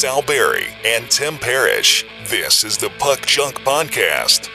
[0.00, 2.06] Sal Berry and Tim Parrish.
[2.24, 4.46] This is the Puck Junk Podcast.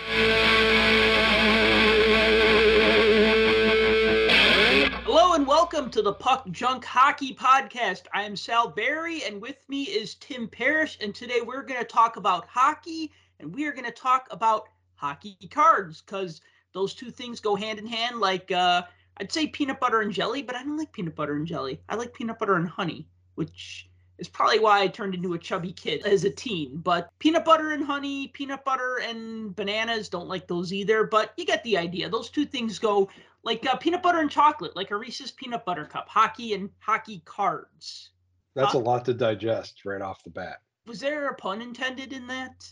[5.03, 8.05] Hello and welcome to the Puck Junk Hockey Podcast.
[8.12, 10.97] I am Sal Berry, and with me is Tim Parrish.
[10.99, 14.69] And today we're going to talk about hockey, and we are going to talk about
[14.96, 16.41] hockey cards because
[16.73, 18.20] those two things go hand in hand.
[18.20, 18.81] Like uh,
[19.17, 21.81] I'd say peanut butter and jelly, but I don't like peanut butter and jelly.
[21.88, 25.73] I like peanut butter and honey, which is probably why I turned into a chubby
[25.73, 26.77] kid as a teen.
[26.77, 31.03] But peanut butter and honey, peanut butter and bananas, don't like those either.
[31.03, 32.09] But you get the idea.
[32.09, 33.09] Those two things go
[33.43, 37.21] like uh, peanut butter and chocolate, like a Reese's peanut butter cup, hockey and hockey
[37.25, 38.09] cards.
[38.55, 40.61] That's a lot to digest right off the bat.
[40.87, 42.70] Was there a pun intended in that?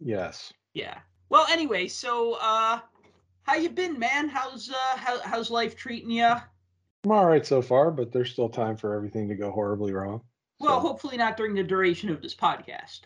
[0.00, 0.52] Yes.
[0.74, 0.98] Yeah.
[1.28, 2.80] Well, anyway, so uh
[3.44, 4.28] how you been, man?
[4.28, 6.34] How's uh how, how's life treating you?
[7.04, 10.20] I'm all right so far, but there's still time for everything to go horribly wrong.
[10.60, 13.00] Well, So, hopefully not during the duration of this podcast.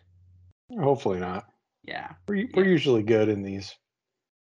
[0.78, 1.46] hopefully not.
[1.84, 2.12] Yeah.
[2.28, 3.74] We're, we're usually good in these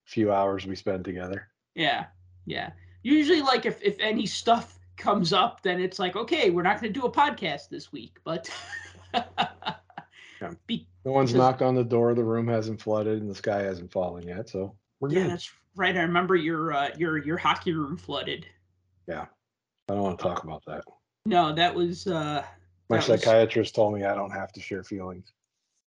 [0.06, 1.48] few hours we spend together.
[1.76, 2.06] Yeah.
[2.46, 2.72] Yeah.
[3.04, 6.92] Usually like if if any stuff comes up, then it's like, okay, we're not going
[6.92, 8.50] to do a podcast this week, but
[10.68, 13.62] Be- No one's Because- knocked on the door, the room hasn't flooded, and the sky
[13.62, 14.50] hasn't fallen yet.
[14.50, 15.32] So we're yeah, good.
[15.32, 15.96] that's right.
[15.96, 18.46] I remember your uh, your your hockey room flooded.
[19.90, 20.84] I don't want to talk about that.
[21.26, 22.44] No, that was uh
[22.90, 25.32] My that was- psychiatrist told me I don't have to share feelings.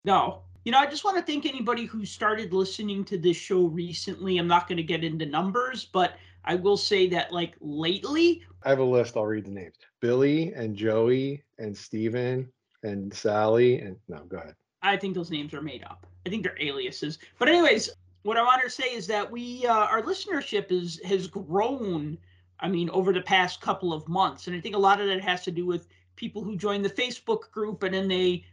[0.03, 0.41] No.
[0.65, 4.39] You know, I just want to thank anybody who started listening to this show recently.
[4.39, 8.69] I'm not going to get into numbers, but I will say that, like, lately, I
[8.69, 9.15] have a list.
[9.15, 13.79] I'll read the names Billy and Joey and Steven and Sally.
[13.79, 14.55] And no, go ahead.
[14.81, 16.07] I think those names are made up.
[16.25, 17.19] I think they're aliases.
[17.37, 17.91] But, anyways,
[18.23, 22.17] what I want to say is that we, uh, our listenership is has grown.
[22.59, 25.21] I mean, over the past couple of months, and I think a lot of that
[25.21, 28.45] has to do with people who join the Facebook group and then they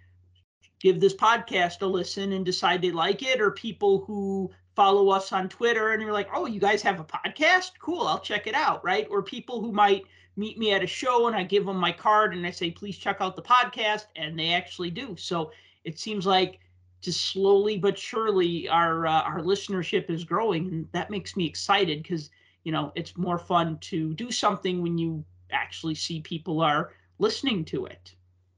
[0.80, 5.32] give this podcast a listen and decide they like it, or people who follow us
[5.32, 7.72] on Twitter and you're like, oh, you guys have a podcast?
[7.78, 9.06] Cool, I'll check it out, right?
[9.10, 10.04] Or people who might
[10.36, 12.96] meet me at a show and I give them my card and I say, please
[12.96, 15.14] check out the podcast, and they actually do.
[15.16, 15.52] So
[15.84, 16.58] it seems like
[17.00, 22.02] just slowly but surely our uh, our listenership is growing, and that makes me excited
[22.02, 22.30] because
[22.64, 27.64] you know it's more fun to do something when you actually see people are listening
[27.66, 28.14] to it.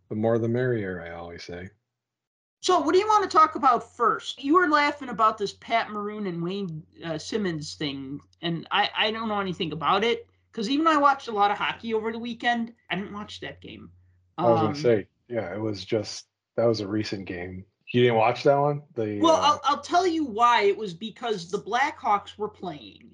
[0.08, 1.70] The more the merrier, I always say.
[2.60, 4.42] So, what do you want to talk about first?
[4.42, 9.10] You were laughing about this Pat Maroon and Wayne uh, Simmonds thing, and I, I
[9.10, 12.10] don't know anything about it because even though I watched a lot of hockey over
[12.12, 13.90] the weekend, I didn't watch that game.
[14.42, 16.26] I was Um, gonna say, yeah, it was just
[16.56, 17.64] that was a recent game.
[17.92, 18.82] You didn't watch that one?
[18.94, 20.62] The Well, uh, I'll, I'll tell you why.
[20.62, 23.13] It was because the Blackhawks were playing.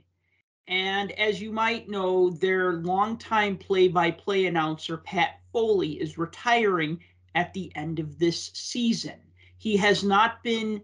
[0.70, 7.00] And as you might know, their longtime play by play announcer, Pat Foley, is retiring
[7.34, 9.18] at the end of this season.
[9.58, 10.80] He has not been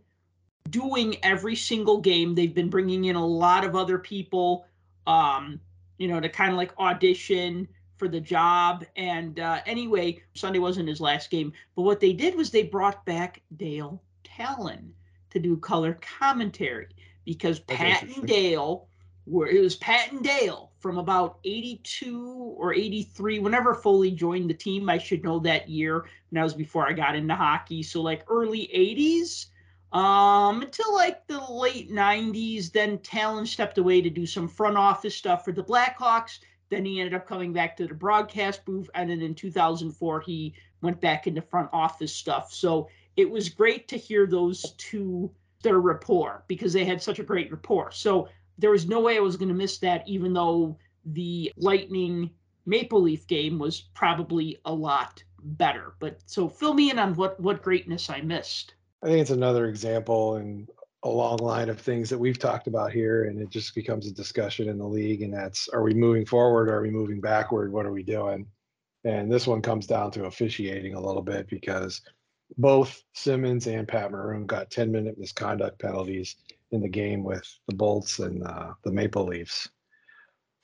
[0.70, 2.34] doing every single game.
[2.34, 4.66] They've been bringing in a lot of other people,
[5.06, 5.60] um,
[5.98, 8.84] you know, to kind of like audition for the job.
[8.97, 11.53] And uh, anyway, Sunday wasn't his last game.
[11.76, 14.92] But what they did was they brought back Dale Tallon
[15.30, 16.88] to do color commentary
[17.24, 18.26] because Pat and.
[18.26, 18.88] Dale
[19.26, 24.54] were it was Pat and Dale from about 82 or 83 whenever Foley joined the
[24.54, 26.00] team I should know that year.
[26.00, 27.82] And that was before I got into hockey.
[27.82, 29.47] So like early 80s
[29.92, 35.16] um until like the late 90s then Tallon stepped away to do some front office
[35.16, 36.38] stuff for the Blackhawks.
[36.70, 40.54] Then he ended up coming back to the broadcast booth and then in 2004 he
[40.82, 42.53] went back into front office stuff.
[42.53, 45.31] So it was great to hear those two
[45.62, 47.91] their rapport because they had such a great rapport.
[47.91, 48.28] So
[48.59, 52.31] there was no way I was going to miss that, even though the Lightning
[52.65, 55.94] Maple Leaf game was probably a lot better.
[56.00, 58.75] But so fill me in on what what greatness I missed.
[59.03, 60.66] I think it's another example in
[61.05, 64.12] a long line of things that we've talked about here, and it just becomes a
[64.12, 65.22] discussion in the league.
[65.22, 66.69] And that's are we moving forward?
[66.69, 67.72] Or Are we moving backward?
[67.72, 68.47] What are we doing?
[69.04, 72.01] And this one comes down to officiating a little bit because
[72.59, 76.36] both Simmonds and Pat Maroon got 10 minute misconduct penalties
[76.72, 79.68] in the game with the Bolts and uh, the Maple Leafs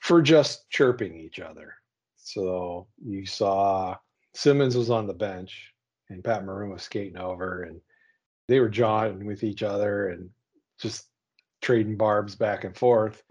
[0.00, 1.74] for just chirping each other.
[2.16, 3.96] So you saw
[4.34, 5.72] Simmonds was on the bench
[6.08, 7.80] and Pat Maroon was skating over and
[8.48, 10.28] they were jawing with each other and
[10.80, 11.06] just
[11.60, 13.22] trading barbs back and forth.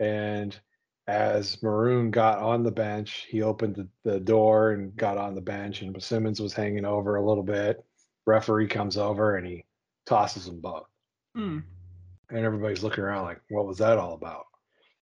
[0.00, 0.58] And
[1.06, 5.40] as Maroon got on the bench, he opened the, the door and got on the
[5.40, 7.84] bench, and Simmonds was hanging over a little bit.
[8.26, 9.64] Referee comes over and he
[10.04, 10.86] tosses them both.
[11.36, 11.60] Hmm.
[12.30, 14.44] And everybody's looking around like, what was that all about?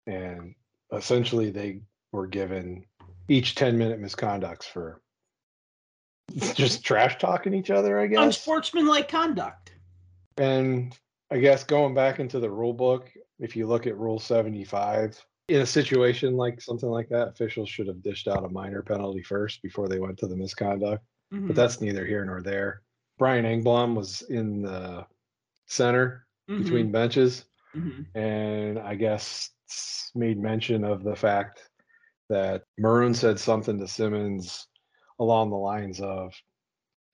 [0.07, 0.55] And
[0.93, 1.81] essentially, they
[2.11, 2.85] were given
[3.27, 5.01] each 10 minute misconducts for
[6.55, 8.19] just trash talking each other, I guess.
[8.19, 9.73] Unsportsmanlike conduct.
[10.37, 10.97] And
[11.29, 15.61] I guess going back into the rule book, if you look at Rule 75, in
[15.61, 19.61] a situation like something like that, officials should have dished out a minor penalty first
[19.61, 21.03] before they went to the misconduct.
[21.33, 21.47] Mhm.
[21.47, 22.83] But that's neither here nor there.
[23.17, 25.05] Brian Engblom was in the
[25.67, 26.63] center Mhm.
[26.63, 27.45] between benches,
[27.75, 28.05] Mhm.
[28.15, 29.51] and I guess
[30.15, 31.69] made mention of the fact
[32.29, 34.67] that Maroon said something to Simmonds
[35.19, 36.33] along the lines of,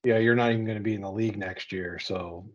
[0.04, 2.50] "Yeah, you're not even going to be in the league next year, so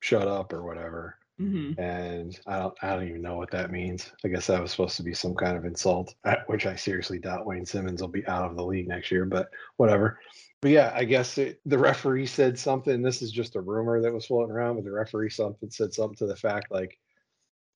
[0.00, 1.78] shut up or whatever." Mhm.
[1.78, 4.10] And I don't, I don't even know what that means.
[4.24, 6.14] I guess that was supposed to be some kind of insult,
[6.46, 9.26] which I seriously doubt Wayne Simmonds will be out of the league next year.
[9.26, 10.18] But whatever.
[10.66, 13.00] But yeah, I guess it, the referee said something.
[13.00, 16.16] This is just a rumor that was floating around, but the referee something said something
[16.16, 16.98] to the fact like,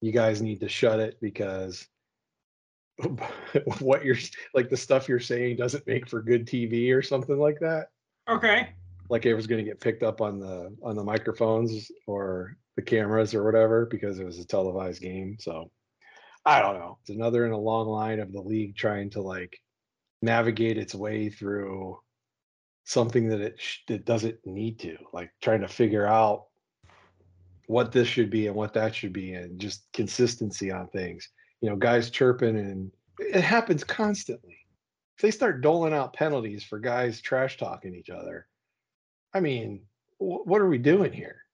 [0.00, 1.86] you guys need to shut it because
[3.78, 4.16] what you're
[4.54, 7.90] like the stuff you're saying doesn't make for good TV or something like that.
[8.28, 8.70] Okay.
[9.08, 12.82] Like it was going to get picked up on the on the microphones or the
[12.82, 15.36] cameras or whatever because it was a televised game.
[15.38, 15.70] So
[16.44, 16.98] I don't know.
[17.02, 19.60] It's another in a long line of the league trying to like
[20.22, 21.96] navigate its way through
[22.84, 26.46] something that it sh- it doesn't need to, like trying to figure out
[27.66, 31.28] what this should be and what that should be and just consistency on things.
[31.60, 34.58] You know, guys chirping and it happens constantly.
[35.16, 38.48] If they start doling out penalties for guys trash talking each other,
[39.34, 39.82] I mean,
[40.18, 41.44] wh- what are we doing here?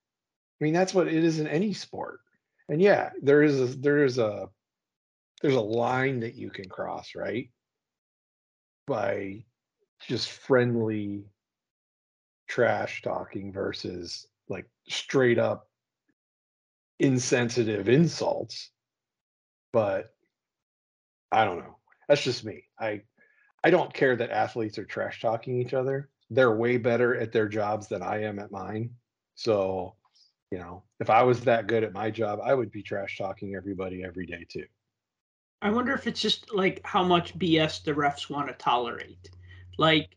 [0.61, 2.21] I mean, that's what it is in any sport.
[2.69, 4.49] And yeah, there is a there is a
[5.43, 7.51] there's a line that you can cross, right?
[8.87, 9.45] By
[10.01, 11.25] just friendly
[12.49, 15.69] trash talking versus like straight up
[16.99, 18.71] insensitive insults.
[19.73, 20.15] But
[21.33, 21.77] I don't know.
[22.09, 22.65] That's just me.
[22.79, 23.03] I
[23.65, 26.09] I don't care that athletes are trash talking each other.
[26.31, 28.91] They're way better at their jobs than I am at mine.
[29.35, 29.97] So,
[30.51, 33.55] you know, if I was that good at my job, I would be trash talking
[33.55, 34.67] everybody every day too.
[35.63, 39.31] I wonder if it's just like how much BS the refs want to tolerate.
[39.77, 40.17] Like,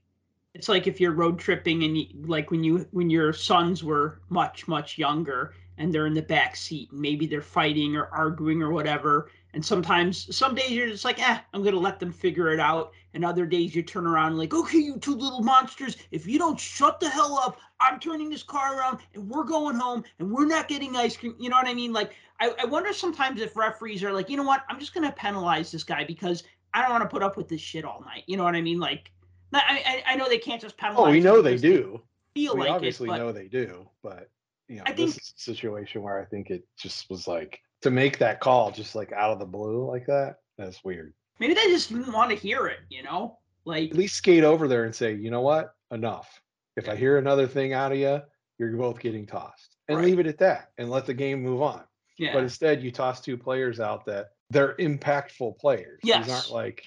[0.54, 4.20] it's like if you're road tripping and you, like when you when your sons were
[4.30, 8.62] much much younger and they're in the back seat and maybe they're fighting or arguing
[8.62, 9.32] or whatever.
[9.54, 12.92] And sometimes some days you're just like, eh, I'm gonna let them figure it out.
[13.14, 16.60] And other days you turn around like, okay, you two little monsters, if you don't
[16.60, 20.46] shut the hell up, I'm turning this car around and we're going home and we're
[20.46, 21.36] not getting ice cream.
[21.40, 21.94] You know what I mean?
[21.94, 25.12] Like I, I wonder sometimes if referees are like, you know what, I'm just gonna
[25.12, 28.24] penalize this guy because I don't want to put up with this shit all night.
[28.28, 28.80] You know what I mean?
[28.80, 29.12] Like,
[29.54, 31.08] I I, I know they can't just penalize.
[31.08, 32.02] Oh, we know they do.
[32.36, 34.30] Feel we like obviously it, know they do, but
[34.68, 37.90] you know, I this think- a situation where I think it just was like to
[37.92, 40.36] make that call just like out of the blue like that.
[40.58, 41.14] That's weird.
[41.40, 42.80] maybe they just didn't want to hear it.
[42.90, 46.42] You know, like At least skate over there and say, you know what, enough.
[46.76, 48.22] If I hear another thing out of you,
[48.58, 50.06] you're both getting tossed, and Right.
[50.06, 51.84] leave it at that, and let the game move on.
[52.18, 56.00] yeah, But instead, you toss two players out that they're impactful players.
[56.04, 56.26] Yes.
[56.26, 56.84] These aren't like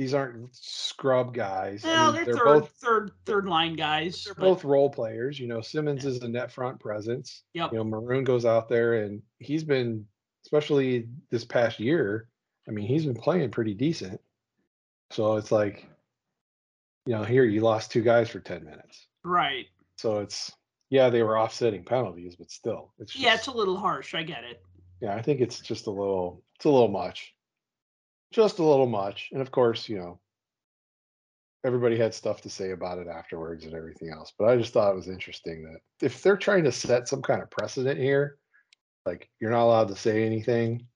[0.00, 1.84] these aren't scrub guys.
[1.84, 4.24] I mean, they're, third both third third line guys.
[4.24, 5.38] they're but- both role players.
[5.38, 7.42] You know, Simmonds is a net front presence.
[7.52, 7.72] Yep.
[7.72, 10.06] You know, Maroon goes out there and he's been,
[10.46, 12.28] especially this past year.
[12.66, 14.18] I mean, he's been playing pretty decent.
[15.10, 15.86] So it's like,
[17.04, 19.06] you know, here you lost two guys for ten minutes.
[19.22, 19.66] right.
[19.96, 20.50] So it's
[20.88, 24.14] yeah, they were offsetting penalties, but still, it's just, Yeah, it's a little harsh.
[24.14, 24.62] I get it.
[25.02, 27.34] yeah, I think it's just a little, it's a little much,
[28.32, 29.28] just a little much.
[29.32, 30.20] And of course, you know,
[31.64, 34.32] everybody had stuff to say about it afterwards and everything else.
[34.38, 37.42] But I just thought it was interesting that if they're trying to set some kind
[37.42, 38.38] of precedent here,
[39.06, 40.86] like you're not allowed to say anything,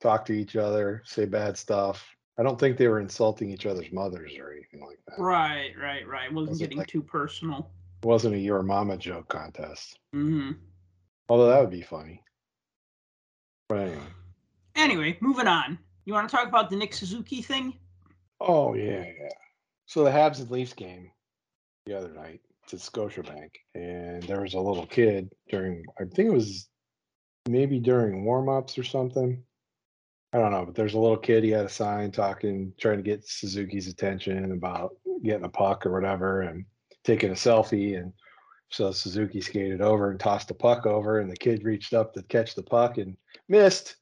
[0.00, 2.04] talk to each other, say bad stuff.
[2.38, 5.18] I don't think they were insulting each other's mothers or anything like that.
[5.20, 6.30] Right, right, right.
[6.32, 7.70] Wasn't Was it getting like- too personal.
[8.02, 9.98] It wasn't a your mama joke contest.
[10.14, 10.52] Mm-hmm.
[11.30, 12.22] Although that would be funny.
[13.68, 14.02] But anyway.
[14.76, 15.78] Anyway, moving on.
[16.06, 17.74] You want to talk about the Nick Suzuki thing?
[18.40, 19.28] Oh yeah, yeah.
[19.86, 21.10] So the Habs and Leafs game
[21.84, 25.84] the other night to Scotiabank, and there was a little kid during.
[26.00, 26.68] I think it was
[27.48, 29.42] maybe during warm-ups or something.
[30.32, 31.42] I don't know, but there's a little kid.
[31.42, 35.92] He had a sign talking, trying to get Suzuki's attention about getting a puck or
[35.92, 36.64] whatever, and
[37.04, 37.98] taking a selfie.
[37.98, 38.12] And
[38.70, 42.22] so Suzuki skated over and tossed the puck over, and the kid reached up to
[42.24, 43.16] catch the puck and
[43.48, 43.96] missed,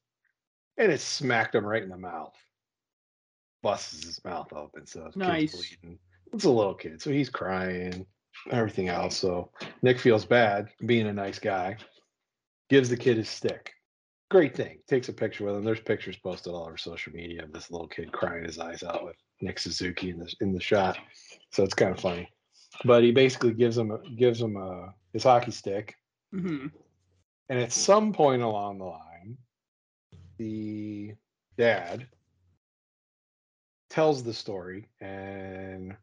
[0.78, 2.35] and it smacked him right in the mouth
[3.62, 5.52] busts his mouth open, so his Nice.
[5.52, 5.99] kid's bleeding.
[6.33, 8.04] It's a little kid, so he's crying,
[8.50, 9.16] everything else.
[9.16, 9.50] So
[9.83, 11.76] Nick feels bad being a nice guy,
[12.69, 13.73] gives the kid his stick.
[14.31, 14.81] Great thing.
[14.88, 15.64] Takes a picture with him.
[15.64, 19.04] There's pictures posted all over social media of this little kid crying his eyes out
[19.04, 20.99] with Nick Suzuki in the in the shot.
[21.52, 22.28] So it's kind of funny.
[22.85, 25.95] but he basically gives him a, gives him a his hockey stick,
[26.33, 26.66] hmm
[27.49, 29.13] and at some point along the line,
[30.38, 31.14] the
[31.56, 32.06] dad
[33.90, 35.96] tells the story, and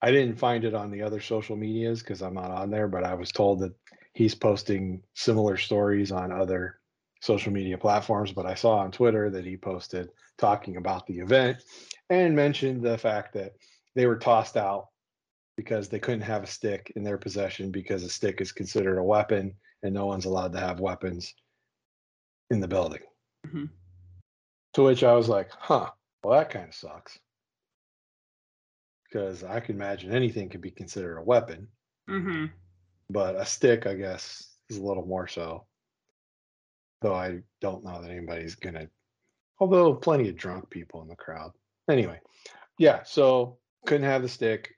[0.00, 3.04] I didn't find it on the other social medias because I'm not on there, but
[3.04, 3.72] I was told that
[4.14, 6.78] he's posting similar stories on other
[7.20, 8.32] social media platforms.
[8.32, 10.08] But I saw on Twitter that he posted
[10.38, 11.58] talking about the event
[12.10, 13.52] and mentioned the fact that
[13.94, 14.88] they were tossed out
[15.56, 19.04] because they couldn't have a stick in their possession because a stick is considered a
[19.04, 21.34] weapon and no one's allowed to have weapons
[22.50, 23.00] in the building.
[23.46, 23.70] Mhm.
[24.74, 25.90] To which I was like, huh,
[26.22, 27.18] well, that kind of sucks.
[29.04, 31.68] Because I can imagine anything could be considered a weapon,
[32.08, 32.46] hmm
[33.10, 35.66] but a stick, I guess, is a little more so.
[37.02, 38.88] Though I don't know that anybody's going to,
[39.58, 41.52] although plenty of drunk people in the crowd.
[41.90, 42.20] Anyway,
[42.78, 44.74] yeah, so couldn't have the stick.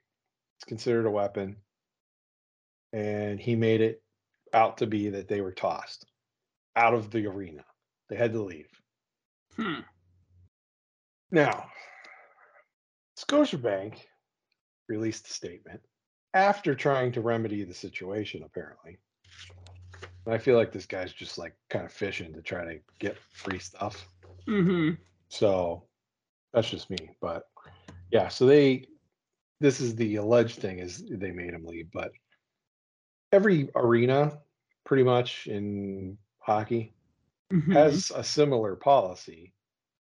[0.57, 1.55] It's considered a weapon.
[2.91, 4.03] And he made it
[4.53, 6.05] out to be that they were tossed
[6.75, 7.63] out of the arena.
[8.09, 8.69] They had to leave.
[9.55, 9.81] Hmm.
[11.31, 11.69] Now,
[13.17, 13.99] Scotiabank
[14.87, 15.81] released a statement
[16.33, 18.97] after trying to remedy the situation, apparently.
[20.25, 23.17] And I feel like this guy's just like kind of fishing to try to get
[23.31, 24.07] free stuff.
[24.47, 24.91] hmm
[25.29, 25.83] So
[26.53, 27.11] that's just me.
[27.21, 27.47] But
[28.11, 28.87] yeah, so they,
[29.61, 31.89] this is the alleged thing is they made him leave.
[31.93, 32.11] But
[33.31, 34.39] every arena,
[34.83, 36.94] pretty much in hockey,
[37.51, 39.53] hmm has a similar policy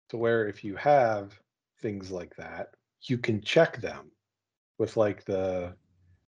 [0.09, 1.39] to where if you have
[1.81, 2.69] things like that,
[3.03, 4.11] you can check them
[4.79, 5.75] with like the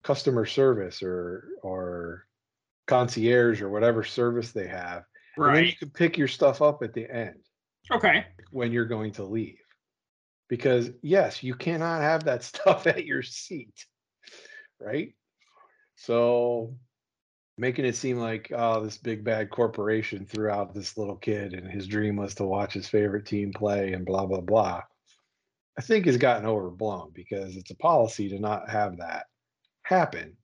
[0.02, 2.26] customer service or or
[2.86, 5.04] concierge or whatever service they have.
[5.36, 5.78] And then you Right.
[5.78, 7.38] can pick your stuff up at the end
[7.92, 8.26] Okay.
[8.50, 9.60] when you're going to leave.
[10.48, 13.86] Because yes, you cannot have that stuff at your seat.
[14.80, 15.14] Right?
[15.96, 16.76] So
[17.58, 21.70] making it seem like oh this big bad corporation threw out this little kid and
[21.70, 24.82] his dream was to watch his favorite team play and blah blah blah.
[25.78, 29.26] I think has gotten overblown because it's a policy to not have that
[29.82, 30.36] happen.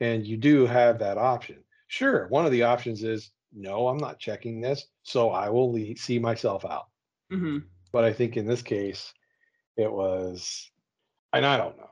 [0.00, 1.62] And you do have that option.
[1.88, 5.98] Sure one of the options is no i'm not checking this so i will leave,
[5.98, 6.86] see myself out.
[7.30, 7.58] Hmm
[7.92, 9.12] but I think in this case,
[9.76, 10.70] it was,
[11.32, 11.90] and I don't know.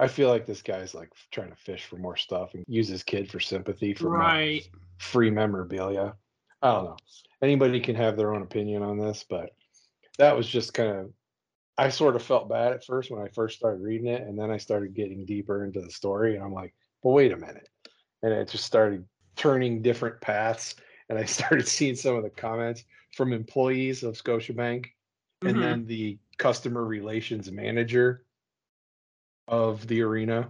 [0.00, 3.02] I feel like this guy's like trying to fish for more stuff and use his
[3.02, 4.68] kid for sympathy for Right.
[4.98, 6.16] free memorabilia.
[6.62, 6.96] I don't know.
[7.42, 9.50] Anybody can have their own opinion on this, but
[10.18, 11.12] that was just kind of.
[11.76, 14.50] I sort of felt bad at first when I first started reading it, and then
[14.50, 17.68] I started getting deeper into the story, and I'm like, "Well, wait a minute,"
[18.22, 20.76] and it just started turning different paths,
[21.08, 22.84] and I started seeing some of the comments
[23.16, 24.86] from employees of Scotiabank
[25.44, 25.60] and Mhm.
[25.60, 28.24] then the customer relations manager
[29.48, 30.48] of the arena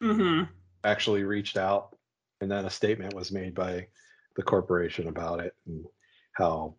[0.00, 0.42] hmm
[0.84, 1.96] actually reached out
[2.40, 3.86] and then a statement was made by
[4.36, 5.84] the corporation about it and
[6.32, 6.74] how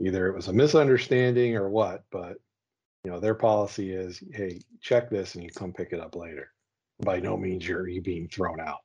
[0.00, 2.36] either it was a misunderstanding or what but
[3.04, 6.50] you know their policy is hey check this and you come pick it up later
[7.04, 8.80] by no means you're you being thrown out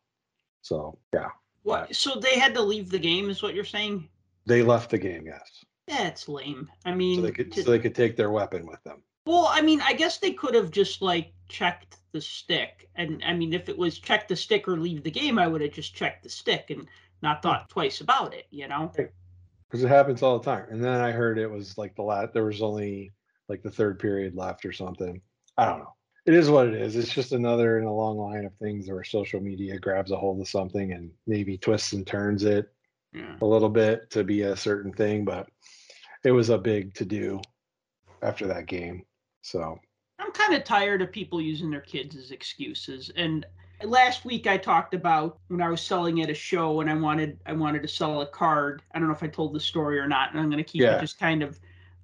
[0.61, 1.29] so yeah
[1.63, 1.95] What?
[1.95, 4.07] So they had to leave the game, is what you're saying?
[4.45, 6.69] they left the game yes That's lame.
[6.85, 9.47] I mean, so they could to- so they could take their weapon with them well,
[9.49, 13.53] I mean, I guess they could have just like checked the stick, and I mean,
[13.53, 16.23] if it was check the stick or leave the game, I would have just checked
[16.23, 16.87] the stick and
[17.21, 17.73] not thought hmm.
[17.73, 18.47] twice about it.
[18.49, 18.91] You know?
[19.73, 20.67] because it happens all the time.
[20.69, 23.11] And then I heard it was like the last, there was only
[23.49, 25.19] like the third period left or something.
[25.57, 25.95] I don't know.
[26.27, 26.95] It is what it is.
[26.95, 30.39] It's just another in a long line of things where social media grabs a hold
[30.39, 32.71] of something and maybe twists and turns it
[33.15, 33.35] Yeah.
[33.41, 35.25] a little bit to be a certain thing.
[35.25, 35.49] But
[36.23, 37.41] it was a big to do
[38.21, 39.01] after that game.
[39.43, 39.79] So
[40.19, 43.11] I'm kind of tired of people using their kids as excuses.
[43.15, 43.45] And
[43.83, 47.39] last week I talked about when I was selling at a show and I wanted
[47.45, 48.83] I wanted to sell a card.
[48.93, 50.81] I don't know if I told the story or not, and I'm going to keep
[50.81, 50.97] Yeah.
[50.97, 51.59] it just kind of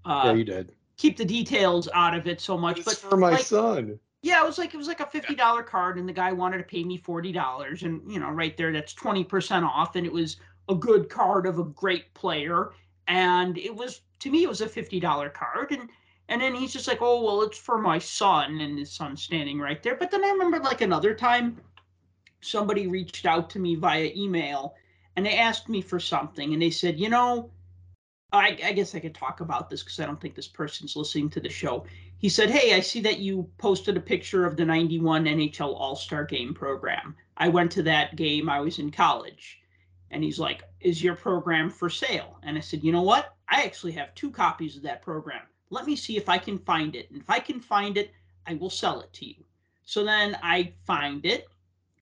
[0.05, 0.75] yeah, uh, you did.
[0.97, 2.79] keep the details out of it so much.
[2.79, 3.99] It's But for my like, son.
[4.21, 6.57] yeah, it was like it was like a fifty dollar card, and the guy wanted
[6.57, 10.05] to pay me forty dollars, and you know, right there, that's twenty percent off, and
[10.05, 12.71] it was a good card of a great player,
[13.07, 15.89] and it was to me it was a fifty dollar card, and
[16.29, 19.59] and then he's just like, oh well, it's for my son, and his son's standing
[19.59, 19.95] right there.
[19.95, 21.57] But then I remember like another time,
[22.41, 24.75] somebody reached out to me via email,
[25.17, 27.51] and they asked me for something, and they said, you know.
[28.31, 31.31] I, I guess I could talk about this because I don't think this person's listening
[31.31, 31.87] to the show
[32.19, 35.95] he said, Hey, I see that you posted a picture of the 91 NHL All
[35.95, 37.15] Star Game program.
[37.37, 39.61] I went to that game, I was in college.
[40.11, 42.37] And he's like, Is your program for sale?
[42.43, 43.35] And I said, You know what?
[43.47, 45.43] I actually have two copies of that program.
[45.69, 47.09] Let me see if I can find it.
[47.11, 48.11] And if I can find it,
[48.47, 49.43] I will sell it to you.
[49.85, 51.47] So then I find it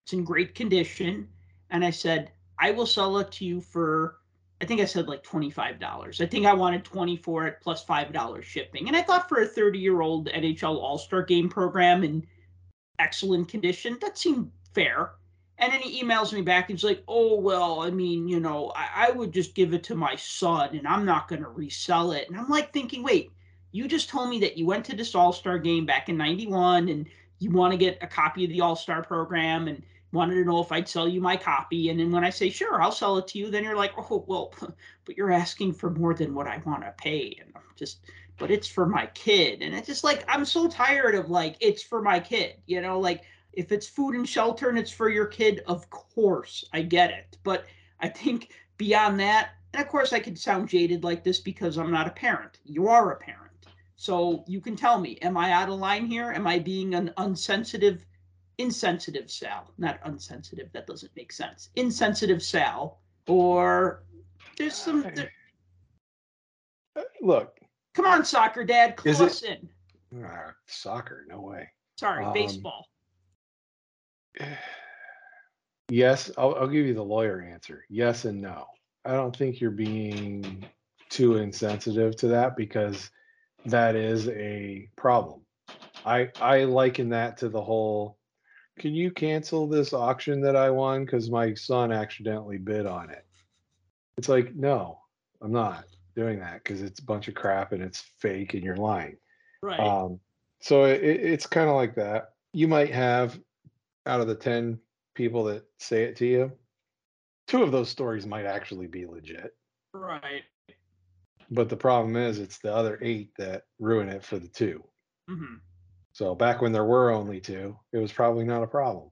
[0.04, 1.30] It's in great condition.
[1.70, 4.18] And I said, I will sell it to you for,
[4.62, 6.22] I think I said like $25.
[6.22, 8.88] I think I wanted 20 for it plus $5 shipping.
[8.88, 12.26] And I thought for a 30 year old NHL All Star game program in
[13.00, 15.12] excellent condition, that seemed fair.
[15.60, 19.08] And then he emails me back he's like, oh, well, I mean, you know, I,
[19.08, 22.30] I would just give it to my son and I'm not going to resell it.
[22.30, 23.32] And I'm like thinking, wait,
[23.72, 26.90] you just told me that you went to this All Star game back in 91
[26.90, 27.08] and
[27.40, 30.62] you want to get a copy of the All Star program and wanted to know
[30.62, 31.90] if I'd sell you my copy.
[31.90, 34.24] And then when I say, sure, I'll sell it to you, then you're like, oh,
[34.28, 34.54] well,
[35.06, 37.38] but you're asking for more than what I want to pay.
[37.40, 38.00] And I'm just,
[38.38, 39.62] but it's for my kid.
[39.62, 43.00] And it's just like, I'm so tired of like, it's for my kid, you know,
[43.00, 47.10] like, if it's food and shelter and it's for your kid, of course, I get
[47.10, 47.40] it.
[47.44, 47.66] But
[48.00, 51.92] I think beyond that, and of course, I could sound jaded like this because I'm
[51.92, 52.60] not a parent.
[52.66, 53.47] You are a parent.
[53.98, 56.32] So you can tell me, am I out of line here?
[56.32, 58.06] Am I being an unsensitive,
[58.60, 59.74] insensitive Sal?
[59.80, 61.70] Not unsensitive, that doesn't make sense.
[61.76, 64.04] Insensitive Sal, or
[64.56, 65.02] there's some.
[65.02, 65.32] There,
[66.96, 67.60] uh, Look,
[67.96, 69.68] come on, soccer dad, call it- us in.
[70.24, 71.68] ah, soccer, no way.
[71.98, 72.86] Sorry, um, baseball.
[75.90, 77.86] Yes, I'll, I'll give you the lawyer answer.
[77.90, 78.66] Yes and no.
[79.06, 80.66] I don't think you're being
[81.08, 83.10] too insensitive to that because
[83.68, 85.42] that is a problem.
[86.06, 88.18] I I liken that to the whole
[88.80, 93.26] can you cancel this auction that I won because my son accidentally bid on it?
[94.18, 95.00] It's like, no,
[95.42, 98.78] I'm not doing that because it's a bunch of crap and it's fake and you're
[98.78, 99.18] lying.
[99.64, 99.80] Right.
[99.80, 100.20] Um,
[100.62, 102.34] so it, it's kind of like that.
[102.54, 103.40] You might have
[104.06, 104.80] out of the 10
[105.16, 106.52] people that say it to you,
[107.48, 109.56] two of those stories might actually be legit.
[109.94, 110.44] right.
[111.50, 114.84] But the problem is, it's the other eight that ruin it for the two.
[115.28, 115.56] hmm
[116.12, 119.12] So back when there were only two, it was probably not a problem.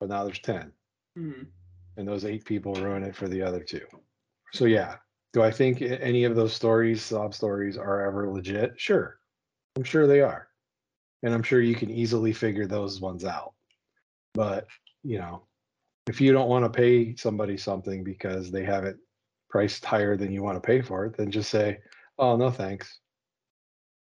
[0.00, 0.72] But now there's 10,
[1.16, 1.42] hmm
[1.96, 3.86] and those eight people ruin it for the other two.
[4.52, 4.96] So yeah,
[5.32, 8.78] do I think any of those stories, sob stories, are ever legit?
[8.78, 9.18] Sure.
[9.76, 10.48] I'm sure they are.
[11.22, 13.54] And I'm sure you can easily figure those ones out.
[14.34, 14.66] But,
[15.02, 15.46] you know,
[16.06, 18.98] if you don't want to pay somebody something because they have it
[19.56, 21.78] priced higher than you want to pay for it, then just say,
[22.18, 22.98] oh, no, thanks.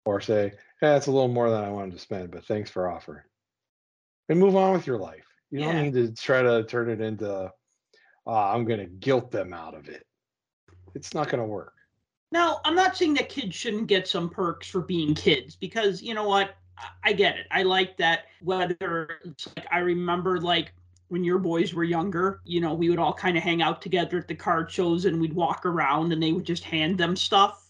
[0.03, 2.89] Or say, yeah, it's a little more than I wanted to spend, but thanks for
[2.89, 3.21] offering.
[4.29, 5.27] And move on with your life.
[5.51, 7.51] You don't need to try to turn it into,
[8.25, 10.07] ah, I'm going to guilt them out of it.
[10.95, 11.73] It's not going to work.
[12.31, 16.15] Now, I'm not saying that kids shouldn't get some perks for being kids because you
[16.15, 16.55] know what?
[16.79, 17.45] I- I get it.
[17.51, 18.21] I like that.
[18.41, 20.73] Whether it's like I remember like
[21.09, 24.17] when your boys were younger, you know, we would all kind of hang out together
[24.17, 27.69] at the card shows and we'd walk around and they would just hand them stuff.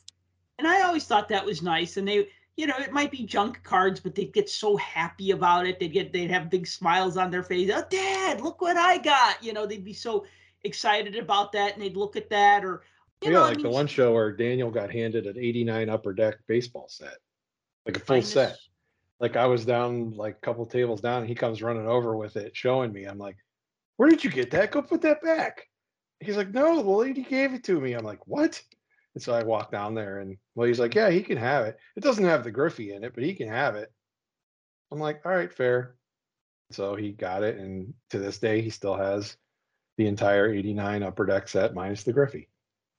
[0.58, 1.98] And I always thought that was nice.
[1.98, 5.68] And they, you know, it might be junk cards, but they'd get so happy about
[5.68, 5.80] it.
[5.80, 7.70] They'd get, they'd have big smiles on their face.
[7.72, 9.44] Oh, dad, look what I got.
[9.44, 10.26] You know, they'd be so
[10.64, 12.82] excited about that and they'd look at that or,
[13.22, 16.14] you yeah, know, I like the one show where Daniel got handed an 89 upper
[16.14, 17.18] deck baseball set,
[17.86, 18.58] like a full set.
[19.20, 22.38] Like I was down like a couple tables down, and he comes running over with
[22.38, 23.06] it, showing me.
[23.06, 23.38] I'm like,
[23.98, 24.72] "Where did you get that?
[24.72, 25.68] Go put that back."
[26.20, 28.62] He's like, "No, the lady gave it to me." I'm like, "What?"
[29.16, 31.78] And so I walk down there, and well, he's like, "Yeah, he can have it.
[31.96, 33.92] It doesn't have the Griffey in it, but he can have it."
[34.92, 35.96] I'm like, "All right, fair."
[36.72, 39.38] So he got it, and to this day, he still has
[39.98, 42.50] the entire 89 upper deck set minus the Griffey.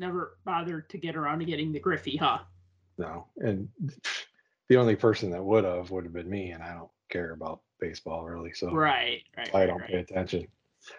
[0.01, 2.39] never bothered to get around to getting the Griffey, huh?
[2.99, 3.69] No, and
[4.69, 7.61] the only person that would have would have been me, and I don't care about
[7.81, 9.55] baseball really, so Right, right.
[9.55, 9.91] I don't right.
[9.91, 10.47] pay attention.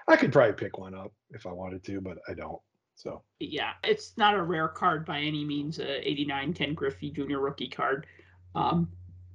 [0.08, 2.60] I could probably pick one up if I wanted to, but I don't.
[2.96, 5.80] So Yeah, it's not a rare card by any means.
[5.80, 7.38] A 89 Ken Griffey Jr.
[7.38, 8.08] rookie card.
[8.56, 8.90] Um,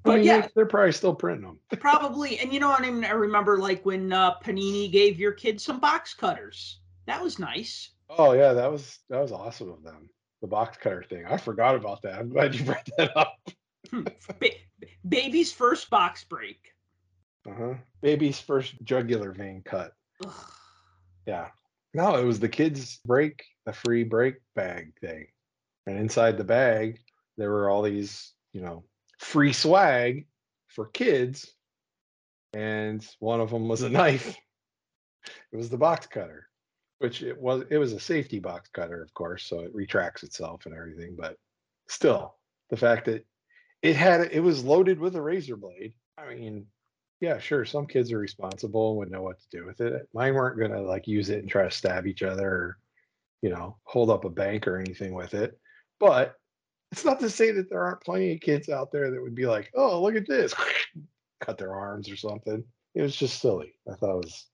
[0.05, 1.59] I but mean, yeah, they're, probably still printing them.
[1.81, 2.39] probably.
[2.41, 3.05] And you know what I mean?
[3.05, 6.81] I remember like when uh, Panini gave your kids some box cutters.
[7.07, 7.91] That was nice.
[8.11, 10.11] Oh yeah, that was that was awesome of them.
[10.43, 11.25] The box cutter thing.
[11.25, 12.19] I forgot about that.
[12.19, 13.39] I'm glad you brought that up.
[14.41, 16.59] Ba- baby's first box break.
[17.49, 17.75] Uh-huh.
[18.03, 19.93] Baby's first jugular vein cut.
[20.25, 20.33] Ugh.
[21.27, 21.49] Yeah.
[21.93, 25.27] No, it was the kids' break, the free break bag thing.
[25.87, 26.99] And inside the bag,
[27.37, 28.85] there were all these, you know,
[29.19, 30.27] free swag
[30.69, 31.53] for kids.
[32.53, 34.37] And one of them was a knife.
[35.53, 36.49] It was the box cutter,
[36.99, 40.67] which it was it was a safety box cutter, of course, so it retracts itself
[40.67, 41.37] and everything, but
[41.89, 42.37] still,
[42.71, 43.25] the fact that
[43.85, 45.93] it had it was loaded with a razor blade.
[46.17, 46.67] I mean,
[47.21, 47.67] yeah, sure.
[47.67, 50.09] Some kids are responsible and would know what to do with it.
[50.15, 52.79] Mine weren't gonna like use it and try to stab each other or,
[53.43, 55.59] you know, hold up a bank or anything with it.
[56.01, 56.35] But
[56.93, 59.47] it's not to say that there aren't plenty of kids out there that would be
[59.47, 60.55] like, oh, look at this,
[61.41, 62.65] cut their arms or something.
[62.95, 63.75] It was just silly.
[63.91, 64.47] I thought it was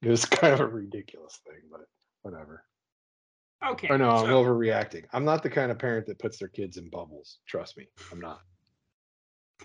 [0.00, 1.82] It was kind of a ridiculous thing, but
[2.22, 2.64] whatever.
[3.62, 3.88] Okay.
[3.90, 5.04] I know I'm overreacting.
[5.12, 7.40] I'm not the kind of parent that puts their kids in bubbles.
[7.46, 8.40] Trust me, I'm not.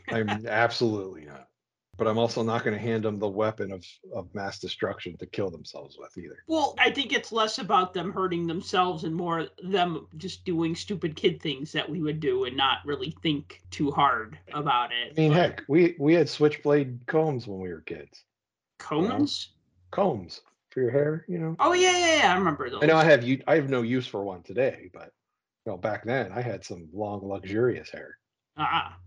[0.09, 1.47] I'm absolutely not.
[1.97, 5.25] But I'm also not going to hand them the weapon of, of mass destruction to
[5.25, 6.43] kill themselves with either.
[6.45, 11.15] Well, I think it's less about them hurting themselves and more them just doing stupid
[11.15, 15.13] kid things that we would do and not really think too hard about it.
[15.17, 18.25] I mean, But heck, we we had switchblade combs when we were kids.
[18.77, 19.51] combs?
[19.91, 21.55] Combs for your hair, you know.
[21.59, 22.33] Oh yeah, yeah, yeah.
[22.33, 22.83] I remember those.
[22.83, 23.41] I know I have you.
[23.47, 25.13] I have no use for one today, but
[25.65, 28.17] you know, back then I had some long, luxurious hair.
[28.57, 28.97] Ah.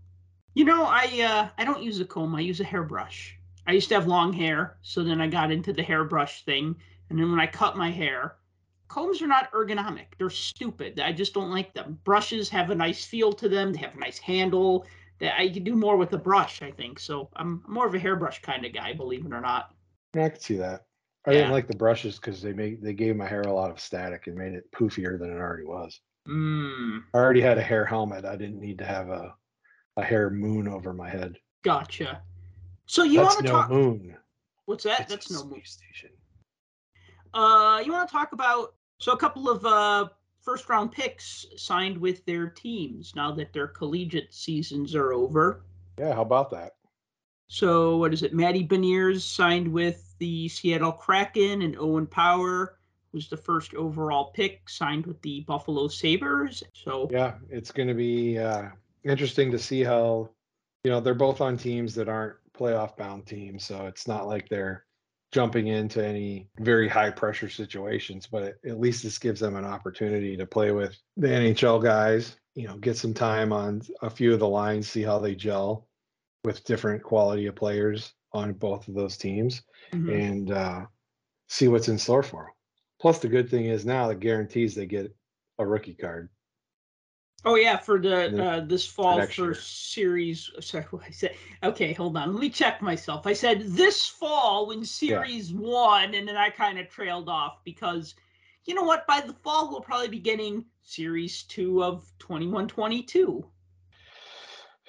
[0.53, 3.37] You know, I uh I don't use a comb, I use a hairbrush.
[3.67, 6.75] I used to have long hair, so then I got into the hairbrush thing,
[7.09, 8.37] and then when I cut my hair,
[8.87, 10.07] combs are not ergonomic.
[10.17, 10.99] They're stupid.
[10.99, 11.99] I just don't like them.
[12.03, 14.85] Brushes have a nice feel to them, they have a nice handle.
[15.19, 16.97] That I could do more with a brush, I think.
[16.97, 19.73] So I'm more of a hairbrush kind of guy, believe it or not.
[20.15, 20.85] Yeah, I could see that.
[21.25, 23.79] I didn't like the brushes because they made they gave my hair a lot of
[23.79, 25.99] static and made it poofier than it already was.
[26.27, 27.03] Mmm.
[27.13, 28.25] I already had a hair helmet.
[28.25, 29.35] I didn't need to have a
[29.99, 31.37] a hair moon over my head.
[31.63, 32.21] Gotcha.
[32.85, 34.15] So you want to no talk moon.
[34.65, 35.01] what's that?
[35.01, 36.09] It's That's no space station.
[37.33, 40.09] Uh, you want to talk about so a couple of uh
[40.41, 45.63] first round picks signed with their teams now that their collegiate seasons are over.
[45.99, 46.75] Yeah, how about that?
[47.47, 48.33] So what is it?
[48.33, 52.77] Matty Beniers signed with the Seattle Kraken, and Owen Power
[53.11, 56.63] was the first overall pick signed with the Buffalo Sabres.
[56.73, 58.69] So Yeah, it's going to be uh,
[59.03, 60.29] interesting to see how,
[60.83, 63.63] you know, they're both on teams that aren't playoff bound teams.
[63.63, 64.85] So it's not like they're
[65.31, 70.35] jumping into any very high pressure situations, but at- least this gives them an opportunity
[70.35, 74.39] to play with the NHL guys, you know, get some time on a few of
[74.39, 75.87] the lines, see how they gel
[76.43, 80.29] with different quality of players on both of those teams mhm.
[80.29, 80.85] and uh,
[81.47, 82.53] see what's in store for them.
[83.01, 85.13] Plus, the good thing is now it guarantees they get
[85.57, 86.29] a rookie card.
[87.45, 90.51] Oh yeah, for the uh, this fall for series.
[90.59, 91.35] Sorry, what I said.
[91.63, 92.33] Okay, hold on.
[92.33, 93.25] Let me check myself.
[93.25, 98.15] I said this fall when series one, and then I kind of trailed off because,
[98.65, 99.07] you know what?
[99.07, 103.45] By the fall, we'll probably be getting series two of twenty one twenty two.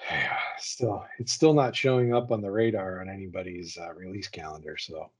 [0.09, 4.75] Yeah, still, it's still not showing up on the radar on anybody's uh, release calendar.
[4.75, 5.11] So,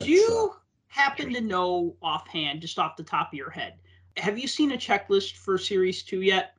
[0.00, 0.54] Do that's, uh, you
[0.88, 3.74] happen to know offhand, just off the top of your head,
[4.16, 6.54] have you seen a checklist for series two yet?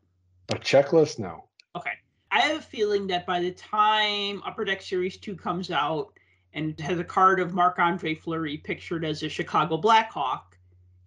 [0.49, 1.19] a checklist?
[1.19, 1.45] No.
[1.75, 1.91] Okay.
[2.31, 6.13] I have a feeling that by the time Upper Deck Series 2 comes out
[6.53, 10.57] and has a card of Marc Andre Fleury pictured as a Chicago Blackhawk,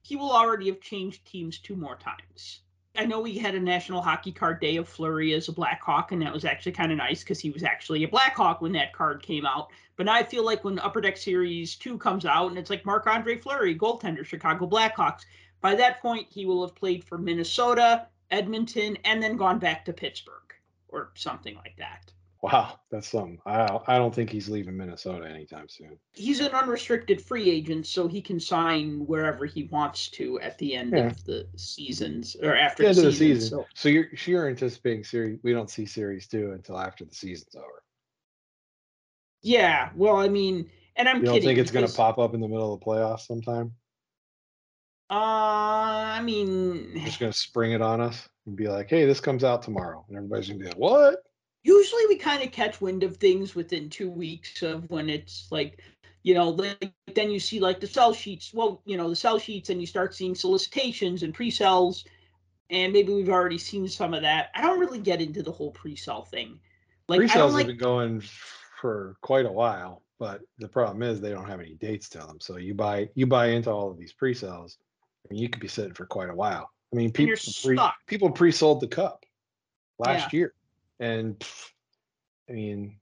[0.02, 2.60] he will already have changed teams two more times.
[2.96, 6.22] I know we had a National Hockey Card Day of Fleury as a Blackhawk, and
[6.22, 9.22] that was actually kind of nice because he was actually a Blackhawk when that card
[9.22, 9.70] came out.
[9.96, 12.86] But now I feel like when Upper Deck Series 2 comes out and it's like
[12.86, 15.24] Marc Andre Fleury, goaltender, Chicago Blackhawks,
[15.64, 19.94] by that point he will have played for Minnesota, Edmonton, and then gone back to
[19.94, 20.52] Pittsburgh
[20.88, 22.12] or something like that.
[22.42, 23.38] Wow, that's something.
[23.46, 25.98] I don't, I don't think he's leaving Minnesota anytime soon.
[26.12, 30.74] He's an unrestricted free agent, so he can sign wherever he wants to at the
[30.74, 31.06] end Yeah.
[31.06, 33.40] of the seasons or after The end the of the season.
[33.40, 33.58] season.
[33.60, 35.38] So So you're so you're anticipating series.
[35.42, 37.82] We don't see series two until after the season's over.
[39.40, 41.22] yeah, well, I mean, and I'm kidding.
[41.22, 41.48] You don't kidding.
[41.48, 43.72] think it's going to pop up in the middle of the playoffs sometime?
[45.10, 49.20] Uh, I mean, Just going to spring it on us and be like, "Hey, this
[49.20, 51.16] comes out tomorrow," and everybody's going to be like, "What?"
[51.62, 55.80] usually we kind of catch wind of things within two weeks of when it's like
[56.22, 59.38] you know like, then you see like the sell sheets well you know the sell
[59.38, 62.04] sheets and you start seeing solicitations and pre-sells
[62.68, 65.70] and maybe we've already seen some of that i don't really get into the whole
[65.70, 66.60] pre-sell thing
[67.08, 68.22] like Pre-sales have been going
[68.80, 72.38] for quite a while, but the problem is they don't have any dates to them.
[72.40, 74.78] So you buy you buy into all of these pre-sales,
[75.30, 76.70] and you could be sitting for quite a while.
[76.92, 79.24] I mean, people pre, people pre-sold the cup
[79.98, 80.38] last Yeah.
[80.38, 80.54] year,
[81.00, 81.70] and pff,
[82.48, 83.00] I mean,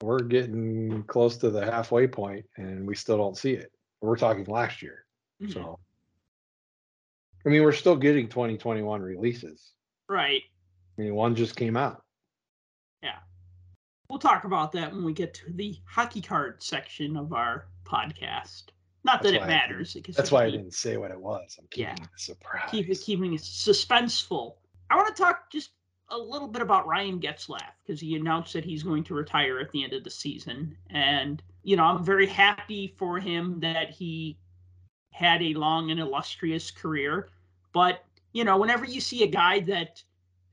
[0.00, 3.72] we're getting close to the halfway point, and we still don't see it.
[4.00, 5.04] We're talking last year,
[5.40, 5.52] Mhm.
[5.52, 5.78] so
[7.46, 9.72] I mean, we're still getting 2021 releases.
[10.08, 10.42] right
[10.98, 12.04] I mean, one just came out.
[13.02, 13.20] Yeah,
[14.10, 18.70] we'll talk about that when we get to the hockey card section of our podcast
[19.04, 21.56] not that it why I matters That's why I didn't say what it was.
[21.58, 21.94] I'm Yeah.
[21.94, 22.68] keeping it a surprise.
[22.70, 24.54] keep it keeping it suspenseful.
[24.90, 25.70] I want to talk just
[26.10, 29.70] a little bit about Ryan Getzlaf because he announced that he's going to retire at
[29.72, 34.38] the end of the season, and you know I'm very happy for him that he
[35.12, 37.28] had a long and illustrious career.
[37.72, 40.02] But you know, whenever you see a guy that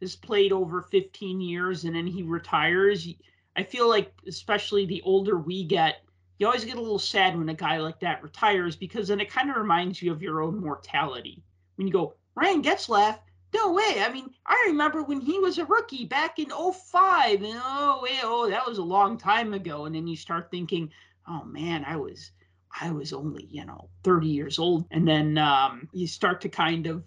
[0.01, 3.08] has played over 15 years and then he retires,
[3.55, 6.05] I feel like especially the older we get,
[6.38, 9.32] you always get a little sad when a guy like that retires because then it
[9.32, 11.43] kind of reminds you of your own mortality.
[11.76, 13.19] When you go, Ryan Getzlaf,
[13.54, 14.02] no way.
[14.02, 17.41] I mean, I remember when he was a rookie back in 05.
[17.41, 19.86] And oh, wait, oh, that was a long time ago.
[19.86, 20.91] And then you start thinking,
[21.28, 22.32] oh man, I was
[22.80, 24.86] I was only, you know, 30 years old.
[24.91, 27.04] And then um, you start to kind of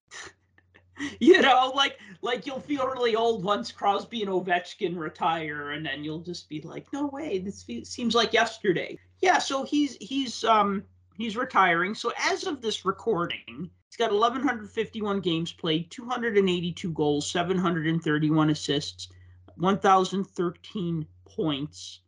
[1.21, 6.05] you know, like like you'll feel really old once Crosby and Ovechkin retire, and then
[6.05, 8.99] you'll just be like, no way, this seems like yesterday.
[9.21, 10.85] Yeah, so he's he's um
[11.17, 11.95] he's retiring.
[11.95, 19.09] So as of this recording, he's got 1151 games played, 282 goals, 731 assists,
[19.57, 22.01] 1013 points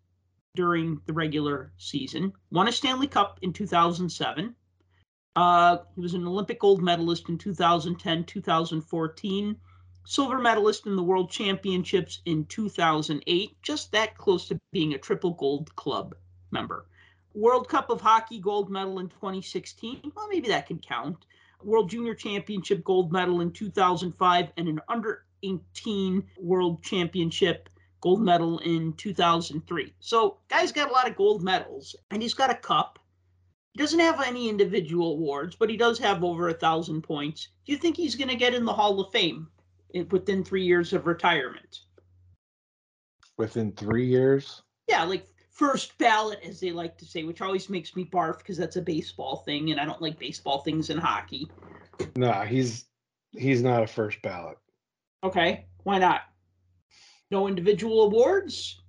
[0.54, 2.32] during the regular season.
[2.50, 4.54] Won a Stanley Cup in 2007.
[5.36, 9.56] Uh, he was an Olympic gold medalist in 2010, 2014,
[10.04, 15.32] silver medalist in the World Championships in 2008, just that close to being a triple
[15.34, 16.16] gold club
[16.50, 16.86] member.
[17.32, 20.12] World Cup of Hockey gold medal in 2016.
[20.16, 21.26] Well, maybe that can count.
[21.62, 27.68] World Junior Championship gold medal in 2005 and an under 18 World Championship
[28.00, 29.92] gold medal in 2003.
[30.00, 32.98] So, guy's got a lot of gold medals and he's got a cup
[33.72, 37.48] he doesn't have any individual awards, but he does have over a thousand points.
[37.64, 39.48] Do you think he's going to get in the Hall of Fame
[40.10, 41.80] within three years of retirement?
[43.36, 44.62] Within three years?
[44.88, 48.56] Yeah, like first ballot, as they like to say, which always makes me barf because
[48.56, 51.48] that's a baseball thing, and I don't like baseball things in hockey.
[52.16, 52.86] No, he's
[53.32, 54.58] he's not a first ballot.
[55.22, 56.22] Okay, why not?
[57.30, 58.80] No individual awards.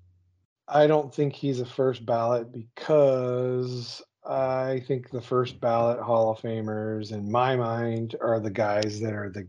[0.68, 6.40] I don't think he's a first ballot because I think the first ballot Hall of
[6.40, 9.48] Famers in my mind are the guys that are the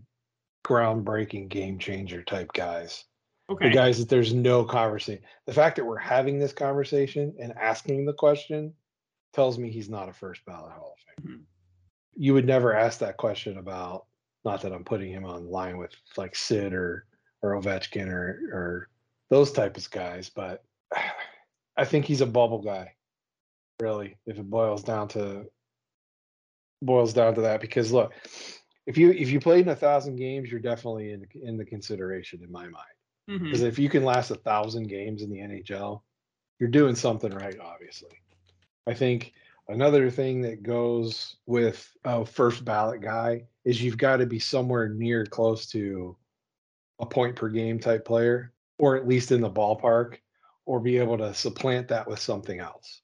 [0.65, 3.05] groundbreaking game changer type guys.
[3.51, 3.69] Okay.
[3.69, 5.23] The guys that there's no conversation.
[5.47, 8.73] The fact that we're having this conversation and asking the question
[9.35, 11.29] tells me he's not a first ballot Hall of Famer.
[11.29, 11.43] Mm-hmm.
[12.15, 14.07] You would never ask that question about
[14.45, 17.07] not that I'm putting him on line with like Sid or
[17.43, 18.89] or Ovechkin or or
[19.29, 20.63] those types of guys, but
[21.77, 22.95] I think he's a bubble guy
[23.83, 25.47] really, if it boils down to
[26.81, 27.61] boils down to that.
[27.61, 28.13] Because look,
[28.87, 32.41] if you if you played in a thousand games, you're definitely in in the consideration
[32.43, 32.97] in my mind.
[33.27, 33.67] Because mm-hmm.
[33.67, 36.03] if you can last a thousand games in the NHL,
[36.59, 37.57] you're doing something right.
[37.61, 38.17] Obviously,
[38.87, 39.33] I think
[39.69, 44.89] another thing that goes with a first ballot guy is you've got to be somewhere
[44.89, 46.17] near close to
[46.99, 50.17] a point per game type player, or at least in the ballpark,
[50.67, 53.02] or be able to supplant that with something else.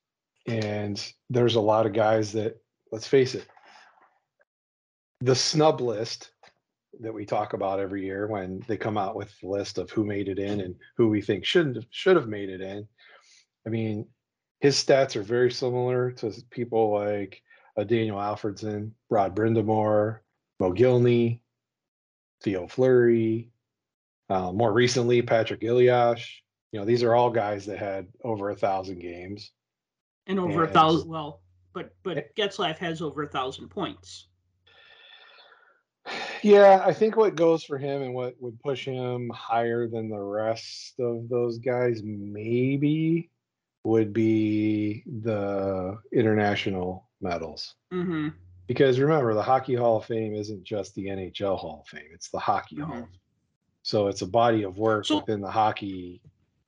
[0.49, 2.57] And there's a lot of guys that,
[2.91, 3.47] let's face it,
[5.21, 6.31] the snub list
[7.01, 10.05] that we talk about every year when they come out with the list of who
[10.05, 12.89] made it in and who we think shouldn't should have made it in.
[13.67, 14.07] I mean,
[14.61, 17.43] his stats are very similar to people like
[17.77, 20.21] uh, Daniel Alfredsson, Rod Brind'Amour,
[20.61, 21.41] Mogilny,
[22.43, 23.51] Theo Fleury,
[24.31, 26.27] uh, more recently Patrick Elias.
[26.73, 29.53] You know, these are all guys that had over a thousand games
[30.29, 31.09] and over and, a thousand.
[31.09, 31.41] Well,
[31.73, 34.29] but but Getzlaf has over a thousand points.
[36.43, 40.21] Yeah, I think what goes for him and what would push him higher than the
[40.21, 43.31] rest of those guys maybe
[43.85, 47.75] would be the international medals.
[47.93, 48.29] Mm-hmm.
[48.67, 52.31] Because remember, the Hockey Hall of Fame isn't just the NHL Hall of Fame; it's
[52.31, 52.91] the Hockey mm-hmm.
[52.91, 53.09] Hall.
[53.83, 56.21] So it's a body of work so, within the hockey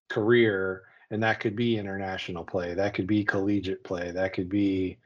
[0.08, 4.98] career and that could be international play that could be collegiate play that could be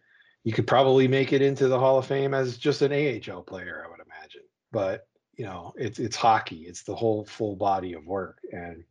[0.45, 3.83] you could probably make it into the hall of fame as just an ahl player
[3.85, 4.43] i would imagine.
[4.73, 8.85] But you know it's it's hockey it's the whole full body of work and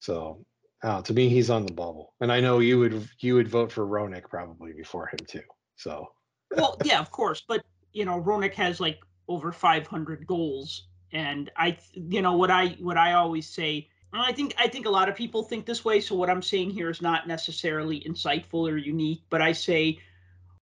[0.00, 0.44] so
[0.82, 2.14] uh, to me he's on the bubble.
[2.20, 5.42] And i know you would you would vote for Roenick probably before him too
[5.76, 6.12] so.
[6.56, 11.76] Well yeah of course but you know Roenick has like over 500 goals and i
[11.94, 15.16] you know what i what i always say I think I think a lot of
[15.16, 16.00] people think this way.
[16.00, 19.98] So what I'm saying here is not necessarily insightful or unique, but I say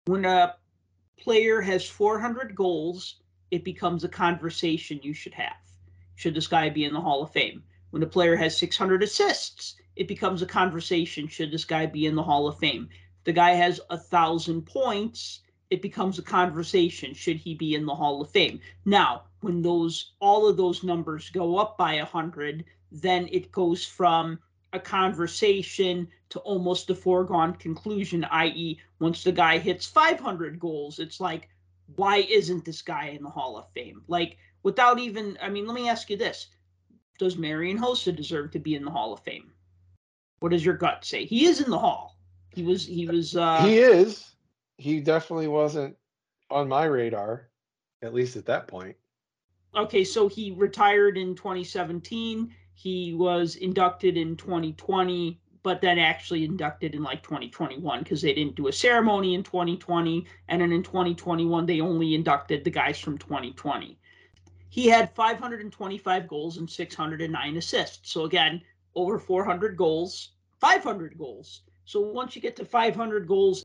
[0.07, 0.57] when a
[1.19, 3.17] player has 400 goals,
[3.51, 5.57] it becomes a conversation you should have.
[6.17, 7.63] Should this guy be in the Hall of Fame?
[7.91, 11.29] When a player has 600 assists, it becomes a conversation.
[11.29, 12.89] Should this guy be in the Hall of Fame?
[13.25, 17.15] The guy has a thousand points, it becomes a conversation.
[17.15, 18.61] Should he be in the Hall of Fame?
[18.85, 23.85] Now, when those all of those numbers go up by a hundred, then it goes
[23.85, 24.39] from
[24.73, 31.21] a conversation to almost a foregone conclusion, i.e., once the guy hits 500 goals, it's
[31.21, 31.49] like,
[31.97, 34.03] why isn't this guy in the Hall of Fame?
[34.09, 36.49] Like, without even, I mean, let me ask you this
[37.19, 39.53] Does Marian Hossa deserve to be in the Hall of Fame?
[40.41, 41.25] What does your gut say?
[41.25, 42.19] He is in the Hall.
[42.55, 44.37] He was he was uh he is.
[44.77, 45.97] He definitely wasn't
[46.51, 47.49] on my radar,
[48.03, 48.97] at least at that point.
[49.77, 52.55] okay, so he retired in 2017.
[52.75, 58.57] He was inducted in 2020, but then actually inducted in like 2021 because they didn't
[58.57, 60.27] do a ceremony in 2020.
[60.49, 63.99] And then in 2021, they only inducted the guys from 2020.
[64.69, 68.11] He had 525 goals and 609 assists.
[68.11, 68.61] So again,
[68.95, 71.63] over 400 goals, 500 goals.
[71.85, 73.65] So once you get to 500 goals,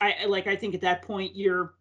[0.00, 1.74] I like I think at that point you're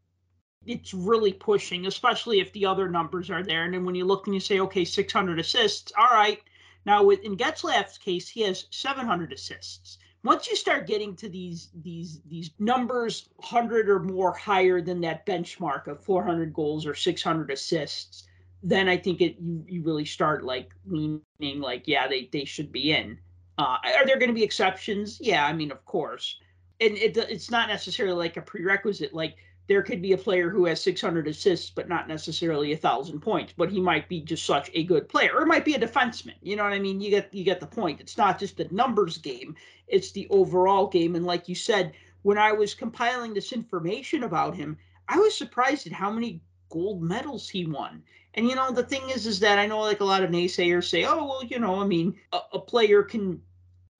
[0.69, 3.63] it's really pushing, especially if the other numbers are there.
[3.63, 6.39] And then when you look and you say, okay, 600 assists, all right.
[6.85, 9.97] Now with in Getzlaf's case, he has 700 assists.
[10.23, 15.25] Once you start getting to these these these numbers, 100 or more higher than that
[15.25, 18.27] benchmark of 400 goals or 600 assists,
[18.61, 21.21] then I think it you you really start like leaning
[21.61, 23.17] like yeah they they should be in.
[23.57, 25.19] Uh, are there going to be exceptions?
[25.19, 26.37] Yeah, I mean of course,
[26.79, 29.37] and it it's not necessarily like a prerequisite like
[29.69, 33.53] there could be a player who has 600 assists but not necessarily a thousand points
[33.55, 36.35] but he might be just such a good player or it might be a defenseman
[36.41, 36.99] you know what i mean?
[36.99, 38.01] You get you get the point.
[38.01, 39.55] It's not just a numbers game
[39.87, 44.55] it's the overall game and like you said when i was compiling this information about
[44.55, 44.77] him
[45.07, 48.03] i was surprised at how many gold medals he won.
[48.35, 50.89] And you know the thing is is that i know like a lot of naysayers
[50.89, 53.41] say oh well you know i mean a, a player can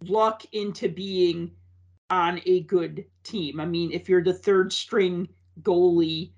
[0.04, 1.52] luck into being
[2.12, 3.60] on a good team.
[3.60, 5.30] I mean if you're the third string
[5.64, 6.32] goalie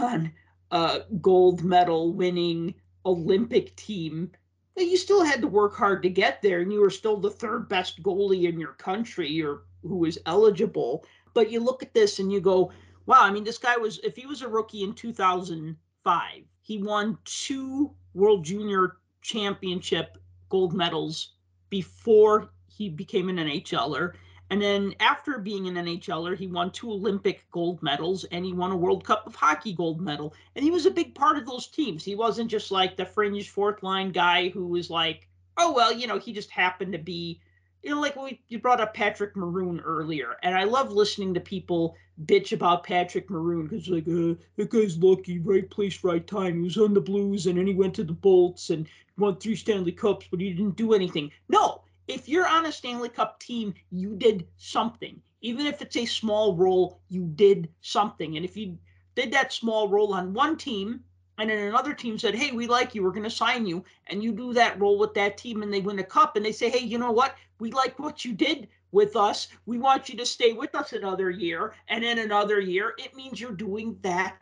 [0.00, 0.32] on
[0.70, 4.30] a gold medal winning Olympic team.
[4.76, 7.68] You still had to work hard to get there, and you were still the third
[7.68, 11.04] best goalie in your country or who was eligible.
[11.34, 12.72] But you look at this and you go,
[13.06, 17.18] wow, I mean, this guy was, if he was a rookie in 2005, he won
[17.24, 21.34] two World Junior Championship gold medals
[21.70, 24.14] before he became an NHLer.
[24.48, 28.70] And then after being an NHLer, he won two Olympic gold medals and he won
[28.70, 30.34] a World Cup of Hockey gold medal.
[30.54, 32.04] And he was a big part of those teams.
[32.04, 36.06] He wasn't just like the fringe fourth line guy who was like, oh, well, you
[36.06, 37.40] know, he just happened to be,
[37.82, 40.36] you know, like we, you brought up Patrick Maroon earlier.
[40.42, 44.96] And I love listening to people bitch about Patrick Maroon because, like, uh, that guy's
[44.96, 46.58] lucky, right place, right time.
[46.58, 48.86] He was on the Blues and then he went to the Bolts and
[49.18, 51.30] won three Stanley Cups, but he didn't do anything.
[51.48, 55.20] No, if you're on a Stanley Cup team, you did something.
[55.40, 58.36] Even if it's a small role, you did something.
[58.36, 58.78] And if you
[59.14, 61.00] did that small role on one team,
[61.38, 64.22] and then another team said, Hey, we like you, we're going to sign you, and
[64.22, 66.70] you do that role with that team, and they win a cup, and they say,
[66.70, 67.36] Hey, you know what?
[67.58, 69.48] We like what you did with us.
[69.66, 72.94] We want you to stay with us another year, and then another year.
[72.98, 74.38] It means you're doing that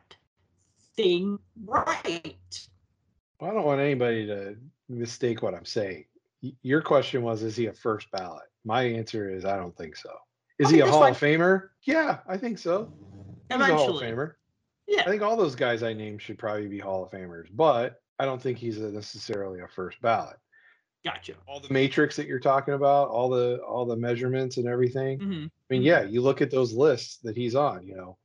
[0.97, 2.69] thing right.
[3.41, 4.57] I don't want anybody to
[4.89, 6.05] mistake what I'm saying.
[6.63, 8.45] Your question was, is he a first ballot?
[8.65, 10.11] My answer is, I don't think so.
[10.59, 11.13] Is Okay, he a Hall fine.
[11.13, 11.69] of Famer?
[11.83, 12.93] Yeah, I think so.
[13.51, 14.35] He's a Hall of Famer.
[14.87, 15.03] Yeah.
[15.03, 18.25] I think all those guys I named should probably be Hall of Famers, but I
[18.25, 20.37] don't think he's a necessarily a first ballot.
[21.05, 21.35] Gotcha.
[21.47, 25.19] All the matrix that you're talking about, all the all the measurements and everything.
[25.19, 28.17] hmm I mean, yeah, you look at those lists that he's on, you know,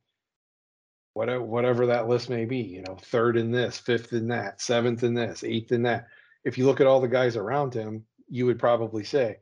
[1.14, 5.02] whatever whatever that list may be, you know, third in this, fifth in that, seventh
[5.02, 6.06] in this, eighth in that.
[6.44, 9.38] If you look at all the guys around him, you would probably say,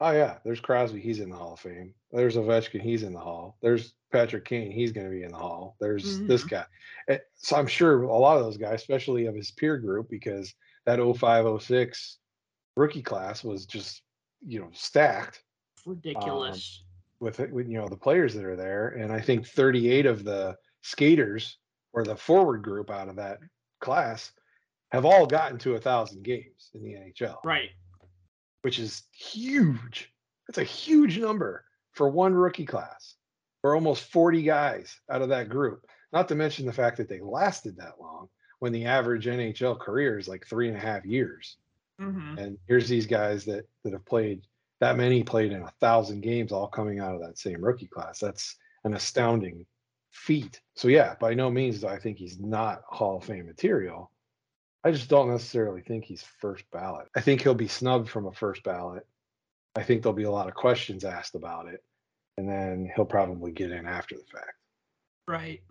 [0.00, 1.92] Oh yeah, there's Crosby, he's in the Hall of Fame.
[2.12, 3.56] There's Ovechkin, he's in the Hall.
[3.60, 5.76] There's Patrick Kane, he's gonna be in the Hall.
[5.80, 6.64] There's this guy.
[7.08, 10.54] Eh, So I'm sure a lot of those guys, especially of his peer group, because
[10.86, 12.18] that 05, 06
[12.76, 14.02] rookie class was just,
[14.46, 15.42] you know, stacked
[15.84, 16.84] Ridiculous.
[17.18, 20.22] with it, with you know the players that are there, and I think 38 of
[20.22, 21.58] the skaters
[21.92, 23.40] or the forward group out of that
[23.80, 24.32] class
[24.90, 27.70] have all gotten to a thousand games in the NHL, right.
[28.62, 30.12] which is huge.
[30.46, 33.16] That's a huge number for one rookie class,
[33.60, 35.86] for almost 40 guys out of that group.
[36.12, 38.28] Not to mention the fact that they lasted that long
[38.60, 41.58] when the average NHL career is like three and a half years.
[41.98, 44.42] hmm And here's these guys that that have played
[44.80, 48.20] that many played in a thousand games, all coming out of that same rookie class.
[48.20, 49.66] That's an astounding
[50.12, 50.60] feat.
[50.76, 54.10] So yeah, by no means do I think he's not Hall of Fame material.
[54.84, 57.08] I just don't necessarily think he's first ballot.
[57.16, 59.06] I think he'll be snubbed from a first ballot.
[59.76, 61.82] I think there'll be a lot of questions asked about it,
[62.36, 64.52] and then he'll probably get in after the fact.
[65.26, 65.62] Right.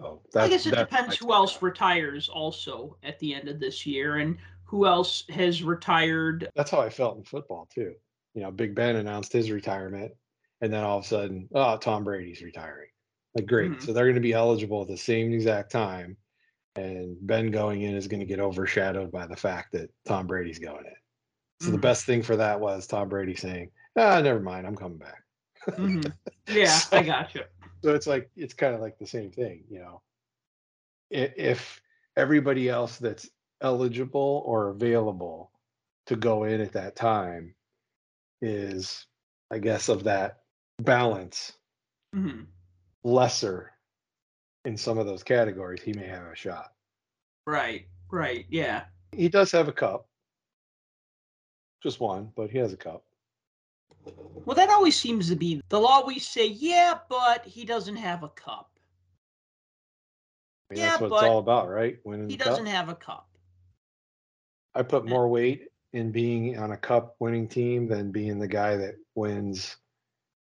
[0.00, 1.62] So I guess it depends who else take.
[1.62, 6.50] retires also at the end of this year and who else has retired.
[6.56, 7.94] that's how I felt in football too.
[8.34, 10.12] You know, Big Ben announced his retirement,
[10.60, 12.88] and then all of a sudden, oh, Tom Brady's retiring.
[13.34, 13.70] Like, great.
[13.70, 13.82] Mhm.
[13.82, 16.16] So they're going to be eligible at the same exact time,
[16.76, 20.58] and Ben going in is going to get overshadowed by the fact that Tom Brady's
[20.58, 20.96] going in.
[21.60, 21.82] So the Mhm.
[21.82, 25.22] best thing for that was Tom Brady saying, "Ah, never mind, I'm coming back."
[25.78, 26.12] Mhm.
[26.48, 27.42] Yeah, I got you.
[27.84, 30.02] So it's like it's kind of like the same thing, you know.
[31.10, 31.80] If
[32.16, 35.52] everybody else that's eligible or available
[36.06, 37.54] to go in at that time
[38.40, 39.06] is,
[39.50, 40.42] I guess, of that
[40.78, 41.52] balance
[42.14, 42.42] hmm
[43.04, 43.72] lesser
[44.64, 46.72] in some of those categories, he may have a shot.
[47.46, 48.84] Right, right, yeah.
[49.12, 50.06] He does have a cup,
[51.82, 53.04] just one, but he has a cup.
[54.44, 56.04] Well, that always seems to be the law.
[56.06, 58.70] We say, yeah, but he doesn't have a cup.
[60.70, 61.98] I mean, Yeah, that's what but it's all about, right?
[62.04, 62.52] Winning He the cup.
[62.52, 63.28] doesn't have a cup.
[64.74, 68.76] I put more weight in being on a cup winning team than being the guy
[68.76, 69.76] that wins,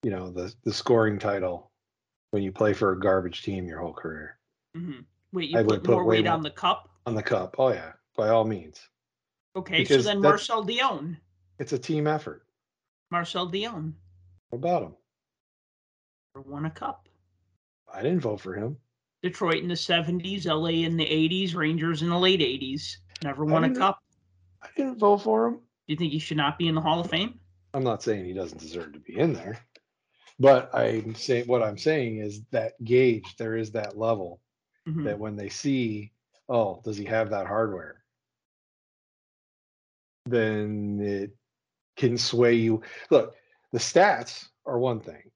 [0.01, 1.72] you know, the the scoring title
[2.34, 4.39] when you play for a garbage team your whole career.
[4.75, 6.89] hmm Wait, you I put, would put more weight more- on the cup?
[7.05, 7.55] On the cup.
[7.59, 8.81] Oh yeah, by all means.
[9.55, 11.15] Okay, so then Marcel Dionne.
[11.59, 12.47] It's a team effort.
[13.11, 13.93] Marcel Dionne
[14.49, 14.95] What about him?
[16.36, 17.07] Never won a cup.
[17.93, 18.77] I didn't vote for him.
[19.21, 22.97] Detroit in the 70s, LA in the 80s, Rangers in the late 80s.
[23.23, 23.99] Never won a cup.
[24.63, 25.53] I didn't vote for him.
[25.53, 25.59] Do
[25.93, 27.39] you think he should not be in the Hall of Fame?
[27.75, 29.59] I'm not saying he doesn't deserve to be in there,
[30.39, 33.36] but I'm saying what I'm saying is that gauge.
[33.38, 34.41] There is that level
[34.88, 35.05] Mhm.
[35.05, 36.11] that when they see,
[36.49, 38.03] oh, does he have that hardware?
[40.25, 41.36] Then it
[41.95, 42.81] can sway you.
[43.09, 43.36] Look,
[43.71, 45.31] the stats are one thing.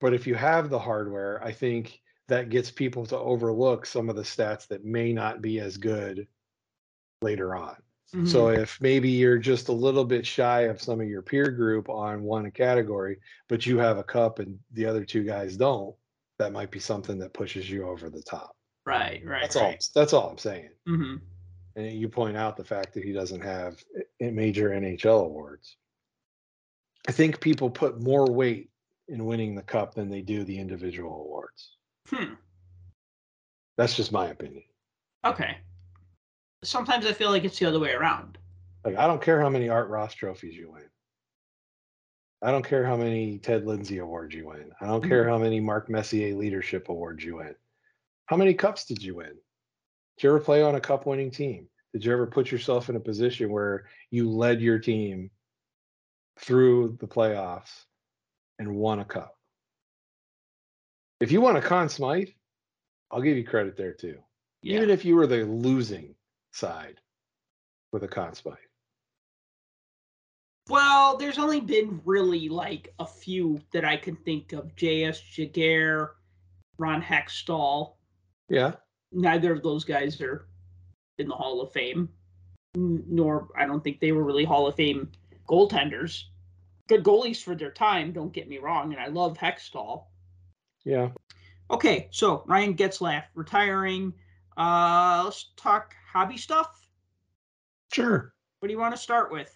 [0.00, 4.16] But if you have the hardware, I think that gets people to overlook some of
[4.16, 6.26] the stats that may not be as good
[7.22, 7.76] later on.
[8.14, 8.28] Mhm.
[8.28, 11.88] So if maybe you're just a little bit shy of some of your peer group
[11.88, 15.94] on one category, but you have a cup and the other two guys don't,
[16.38, 18.56] that might be something that pushes you over the top.
[18.86, 19.62] right, right, That's all.
[19.64, 19.84] right.
[19.94, 20.70] That's all I'm saying.
[20.86, 21.16] hmm
[21.74, 23.82] And you point out the fact that he doesn't have
[24.20, 25.76] major NHL awards.
[27.08, 28.70] I think people put more weight
[29.08, 31.76] in winning the cup than they do the individual awards.
[32.08, 32.34] Hmm.
[33.76, 34.62] That's just my opinion.
[35.24, 35.58] Okay.
[36.64, 38.38] Sometimes I feel like it's the other way around.
[38.84, 40.88] Like I don't care how many Art Ross trophies you win.
[42.42, 44.70] I don't care how many Ted Lindsay awards you win.
[44.80, 45.08] I don't mm-hmm.
[45.08, 47.54] care how many Mark Messier leadership awards you win.
[48.26, 49.34] How many cups did you win?
[50.16, 51.68] Did you ever play on a cup winning team?
[51.94, 55.30] Did you ever put yourself in a position where you led your team
[56.38, 57.84] through the playoffs
[58.58, 59.38] and won a cup?
[61.20, 62.28] If you won a Conn Smythe,
[63.10, 64.18] I'll give you credit there too.
[64.60, 64.76] Yeah.
[64.76, 66.14] Even if you were the losing
[66.54, 67.00] side
[67.92, 68.32] with a Conn
[70.68, 74.74] Well, there's only been really like a few that I can think of.
[74.76, 75.20] J.S.
[75.20, 76.10] Giguère,
[76.78, 77.94] Ron Hextall.
[78.48, 78.74] Yeah.
[79.12, 80.46] Neither of those guys are
[81.18, 82.08] in the Hall of Fame,
[82.74, 85.10] nor I don't think they were really Hall of Fame
[85.48, 86.24] goaltenders.
[86.88, 90.04] Good goalies for their time, don't get me wrong, and I love Hextall.
[90.84, 91.10] Yeah.
[91.70, 94.12] Okay, so Ryan Getzlaf retiring.
[94.56, 96.86] Uh, let's talk hobby stuff.
[97.92, 98.32] Sure.
[98.60, 99.52] What do you want to start with?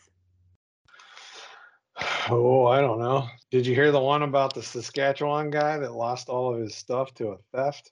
[2.31, 3.27] Oh, I don't know.
[3.51, 7.15] Did you hear the one about the Saskatchewan guy that lost all of his stuff
[7.15, 7.91] to a theft?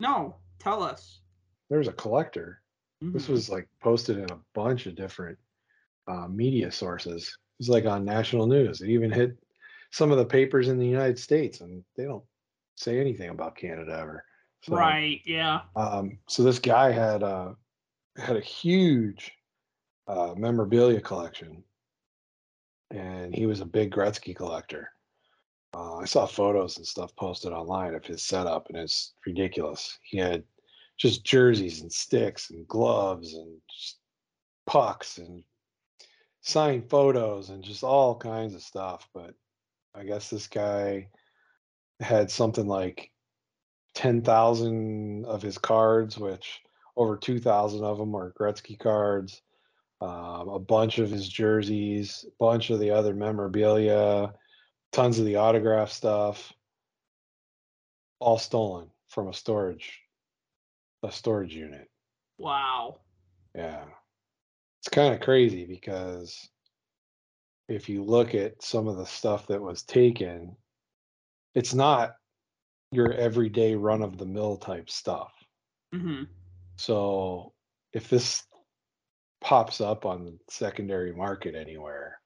[0.00, 1.20] No, tell us.
[1.68, 2.62] There's a collector.
[3.00, 3.30] This Mhm.
[3.30, 5.38] was like posted in a bunch of different
[6.08, 7.28] uh, media sources.
[7.28, 8.80] It was like on national news.
[8.80, 9.38] It even hit
[9.90, 12.24] some of the papers in the United States, and they don't
[12.76, 14.24] say anything about Canada ever.
[14.62, 15.20] So, right.
[15.24, 15.60] Yeah.
[15.74, 17.56] Um, so this guy had a
[18.16, 19.32] had a huge
[20.06, 21.64] uh, memorabilia collection,
[22.90, 24.90] and he was a big Gretzky collector.
[25.74, 29.98] Uh, I saw photos and stuff posted online of his setup, and it's ridiculous.
[30.02, 30.44] He had
[30.98, 33.98] just jerseys and sticks and gloves and just
[34.66, 35.42] pucks and
[36.42, 39.08] signed photos and just all kinds of stuff.
[39.14, 39.34] But
[39.94, 41.08] I guess this guy
[42.00, 43.11] had something like
[43.94, 46.60] 10,000 of his cards, which
[46.96, 49.42] over 2,000 of them are Gretzky cards,
[50.00, 54.32] um, a bunch of his jerseys, a bunch of the other memorabilia,
[54.92, 56.52] tons of the autograph stuff,
[58.18, 60.00] all stolen from a storage
[61.02, 61.88] a storage unit.
[62.38, 63.00] Wow.
[63.54, 63.84] Yeah.
[64.80, 66.48] It's kind of crazy because
[67.68, 70.56] if you look at some of the stuff that was taken,
[71.54, 72.14] it's not
[72.92, 75.32] your everyday run of the mill type stuff.
[75.92, 76.24] hmm
[76.76, 77.52] So
[77.92, 78.44] if this
[79.40, 82.20] pops up on the secondary market anywhere,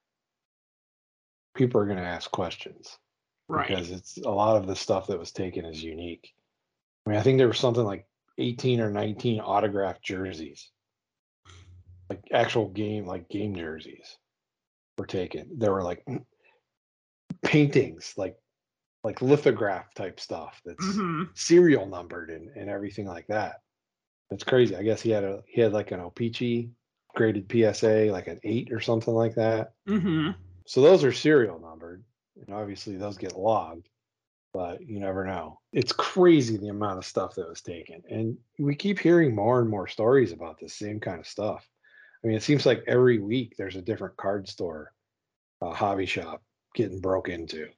[1.54, 2.98] people are going to ask questions
[3.48, 3.68] Right.
[3.68, 6.32] because it's a lot of the stuff that was taken is unique.
[7.06, 8.06] I mean, I think there was something like
[8.38, 10.70] 18 or 19 autographed jerseys,
[12.10, 14.18] like actual game, like game jerseys
[14.98, 15.58] were taken.
[15.58, 16.04] There were like
[17.42, 18.36] paintings, like
[19.06, 23.60] like lithograph type stuff that's hmm serial numbered and, and everything like that.
[24.32, 24.74] It's crazy.
[24.74, 26.70] I guess he had a he had like an O-Pee-Chee
[27.14, 29.74] graded PSA, like an eight or something like that.
[29.86, 30.30] hmm
[30.66, 32.02] So those are serial numbered,
[32.44, 33.88] and obviously those get logged,
[34.52, 35.60] but you never know.
[35.72, 39.70] It's crazy the amount of stuff that was taken, and we keep hearing more and
[39.70, 41.64] more stories about the same kind of stuff.
[42.24, 44.92] I mean, it seems like every week there's a different card store,
[45.62, 46.42] uh, hobby shop
[46.74, 47.68] getting broke into.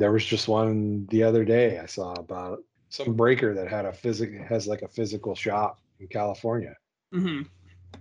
[0.00, 3.92] There was just one the other day I saw about some breaker that had a
[3.92, 6.74] physic has like a physical shop in California
[7.12, 7.42] hmm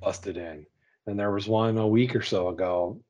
[0.01, 0.65] busted in.
[1.07, 3.01] And there was one a week or so ago.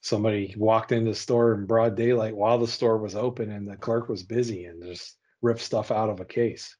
[0.00, 3.76] Somebody walked into the store in broad daylight while the store was open and the
[3.76, 6.74] clerk was busy and just ripped stuff out of a case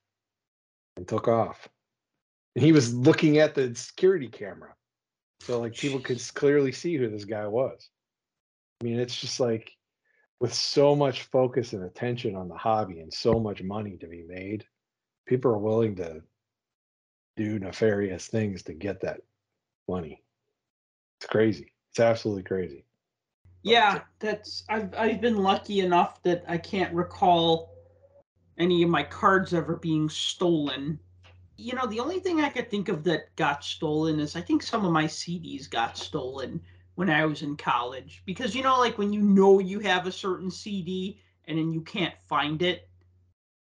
[0.96, 1.68] and took off.
[2.56, 4.74] And he was looking at the security camera.
[5.42, 7.90] So like people could clearly see who this guy was.
[8.80, 9.70] I mean, it's just like
[10.40, 14.22] with so much focus and attention on the hobby and so much money to be
[14.22, 14.64] made,
[15.26, 16.22] people are willing to
[17.36, 19.20] do nefarious things to get that
[19.88, 20.22] money.
[21.18, 21.72] It's crazy.
[21.90, 22.84] It's absolutely crazy.
[23.62, 27.74] Yeah, that's I've I've been lucky enough that I can't recall
[28.56, 30.98] any of my cards ever being stolen.
[31.58, 34.62] You know, the only thing I could think of that got stolen is I think
[34.62, 36.62] some of my CDs got stolen
[37.00, 40.12] when I was in college because you know like when you know you have a
[40.12, 42.90] certain CD and then you can't find it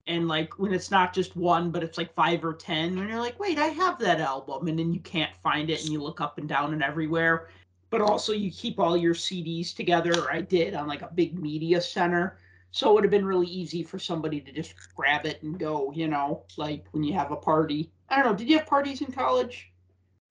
[0.06, 3.18] and like when it's not just one but it's like 5 or 10 and you're
[3.18, 6.20] like, "Wait, I have that album." And then you can't find it and you look
[6.20, 7.48] up and down and everywhere
[7.90, 11.80] but also you keep all your CDs together, I did on like a big media
[11.80, 12.38] center.
[12.70, 15.92] So it would have been really easy for somebody to just grab it and go,
[15.92, 17.90] you know, like when you have a party.
[18.08, 19.72] I don't know, did you have parties in college?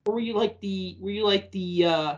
[0.06, 2.16] Or were you like the were you like the uh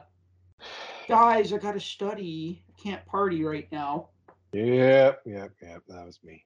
[1.08, 4.08] guys, I gotta study, I can't party right now.
[4.52, 5.82] Yep, yep, yep.
[5.88, 6.44] That was me.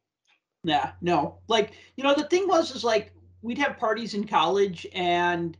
[0.64, 1.38] Yeah, no.
[1.48, 5.56] Like, you know, the thing was is like we'd have parties in college and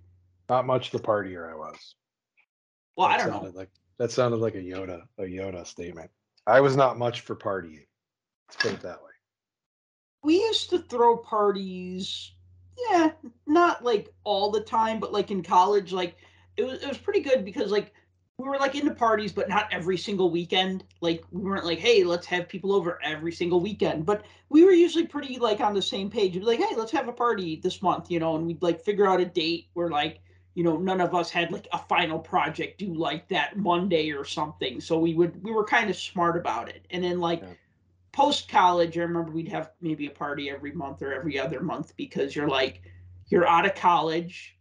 [0.48, 1.94] Not much the partier I was.
[2.96, 3.50] well, I don't know.
[3.54, 6.10] Like that sounded like a Yoda, a Yoda statement.
[6.46, 7.86] I was not much for partying.
[8.48, 9.10] Let's put it that way.
[10.24, 12.32] we used to throw parties
[12.90, 13.12] yeah
[13.46, 16.16] not like all the time but like in college like
[16.56, 17.92] it was it was pretty good because like
[18.38, 20.84] we were like into parties but not every single weekend.
[21.00, 24.06] Like we weren't like hey let's have people over every single weekend.
[24.06, 26.34] But we were usually pretty like on the same page.
[26.34, 28.80] We'd be like hey let's have a party this month you know and we'd like
[28.80, 30.20] figure out a date where like
[30.54, 34.24] you know none of us had like a final project due like that monday or
[34.24, 34.80] something.
[34.80, 36.86] So we would we were kind of smart about it.
[36.90, 37.54] And then like Yeah.
[38.12, 41.96] post college, I remember we'd have maybe a party every month or every other month
[41.96, 42.82] because you're like,
[43.28, 44.58] you're out of college,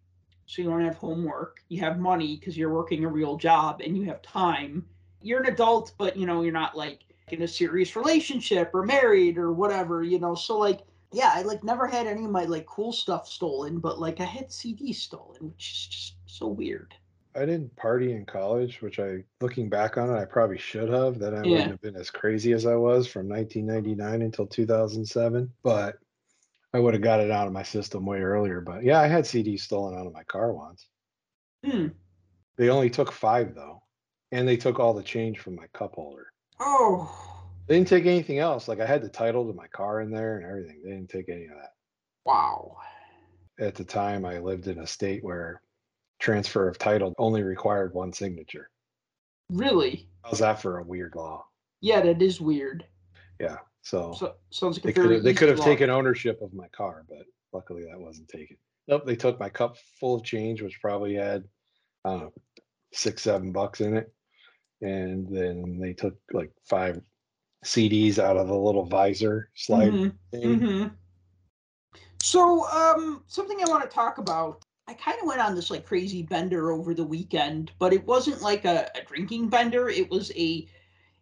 [0.52, 1.64] so you don't have homework.
[1.70, 4.86] You have money because you're working a real job and you have time.
[5.22, 9.38] You're an adult, but you know, you're not like in a serious relationship or married
[9.38, 10.36] or whatever, you know.
[10.36, 10.82] So like,
[11.14, 14.26] yeah, I like never had any of my like cool stuff stolen, but like I
[14.26, 16.95] had CDs stolen, which is just so weird.
[17.34, 21.18] I didn't party in college, which I, looking back on it, I probably should have.
[21.20, 21.45] That I Yeah.
[21.45, 25.54] wouldn't have been as crazy as I was from 1999 until 2007.
[25.64, 25.97] But
[26.74, 28.61] I would have got it out of my system way earlier.
[28.61, 30.88] But yeah, I had CDs stolen out of my car once.
[31.65, 31.88] Hmm.
[32.57, 33.84] They only took five though,
[34.32, 36.28] and they took all the change from my cup holder.
[36.59, 37.09] Oh,
[37.67, 38.67] They didn't take anything else.
[38.67, 40.82] Like I had the title to my car in there and everything.
[40.84, 41.74] They didn't take any of that.
[42.26, 42.78] wow.
[43.59, 45.61] At the time, I lived in a state where
[46.19, 48.69] transfer of title only required one signature.
[49.51, 50.07] Really?
[50.24, 51.45] How's that for a weird law?
[51.82, 52.86] Yeah, that is weird.
[53.39, 53.57] Yeah.
[53.84, 57.03] So, So sounds like they could have they could have taken ownership of my car,
[57.09, 58.57] but luckily that wasn't taken.
[58.88, 61.43] Nope, they took my cup full of change, which probably had
[62.05, 62.34] I don't know
[62.93, 64.13] six seven bucks in it,
[64.82, 67.01] and then they took like five
[67.65, 70.59] CDs out of the little visor slide Mhm, thing.
[70.59, 70.91] mhm.
[72.21, 74.63] So, um, something I want to talk about.
[74.88, 78.41] I kind of went on this like crazy bender over the weekend, but it wasn't
[78.41, 79.89] like a, a drinking bender.
[79.89, 80.67] It was a,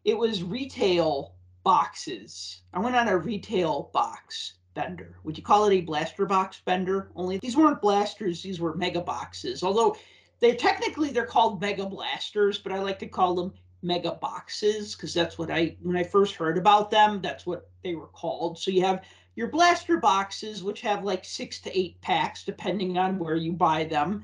[0.05, 1.35] it was retail
[1.69, 2.61] boxes.
[2.73, 5.19] I went on a retail box bender.
[5.23, 7.11] Would you call it a blaster box bender?
[7.15, 9.61] Only these weren't blasters; these were mega boxes.
[9.61, 9.95] Although
[10.39, 13.53] they technically they're called mega blasters, but I like to call them
[13.83, 17.93] mega boxes because that's what I when I first heard about them, that's what they
[17.93, 18.57] were called.
[18.57, 19.05] So you have
[19.35, 23.83] your blaster boxes, which have like six to eight packs, depending on where you buy
[23.83, 24.23] them.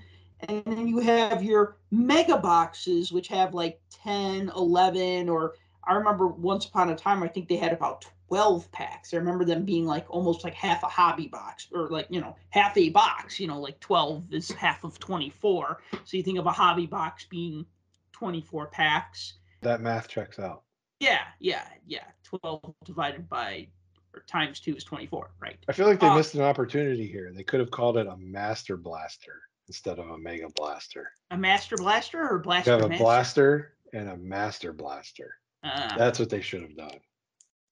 [0.49, 5.53] And then you have your mega boxes, which have like 10, 11, or
[5.87, 9.13] I remember once upon a time, I think they had about 12 packs.
[9.13, 12.35] I remember them being like almost like half a hobby box or like, you know,
[12.49, 15.81] half a box, you know, like 12 is half of 24.
[16.03, 17.65] So you think of a hobby box being
[18.13, 19.33] 24 packs.
[19.61, 20.63] That math checks out.
[20.99, 22.05] Yeah, yeah, yeah.
[22.23, 23.67] 12 divided by
[24.13, 25.57] or times 2 is 24, right?
[25.67, 27.31] I feel like they Uh, missed an opportunity here.
[27.33, 31.11] They could have called it a Master Blaster instead of a Mega Blaster.
[31.31, 32.71] A Master Blaster or blaster?
[32.71, 33.03] You have a Master?
[33.03, 35.35] Blaster and a Master Blaster.
[35.65, 36.99] Uh, That's what they should have done.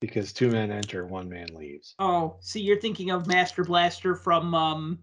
[0.02, 1.96] Because two men enter, one man leaves.
[2.00, 5.00] oh, see, you're thinking of Master Blaster from um,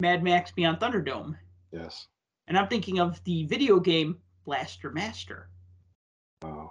[0.00, 1.36] Mad Max Beyond Thunderdome.
[1.72, 2.08] Yes.
[2.48, 5.48] And I'm thinking of the video game Blaster Master.
[6.42, 6.70] Oh.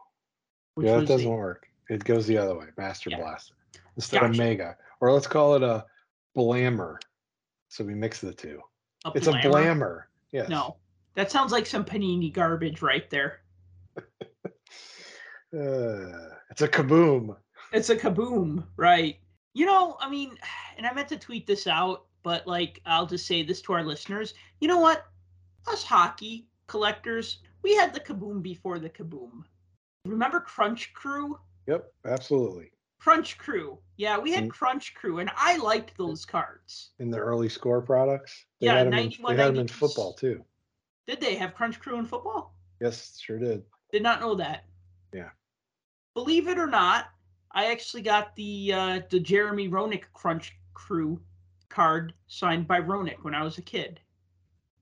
[0.76, 1.68] Which yeah, that doesn't a- work.
[1.90, 2.68] It goes the other way.
[2.78, 3.18] Master Yeah.
[3.22, 3.56] Blaster.
[3.96, 4.78] Instead of Mega.
[5.02, 5.86] Or let's call it a
[6.38, 6.98] Blammer.
[7.70, 8.60] So we mix the two.
[9.06, 9.44] a It's a Blammer.
[9.52, 10.02] Blammer.
[10.32, 10.50] Yes.
[10.50, 10.78] No,
[11.16, 13.42] that sounds like some panini garbage right there.
[15.54, 17.36] Uh, it's a kaboom.
[17.72, 19.18] It's a kaboom, right?
[19.54, 20.38] You know, I mean,
[20.78, 23.84] and I meant to tweet this out, but like, I'll just say this to our
[23.84, 24.34] listeners.
[24.60, 25.06] You know what?
[25.68, 29.44] Us hockey collectors, we had the kaboom before the kaboom.
[30.06, 31.40] Remember Crunch Crew?
[31.68, 32.72] Yep, absolutely.
[33.00, 33.78] Crunch Crew.
[33.98, 34.50] Yeah, we had.
[34.50, 36.92] Crunch Crew, and I liked those cards.
[37.00, 38.46] In the early score products.
[38.60, 40.44] They Yeah, had them in, 91, they had 'em in football too.
[41.06, 42.56] Did they have Crunch Crew in football?
[42.80, 43.64] Yes, sure did.
[43.92, 44.66] Did not know that.
[45.14, 45.30] Yeah.
[46.16, 47.06] Believe it or not,
[47.52, 51.20] I actually got the uh, the Jeremy Roenick Crunch Crew
[51.70, 54.00] card signed by Roenick when I was a kid.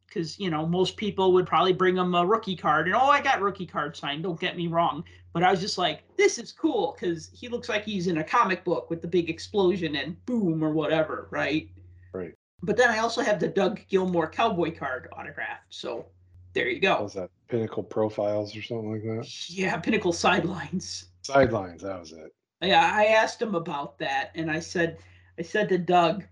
[0.08, 3.22] Because you know most people would probably bring him a rookie card, and oh, I
[3.22, 4.24] got rookie card signed.
[4.24, 7.70] Don't get me wrong, but I was just like, this is cool because he looks
[7.70, 11.70] like he's in a comic book with the big explosion and boom or whatever, right?
[12.14, 12.34] Right.
[12.62, 16.08] But then I also have the Doug Gilmour cowboy card autographed, so
[16.54, 17.04] there you What go.
[17.04, 19.50] was that Pinnacle Profiles or something like that?
[19.50, 21.06] Yeah, Pinnacle Sidelines.
[21.22, 22.34] Sidelines, that was it.
[22.62, 25.00] Yeah, I asked him about that, and I said,
[25.40, 26.24] I said to Doug,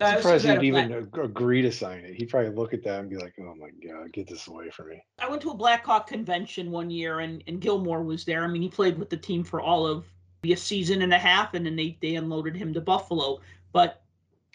[0.00, 2.14] I I'm surprised he'd even Black- agree to sign it.
[2.14, 4.88] He'd probably look at that and be like, "Oh my god, get this away from
[4.88, 8.42] me." I went to a Blackhawk convention one year, and and Gilmour was there.
[8.42, 10.04] I mean, he played with the team for all of
[10.42, 13.40] a season and a half, and then they they unloaded him to Buffalo.
[13.72, 14.02] But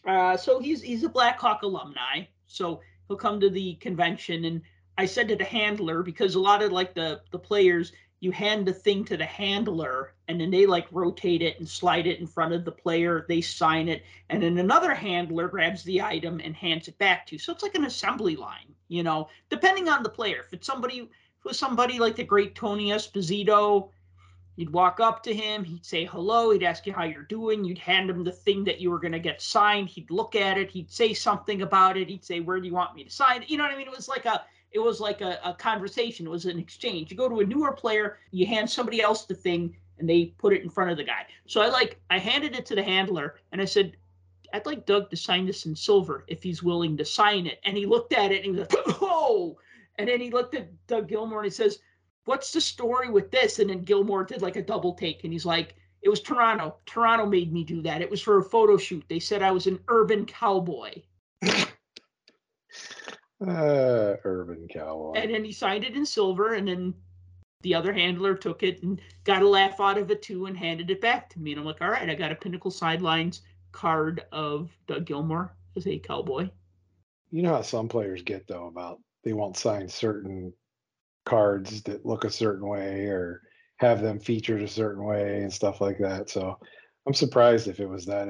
[0.06, 4.44] uh, so he's he's a Blackhawk alumni, so he'll come to the convention.
[4.44, 4.62] And
[4.98, 8.65] I said to the handler because a lot of like the the players, you hand
[8.65, 12.28] the thing to the handler, and then they like rotate it and slide it in
[12.28, 13.26] front of the player.
[13.30, 17.36] They sign it, and then another handler grabs the item and hands it back to
[17.36, 17.39] you.
[17.39, 20.43] So it's like an assembly line, you know, depending on the player.
[20.45, 23.89] If it's somebody, if it was somebody like the great Tony Esposito,
[24.57, 27.78] you'd walk up to him, he'd say hello, he'd ask you how you're doing, you'd
[27.78, 30.70] hand him the thing that you were going to get signed, he'd look at it,
[30.70, 33.49] he'd say something about it, he'd say, "Where do you want me to sign?" it?"
[33.49, 33.88] You know what I mean?
[33.88, 37.11] It was like a it was like a, a conversation, it was an exchange.
[37.11, 40.53] You go to a newer player, you hand somebody else the thing and they put
[40.53, 41.26] it in front of the guy.
[41.47, 43.97] So I like I handed it to the handler and I said,
[44.53, 47.59] I'd like Doug to sign this in silver if he's willing to sign it.
[47.63, 49.57] And he looked at it and he was like, oh.
[49.97, 51.80] And then he looked at Doug Gilmour and he says,
[52.26, 53.59] What's the story with this?
[53.59, 56.78] And then Gilmour did like a double take and he's like, It was Toronto.
[56.86, 58.01] Toronto made me do that.
[58.01, 59.03] It was for a photo shoot.
[59.09, 61.01] They said I was an urban cowboy.
[63.42, 65.14] Uh, urban cowboy.
[65.14, 66.94] And then he signed it in silver and then
[67.62, 70.90] the other handler took it and got a laugh out of it too and handed
[70.90, 71.52] it back to me.
[71.52, 75.88] And I'm like, all right, I got a Pinnacle Sidelines card of Doug Gilmour as
[75.88, 76.50] a cowboy.
[77.32, 80.54] You know how some players get though about they won't sign certain
[81.26, 83.42] cards that look a certain way or
[83.78, 86.30] have them featured a certain way and stuff like that.
[86.30, 86.58] So
[87.08, 88.28] I'm surprised if it was that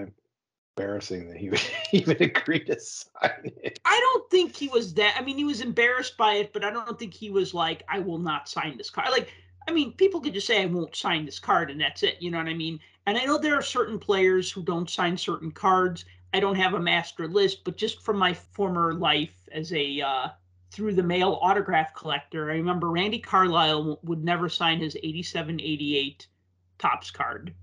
[0.80, 1.62] embarrassing that he would
[1.92, 3.80] even agree to sign it.
[3.86, 5.16] I don't think he was that.
[5.18, 8.00] I mean, he was embarrassed by it, but I don't think he was like, I
[8.00, 9.10] will not sign this card.
[9.12, 9.32] Like,
[9.68, 12.22] I mean, people could just say, I won't sign this card, and that's it.
[12.22, 12.80] You know what I mean?
[13.06, 16.06] And I know there are certain players who don't sign certain cards.
[16.34, 20.28] I don't have a master list, but just from my former life as a uh,
[20.72, 26.28] through the mail autograph collector, I remember Randy Carlyle would never sign his 87 88
[26.78, 27.54] Topps card.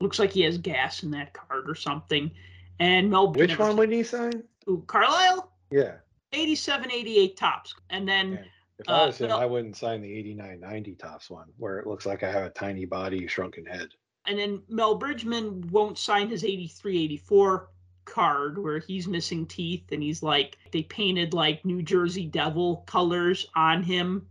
[0.00, 2.30] Looks like he has gas in that card or something.
[2.78, 4.42] And Mel Which one would he sign?
[4.68, 5.50] Ooh, Carlyle?
[5.70, 5.94] Yeah.
[6.32, 7.74] 87, 88 Topps.
[7.90, 8.44] And then Yeah.
[8.78, 9.30] If Uh, I was him.
[9.32, 12.50] I wouldn't sign the 89 90 Topps one where it looks like I have a
[12.50, 13.88] tiny body, shrunken head.
[14.26, 17.70] and then Mel Bridgman won't sign his 83, 84
[18.04, 23.46] card where he's missing teeth and he's like they painted like New Jersey Devil colors
[23.56, 24.26] on him.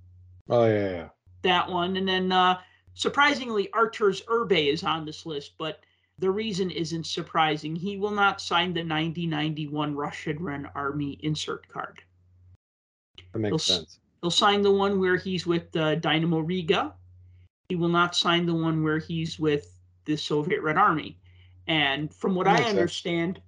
[0.49, 0.89] Oh, yeah.
[0.91, 1.09] yeah.
[1.41, 1.97] That one.
[1.97, 2.59] And then uh
[2.95, 5.81] surprisingly Arturs Irbe is on this list, but
[6.17, 7.75] the reason isn't surprising.
[7.75, 12.01] He will not sign the 9091 Russian Red Army insert card.
[13.33, 13.99] That makes He'll sense.
[14.21, 16.93] He'll sign the one where he's with uh, Dynamo Riga.
[17.69, 21.19] He will not sign the one where he's with the Soviet Red Army.
[21.67, 22.77] And from what I makes sense.
[22.77, 23.41] understand,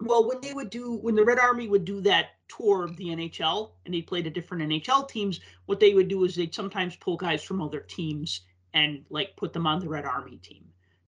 [0.00, 3.06] well, when they would do, when the Red Army would do that tour of the
[3.06, 6.96] NHL and they played at different NHL teams, what they would do is they'd sometimes
[6.96, 8.40] pull guys from other teams
[8.76, 10.62] and like put them on the Red Army team.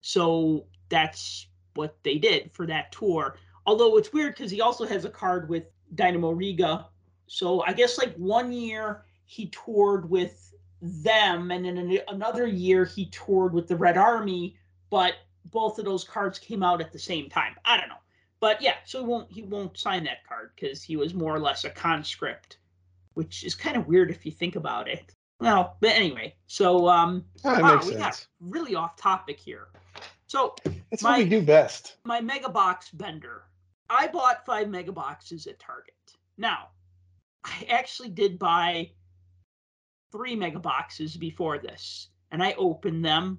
[0.01, 3.37] So that's what they did for that tour.
[3.65, 5.63] Although it's weird because he also has a card with
[5.95, 6.87] Dynamo Riga.
[7.27, 13.05] So I guess like one year he toured with them, and then another year he
[13.05, 14.57] toured with the Red Army,
[14.89, 15.13] but
[15.45, 17.55] both of those cards came out at the same time.
[17.63, 17.95] I don't know.
[18.41, 21.39] But yeah, so he won't he won't sign that card because he was more or
[21.39, 22.57] less a conscript,
[23.13, 25.13] which is kind of weird if you think about it.
[25.43, 27.97] Well, but anyway, so um, oh, wow, we sense.
[27.97, 29.67] got really off topic here.
[30.27, 30.55] So
[30.89, 31.97] That's my- what we do best.
[32.05, 33.43] my mega box bender.
[33.89, 35.93] I bought five mega boxes at Target.
[36.37, 36.69] Now,
[37.43, 38.89] I actually did buy
[40.11, 43.37] three mega boxes before this, and I opened them,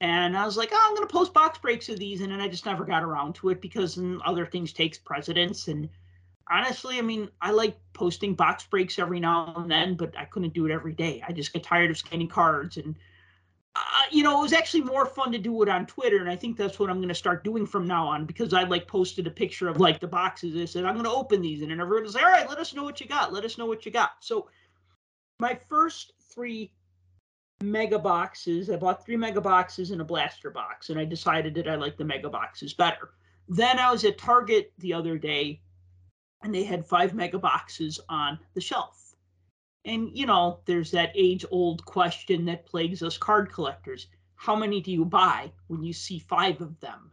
[0.00, 2.40] and I was like, "Oh, I'm going to post box breaks of these," and then
[2.40, 5.66] I just never got around to it because other things takes precedence.
[5.68, 5.88] And
[6.50, 10.54] honestly, I mean, I like posting box breaks every now and then, but I couldn't
[10.54, 11.22] do it every day.
[11.26, 12.96] I just get tired of scanning cards and
[13.78, 16.36] uh, you know, it was actually more fun to do it on Twitter, and I
[16.36, 19.26] think that's what I'm going to start doing from now on because I like posted
[19.26, 20.56] a picture of like the boxes.
[20.56, 22.74] I said I'm going to open these, and everyone was like, "All right, let us
[22.74, 23.32] know what you got.
[23.32, 24.48] Let us know what you got." So,
[25.38, 26.72] my first three
[27.62, 31.68] mega boxes, I bought three mega boxes and a blaster box, and I decided that
[31.68, 33.10] I like the mega boxes better.
[33.48, 35.60] Then I was at Target the other day,
[36.42, 39.14] and they had five mega boxes on the shelf.
[39.84, 44.08] And, you know, there's that age old question that plagues us card collectors.
[44.34, 47.10] How many do you buy when you see five of them?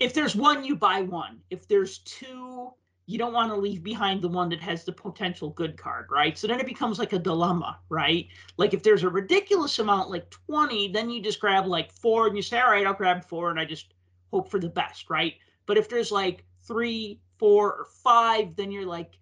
[0.00, 1.40] If there's one, you buy one.
[1.50, 2.72] If there's two,
[3.06, 6.36] you don't want to leave behind the one that has the potential good card, right?
[6.36, 8.26] So then it becomes like a dilemma, right?
[8.56, 12.36] Like if there's a ridiculous amount, like 20, then you just grab like four and
[12.36, 13.92] you say, all right, I'll grab four and I just
[14.32, 15.34] hope for the best, right?
[15.66, 19.18] But if there's like three, four, or five, then you're like,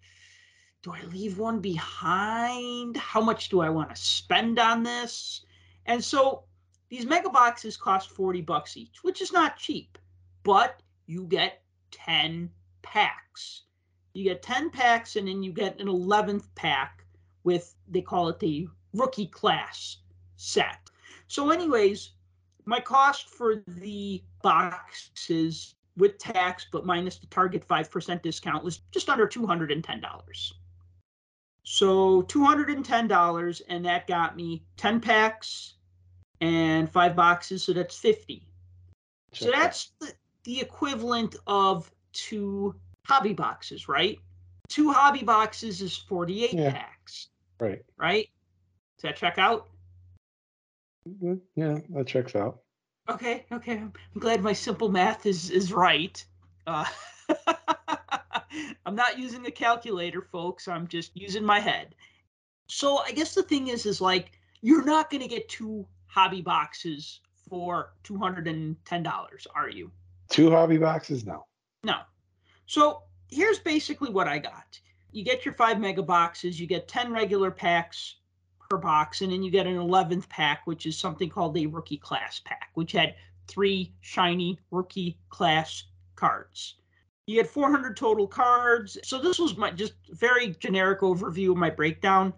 [0.81, 2.97] do I leave one behind?
[2.97, 5.45] How much do I want to spend on this?
[5.85, 6.43] And so
[6.89, 9.97] these mega boxes cost 40 bucks each, which is not cheap,
[10.43, 12.49] but you get 10
[12.81, 13.63] packs.
[14.13, 17.05] You get 10 packs and then you get an 11th pack
[17.43, 19.97] with, they call it the rookie class
[20.35, 20.89] set.
[21.27, 22.11] So, anyways,
[22.65, 29.09] my cost for the boxes with tax, but minus the target 5% discount was just
[29.09, 30.51] under $210.
[31.65, 35.75] So $210, and that got me 10 packs
[36.41, 38.45] and five boxes, so that's 50.
[39.33, 39.61] So Check that.
[39.61, 40.13] that's the,
[40.43, 42.75] the equivalent of two
[43.05, 44.17] hobby boxes, right?
[44.67, 46.71] Two hobby boxes is 48 Yeah.
[46.71, 47.29] packs,
[47.59, 47.81] right.
[47.97, 48.29] right?
[48.97, 49.69] Does that check out?
[51.07, 52.62] Mm, Yeah, that checks out.
[53.09, 53.77] Okay, okay.
[53.77, 56.23] I'm glad my simple math is is right.
[56.65, 56.85] Uh,
[58.85, 60.67] I'm not using a calculator, folks.
[60.67, 61.95] I'm just using my head.
[62.67, 64.31] So I guess the thing is, is like
[64.61, 69.69] you're not going to get two hobby boxes for two hundred and ten dollars, are
[69.69, 69.91] you?
[70.29, 71.25] Two hobby boxes?
[71.25, 71.45] No.
[71.83, 71.99] No.
[72.65, 74.79] So here's basically what I got.
[75.11, 78.15] You get your five mega boxes, you get 10 regular packs
[78.69, 81.97] per box, and then you get an 11th pack, which is something called a rookie
[81.97, 83.15] class pack, which had
[83.47, 85.83] three shiny rookie class
[86.15, 86.75] cards.
[87.25, 88.97] You get 400 total cards.
[89.03, 92.33] So this was my just very generic overview of my breakdown.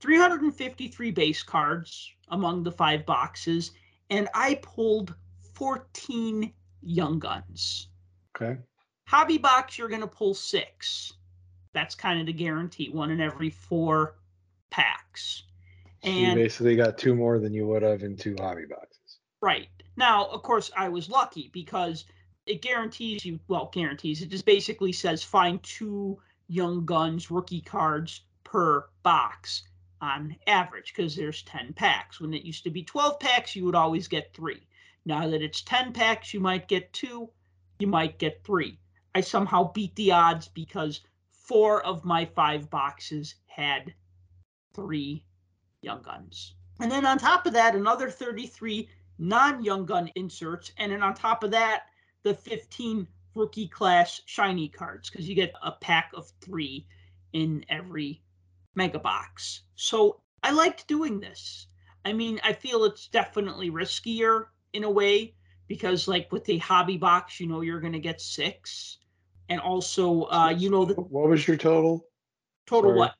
[0.00, 3.72] 353 base cards among the five boxes,
[4.10, 5.14] and I pulled
[5.54, 6.52] 14
[6.82, 7.88] young guns.
[8.36, 8.58] Okay.
[9.06, 11.14] Hobby box, you're going to pull six.
[11.72, 14.16] That's kind of the guarantee, one in every four
[14.70, 15.44] packs.
[16.04, 19.18] So you basically got two more than you would have in two hobby boxes.
[19.40, 22.04] right now, of course, I was lucky because
[22.44, 26.18] it guarantees you, well, guarantees, it just basically says find two
[26.48, 29.62] young guns rookie cards per box
[30.00, 32.20] on average because there's 10 packs.
[32.20, 34.66] When it used to be 12 packs, you would always get three.
[35.04, 37.30] Now that it's 10 packs, you might get two,
[37.78, 38.78] you might get three.
[39.14, 43.94] I somehow beat the odds because four of my five boxes had
[44.74, 45.24] three
[45.82, 46.54] young guns.
[46.80, 50.72] And then on top of that, another 33 non young gun inserts.
[50.78, 51.84] And then on top of that,
[52.22, 56.86] the 15 rookie class shiny cards because you get a pack of three
[57.32, 58.22] in every
[58.74, 59.62] mega box.
[59.74, 61.66] So I liked doing this.
[62.04, 65.34] I mean, I feel it's definitely riskier in a way
[65.66, 68.98] because, like with the hobby box, you know you're going to get six,
[69.48, 72.06] and also uh, you know the What was your total?
[72.66, 72.98] total sorry.
[72.98, 73.14] what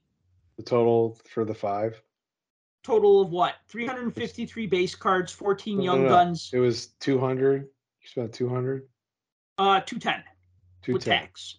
[0.57, 2.01] The total for the five?
[2.87, 6.09] Total of what 353 base cards, 14 No, no, young no.
[6.09, 7.63] guns, It was two hundred.
[8.01, 8.89] You spent two hundred.
[9.59, 10.23] uh, 210.
[10.83, 10.95] 210.
[10.95, 11.57] with tax.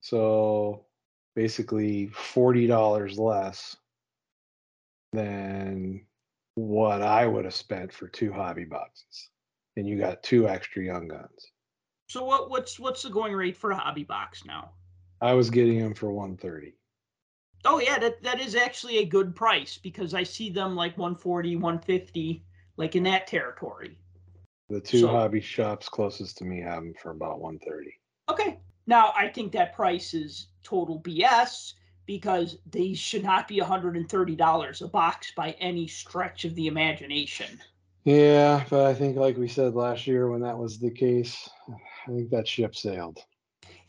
[0.00, 0.86] So
[1.34, 3.76] basically forty dollars less
[5.12, 6.06] than
[6.54, 9.30] what I would have spent for two hobby boxes,
[9.76, 11.50] and you got two extra young guns.
[12.08, 14.72] So what what's what's the going rate for a hobby box now?
[15.20, 16.74] I was getting them for 130.
[17.64, 21.56] Oh yeah, that that is actually a good price because I see them like 140,
[21.56, 22.44] 150,
[22.76, 23.98] like in that territory.
[24.68, 27.90] The two So- hobby shops closest to me have them for about 130.
[28.30, 28.58] Okay.
[28.86, 31.74] Now I think that price is total BS
[32.06, 37.60] because they should not be $130 a box by any stretch of the imagination.
[38.04, 41.48] Yeah, but I think, like we said last year when that was the case,
[42.06, 43.20] I think that ship sailed.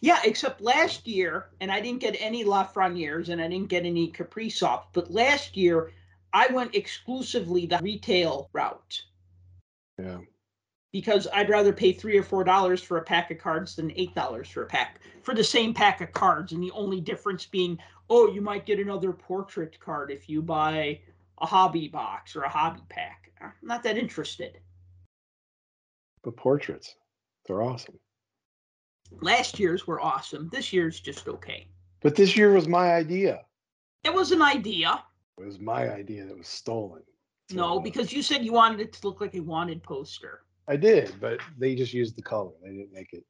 [0.05, 4.11] Yeah, except last year, and I didn't get any Lafrenières and I didn't get any
[4.11, 5.93] Kaprizov, but last year
[6.31, 9.01] I went exclusively the retail route
[9.97, 10.19] Yeah.
[10.91, 14.13] because I'd rather pay three or four dollars for a pack of cards than eight
[14.13, 16.51] dollars for a pack for the same pack of cards.
[16.51, 17.79] And the only difference being,
[18.11, 20.99] oh, you might get another portrait card if you buy
[21.39, 23.31] a hobby box or a hobby pack.
[23.41, 24.59] I'm not that interested.
[26.21, 26.95] But portraits,
[27.47, 27.97] they're awesome.
[29.21, 30.49] Last year's were awesome.
[30.51, 31.67] This year's just okay.
[32.01, 33.41] But this year was my idea.
[34.03, 35.03] It was an idea.
[35.39, 37.01] It was my idea that was stolen.
[37.51, 40.41] No, because you said you wanted it to look like a wanted poster.
[40.67, 42.51] I did, but they just used the color.
[42.63, 43.23] They didn't make it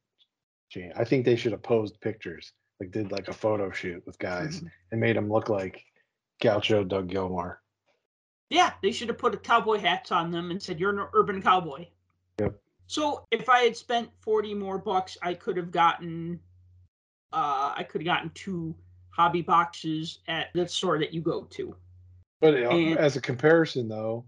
[0.70, 0.92] change.
[0.96, 4.62] I think they should have posed pictures, like did like a photo shoot with guys
[4.90, 5.84] and made them look like
[6.42, 7.56] Gaucho Doug Gilmour.
[8.48, 11.42] Yeah, they should have put a cowboy hats on them and said, You're an urban
[11.42, 11.86] cowboy.
[12.38, 12.58] Yep.
[12.86, 16.40] So if I had spent 40 more bucks, I could have gotten
[17.32, 18.74] uh I could have gotten two
[19.10, 21.74] hobby boxes at the store that you go to.
[22.40, 24.26] But uh, And- as a comparison, though,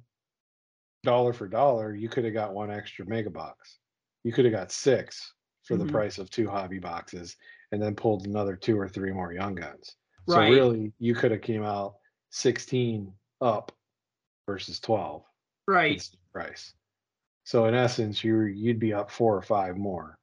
[1.04, 3.78] dollar for dollar, you could have got one extra mega box.
[4.24, 5.32] You could have got six
[5.62, 5.86] for Mhm.
[5.86, 7.36] the price of two hobby boxes,
[7.72, 9.96] and then pulled another two or three more young guns.
[10.26, 11.96] So really, you could have came out
[12.30, 13.72] sixteen up
[14.46, 15.24] versus twelve
[15.66, 16.02] Right,
[16.32, 16.74] price.
[17.48, 20.18] So in essence, you you'd be up four or five more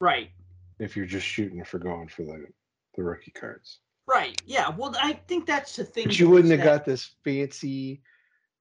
[0.00, 0.30] right,
[0.78, 2.46] if you're just shooting for going for the
[2.94, 3.80] the rookie cards.
[4.06, 4.40] right.
[4.46, 4.70] Yeah.
[4.70, 6.04] Well, I think that's the thing.
[6.04, 8.00] But you wouldn't have that- got this fancy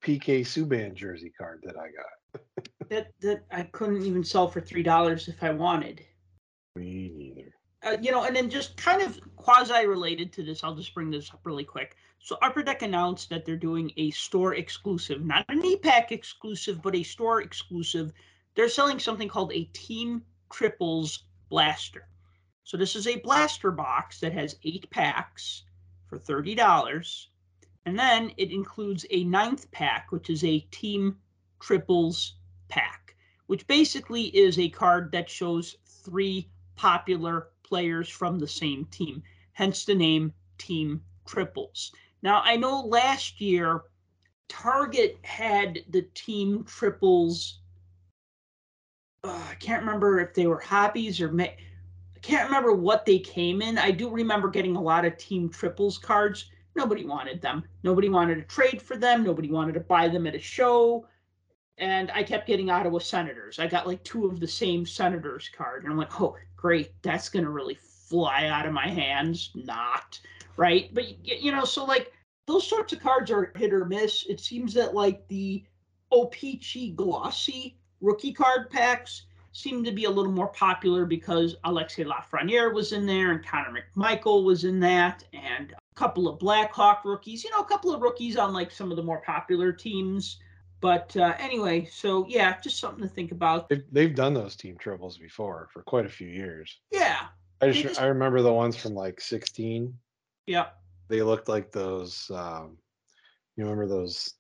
[0.03, 2.89] PK Subban jersey card that I got.
[2.89, 6.01] that that I couldn't even sell for three dollars if I wanted.
[6.75, 7.53] Me neither.
[7.83, 11.09] Uh, you know, and then just kind of quasi related to this, I'll just bring
[11.09, 11.95] this up really quick.
[12.19, 16.95] So Upper Deck announced that they're doing a store exclusive, not an e-Pack exclusive, but
[16.95, 18.13] a store exclusive.
[18.53, 20.21] They're selling something called a Team
[20.53, 22.07] Triples Blaster.
[22.63, 25.63] So this is a blaster box that has eight packs
[26.07, 27.29] for thirty dollars,
[27.85, 31.17] and then it includes a ninth pack, which is a Team
[31.59, 32.35] Triples
[32.69, 33.15] pack,
[33.47, 39.85] which basically is a card that shows three popular players from the same team, hence
[39.85, 41.93] the name Team Triples.
[42.21, 43.83] Now, I know last year
[44.49, 47.61] Target had the Team Triples.
[49.23, 51.31] uh, I can't remember if they were hobbies or.
[51.31, 53.77] Ma- I can't remember what they came in.
[53.77, 56.51] I do remember getting a lot of Team Triples cards.
[56.75, 57.63] Nobody wanted them.
[57.83, 59.23] Nobody wanted to trade for them.
[59.23, 61.07] Nobody wanted to buy them at a show
[61.77, 63.57] and I kept getting Ottawa Senators.
[63.57, 67.29] I got like two of the same Senators card, and I'm like, oh, great, that's
[67.29, 69.49] gonna really fly out of my hands.
[69.55, 70.19] Not
[70.57, 72.13] right, but you know, so like
[72.45, 74.25] those sorts of cards are hit or miss.
[74.27, 75.63] It seems that like the
[76.13, 82.73] OPC glossy rookie card packs seem to be a little more popular because Alexei Lafreniere
[82.73, 87.43] was in there, and Connor McMichael was in that, and a couple of Blackhawk rookies.
[87.43, 90.37] You know, a couple of rookies on like some of the more popular teams.
[90.81, 93.69] But uh, anyway, so yeah, just something to think about.
[93.69, 96.79] They've, they've done those team triples before for quite a few years.
[96.91, 97.27] Yeah,
[97.61, 99.93] I just, just- I remember the ones from like 16.
[100.47, 100.65] yeah,
[101.07, 102.29] They looked like those.
[102.33, 102.77] Um,
[103.55, 104.33] you remember those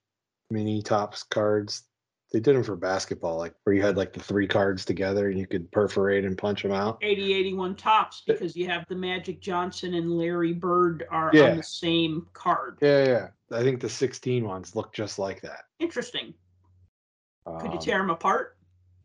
[0.49, 1.83] mini Topps cards?
[2.31, 5.37] They did them for basketball, like where you had like the three cards together and
[5.37, 6.97] you could perforate and punch them out.
[7.01, 11.51] 80 81 Topps because you have the Magic Johnson and Larry Bird are Yeah.
[11.51, 12.77] on the same card.
[12.81, 13.27] Yeah, yeah.
[13.57, 15.65] I think the 16 ones look just like that.
[15.79, 16.33] Interesting.
[17.45, 18.55] Could you Um, tear them apart?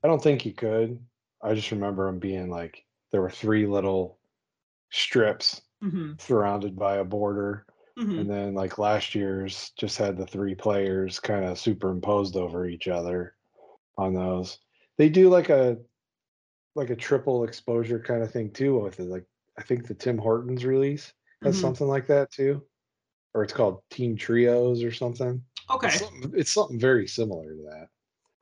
[0.04, 1.04] I don't think you could.
[1.42, 4.18] I just remember them being like there were three little
[4.90, 7.66] strips hmm surrounded by a border
[7.96, 12.66] hmm and then like last year's just had the three players kind of superimposed over
[12.66, 13.34] each other
[13.96, 14.58] on those
[14.98, 15.78] they do like a
[16.74, 19.24] like a triple exposure kind of thing too with it like
[19.58, 21.60] i think the tim hortons release has Mhm.
[21.60, 22.62] something like that too
[23.34, 25.88] or it's called team trios or something Okay.
[25.88, 27.88] it's something, it's something very similar to that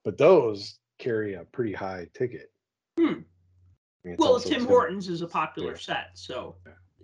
[0.05, 2.51] but those carry a pretty high ticket
[2.99, 3.21] Hmm.
[4.05, 5.79] I mean, Well, Tim Hortons is a popular Yeah.
[5.79, 6.57] set, so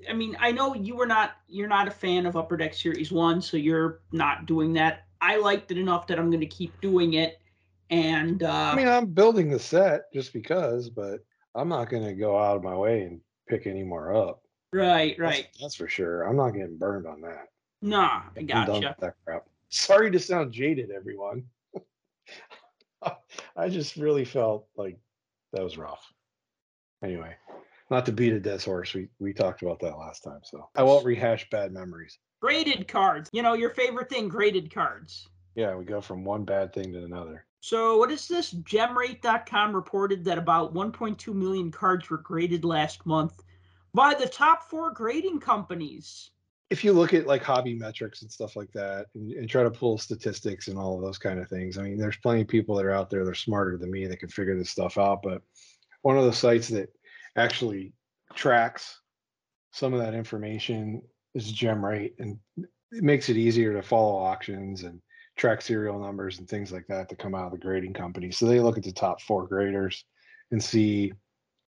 [0.08, 3.12] I mean, I know you were not you're not a fan of Upper Deck Series
[3.12, 6.78] One, so you're not doing that I liked it enough that I'm going to keep
[6.80, 7.38] doing it.
[7.90, 11.20] And uh, I mean, I'm building the set just because, but
[11.54, 14.42] I'm not going to go out of my way and pick any more up.
[14.72, 15.48] right, right.
[15.60, 16.22] That's, for sure.
[16.22, 17.48] I'm not getting burned on that.
[17.82, 18.94] Nah, I gotcha.
[19.00, 19.46] that crap.
[19.70, 21.44] Sorry to sound jaded, everyone.
[23.56, 24.98] I just really felt like
[25.52, 26.12] that was rough.
[27.02, 27.34] Anyway,
[27.90, 28.94] not to beat a dead horse.
[28.94, 32.18] We we talked about that last time, so I won't rehash bad memories.
[32.40, 33.28] Graded cards.
[33.32, 35.28] You know, your favorite thing, graded cards.
[35.56, 37.44] Yeah, we go from one bad thing to another.
[37.60, 38.54] So, what is this?
[38.54, 43.42] Gemrate.com reported that about 1.2 million cards were graded last month
[43.92, 46.30] by the top four grading companies.
[46.70, 49.70] If you look at like hobby metrics and stuff like that, and, and try to
[49.70, 52.76] pull statistics and all of those kind of things, I mean, there's plenty of people
[52.76, 55.20] that are out there that are smarter than me that can figure this stuff out.
[55.22, 55.42] But
[56.02, 56.88] one of the sites that
[57.36, 57.92] actually
[58.34, 59.00] tracks
[59.72, 61.02] some of that information
[61.34, 65.00] is GemRate, and it makes it easier to follow auctions and
[65.36, 68.30] track serial numbers and things like that to come out of the grading company.
[68.30, 70.04] So they look at the top four graders
[70.50, 71.12] and see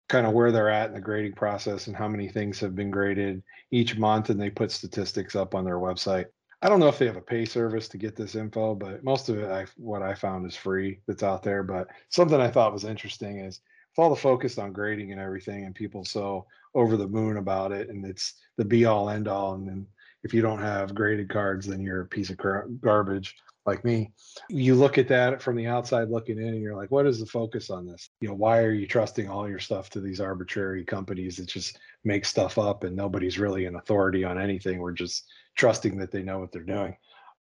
[0.10, 2.91] kind of where they're at in the grading process and how many things have been
[2.91, 3.41] graded
[3.72, 6.26] each month, and they put statistics up on their website.
[6.62, 9.30] I don't know if they have a pay service to get this info, but most
[9.30, 11.64] of it, I, what I found is free that's out there.
[11.64, 13.62] But something I thought was interesting is
[13.98, 17.89] all the focus on grading and everything, and people so over the moon about it,
[17.89, 19.54] and it's the be all end all.
[19.54, 19.88] And then
[20.24, 22.38] if you don't have graded cards, then you're a piece of
[22.82, 23.36] garbage
[23.66, 24.12] like me.
[24.50, 27.26] You look at that from the outside looking in, and you're like, what is the
[27.26, 28.10] focus on this?
[28.22, 31.80] You know, why are you trusting all your stuff to these arbitrary companies that just
[32.04, 34.80] make stuff up and nobody's really an authority on anything?
[34.80, 35.26] We're just
[35.56, 36.98] trusting that they know what they're doing.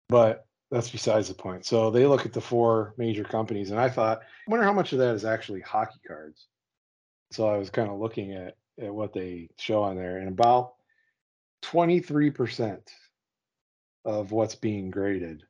[0.07, 1.65] But that's besides the point.
[1.65, 4.91] So they look at the four major companies, and I thought, I wonder how much
[4.91, 6.47] of that is actually hockey cards.
[7.31, 10.73] So I was kind of looking at, at what they show on there, and about
[11.61, 12.79] 23%
[14.05, 15.43] of what's being graded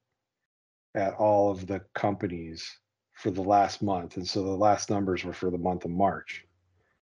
[0.93, 2.69] at all of the companies
[3.13, 4.17] for the last month.
[4.17, 6.45] And so the last numbers were for the month of March.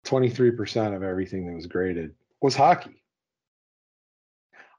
[0.07, 3.03] 23% of everything that was graded was hockey.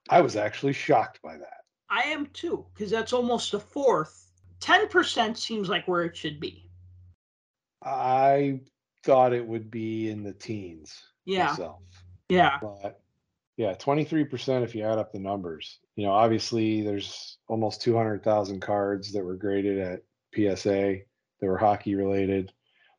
[0.09, 1.58] I was actually shocked by that.
[1.89, 4.31] I am too, because that's almost a fourth.
[4.61, 6.69] 10% seems like where it should be.
[7.83, 8.59] I
[9.03, 11.47] thought it would be in the teens Yeah.
[11.47, 11.81] myself.
[12.27, 12.59] Yeah.
[12.61, 13.01] But
[13.57, 15.79] yeah, 23% if you add up the numbers.
[15.95, 20.01] You know, obviously there's almost 200,000 cards that were graded at
[20.33, 20.99] PSA
[21.39, 22.51] that were hockey related,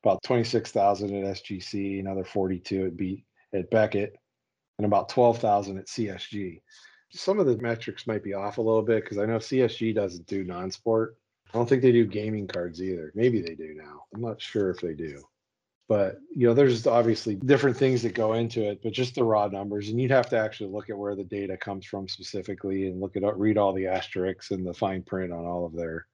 [0.03, 4.17] about 26,000 at SGC, another 42 at B at Beckett,
[4.79, 6.63] and about 12,000 at CSG.
[7.13, 10.27] Some of the metrics might be off a little bit because I know CSG doesn't
[10.27, 11.17] do non-sport.
[11.49, 13.11] I don't think they do gaming cards either.
[13.15, 14.05] Maybe they do now.
[14.15, 15.23] I'm not sure if they do
[15.91, 19.49] but you know there's obviously different things that go into it but just the raw
[19.49, 23.01] numbers and you'd have to actually look at where the data comes from specifically and
[23.01, 26.07] look at read all the asterisks and the fine print on all of their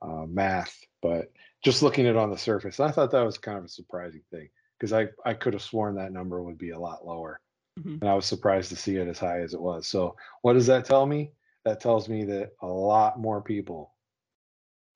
[0.00, 1.32] uh, math but
[1.64, 4.22] just looking at it on the surface i thought that was kind of a surprising
[4.30, 7.40] thing because i i could have sworn that number would be a lot lower
[7.78, 8.00] Mhm.
[8.00, 10.66] and i was surprised to see it as high as it was so what does
[10.66, 11.32] that tell me
[11.64, 13.94] that tells me that a lot more people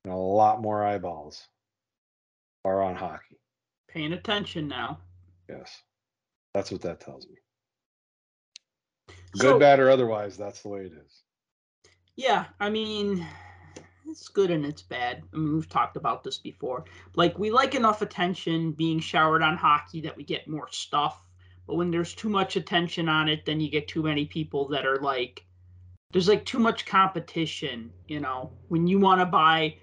[0.03, 1.47] and a lot more eyeballs
[2.65, 3.39] are on hockey
[3.89, 4.97] Paying attention now.
[5.47, 5.83] Yes.
[6.55, 7.35] That's what that tells me.
[9.35, 11.21] So- Good, bad, or otherwise, that's the way it is.
[12.15, 13.23] Yeah, I mean,
[14.07, 15.21] it's good and it's bad.
[15.31, 16.85] I mean, we've talked about this before.
[17.15, 21.21] Like, we like enough attention being showered on hockey that we get more stuff.
[21.67, 24.85] But when there's too much attention on it, then you get too many people that
[24.85, 25.45] are like,
[26.11, 27.91] there's like too much competition.
[28.07, 29.77] You know, when you want to buy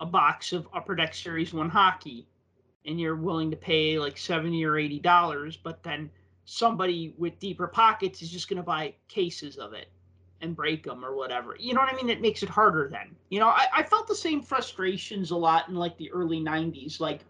[0.00, 2.26] a box of Upper Deck Series 1 hockey
[2.84, 6.10] and you're willing to pay like 70 or 80 dollars, but then
[6.44, 9.88] somebody with deeper pockets is just going to buy cases of it
[10.40, 11.56] and break them or whatever.
[11.58, 12.10] You know what I mean?
[12.10, 13.14] It makes it harder then.
[13.30, 16.98] You know, I, I felt the same frustrations a lot in like the early 90s.
[16.98, 17.20] Like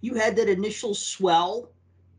[0.00, 1.68] you had that initial swell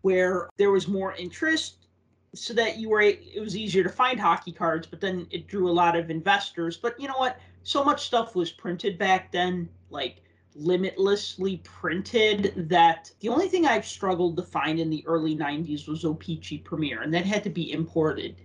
[0.04, 1.88] where there was more interest
[2.36, 5.70] so that you were it was easier to find hockey cards but then it drew
[5.70, 9.68] a lot of investors but you know what so much stuff was printed back then
[9.90, 10.24] like
[10.56, 16.06] limitlessly printed that the only thing I've struggled to find in the early 90s was
[16.06, 18.36] O-Pee-Chee Premier, and that had to be imported,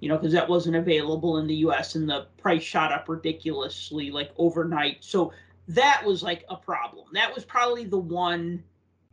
[0.00, 4.10] you know, because that wasn't available in the US and the price shot up ridiculously
[4.10, 4.98] like overnight.
[5.00, 5.32] So
[5.68, 7.06] that was like a problem.
[7.12, 8.62] That was probably the one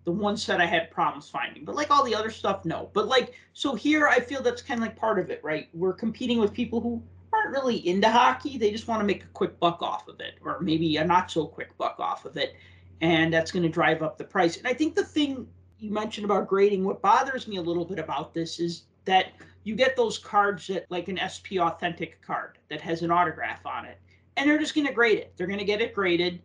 [0.07, 1.65] the one set I had problems finding.
[1.65, 2.89] But like all the other stuff, no.
[2.93, 5.67] But like so here I feel that's kind of like part of it, right?
[5.73, 7.03] We're competing with people who
[7.33, 8.57] aren't really into hockey.
[8.57, 11.29] They just want to make a quick buck off of it, or maybe a not
[11.29, 12.55] so quick buck off of it.
[13.01, 14.55] And that's going to drive up the price.
[14.55, 15.45] And I think the thing
[15.77, 19.33] you mentioned about grading, what bothers me a little bit about this is that
[19.65, 23.83] you get those cards that, like an SP Authentic card that has an autograph on
[23.83, 23.99] it.
[24.37, 25.33] and they're just going to grade it.
[25.35, 26.41] They're going to get it graded.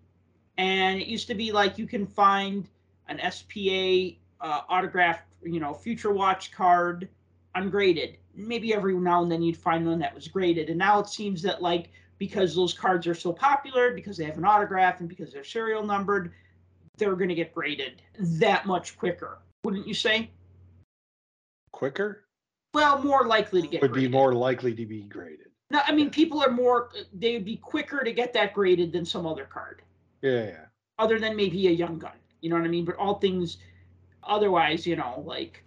[0.59, 2.69] And it used to be like you can find
[3.09, 7.09] an SPA uh, autographed, you know, Future Watch card
[7.55, 8.18] ungraded.
[8.34, 10.68] Maybe every now and then you'd find one that was graded.
[10.68, 14.38] And now it seems that like because those cards are so popular, because they have
[14.38, 16.32] an autograph and because they're serial numbered,
[16.96, 19.38] they're going to get graded that much quicker.
[19.64, 20.30] Wouldn't you say?
[21.72, 22.24] Quicker
[22.74, 25.48] Well, more likely to get would be more likely to be graded.
[25.70, 26.12] No, I mean yeah.
[26.12, 29.82] people are more they would be quicker to get that graded than some other card.
[30.20, 30.64] Yeah, yeah.
[30.98, 32.12] other than maybe a young gun.
[32.43, 32.84] You know what I mean?
[32.84, 33.57] But all things
[34.22, 35.64] otherwise, you know, like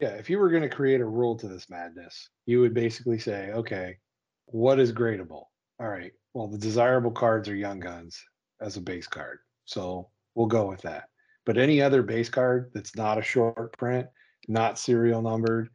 [0.00, 3.18] Yeah, if you were going to create a rule to this madness, you would basically
[3.18, 3.98] say, okay,
[4.46, 5.44] what is gradable?
[5.80, 8.18] All right, well, the desirable cards are young guns
[8.60, 9.38] as a base card.
[9.64, 11.08] So we'll go with that.
[11.44, 14.06] But any other base card that's not a short print,
[14.48, 15.68] not serial numbered,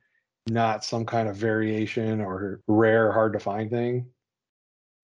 [0.48, 4.08] not some kind of variation or rare, hard to find thing,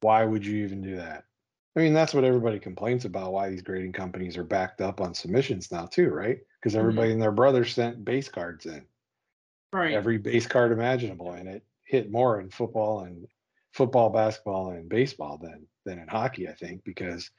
[0.02, 1.24] why would you even do that?
[1.76, 5.14] I mean, that's what everybody complains about why these grading companies are backed up on
[5.14, 6.40] submissions now, too, right?
[6.60, 6.80] Because mm-hmm.
[6.80, 8.86] everybody and their brother sent base cards in
[9.72, 9.94] right.
[9.94, 13.28] every base card imaginable, and it hit more in football and
[13.74, 16.48] football, basketball, and baseball than than in hockey.
[16.48, 17.30] I think because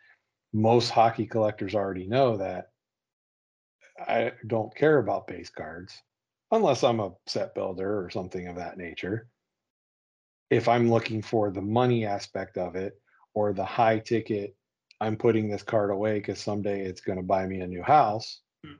[0.52, 2.70] most hockey collectors already know that
[3.98, 6.00] I don't care about base cards
[6.52, 9.28] unless I'm a set builder or something of that nature.
[10.50, 13.00] If I'm looking for the money aspect of it
[13.34, 14.56] or the high ticket,
[15.00, 18.40] I'm putting this card away because someday it's going to buy me a new house.
[18.64, 18.74] Hmm.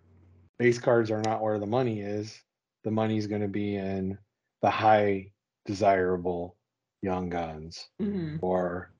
[0.59, 2.41] Base cards are not where the money is
[2.85, 4.17] the money's going to be in
[4.63, 5.31] the high
[5.67, 6.57] desirable
[7.03, 8.39] young guns Mhm.
[8.43, 8.95] or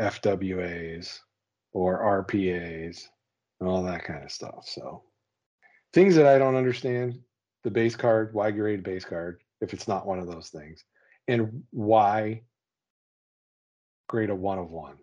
[0.00, 1.20] FWAs
[1.72, 3.08] or RPAs
[3.60, 4.66] and all that kind of stuff.
[4.66, 5.04] So
[5.92, 7.22] things that I don't understand
[7.64, 10.84] the base card, why grade base card if it's not one of those things,
[11.26, 12.44] and why
[14.08, 14.96] grade a one of one.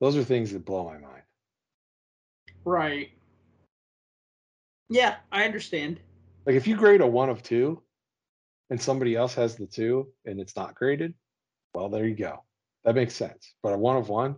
[0.00, 1.22] Those are things that blow my mind.
[2.64, 3.10] Right.
[4.88, 6.00] Yeah, I understand.
[6.46, 7.82] Like if you grade a one of two
[8.70, 11.14] and somebody else has the two and it's not graded,
[11.74, 12.42] well, there you go.
[12.84, 13.54] That makes sense.
[13.62, 14.36] But a one of one,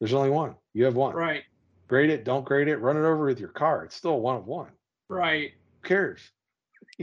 [0.00, 0.54] there's only one.
[0.74, 1.14] You have one.
[1.14, 1.44] Right.
[1.88, 3.84] Grade it, don't grade it, run it over with your car.
[3.84, 4.70] It's still a one of one.
[5.08, 5.52] Right.
[5.82, 6.20] Who cares?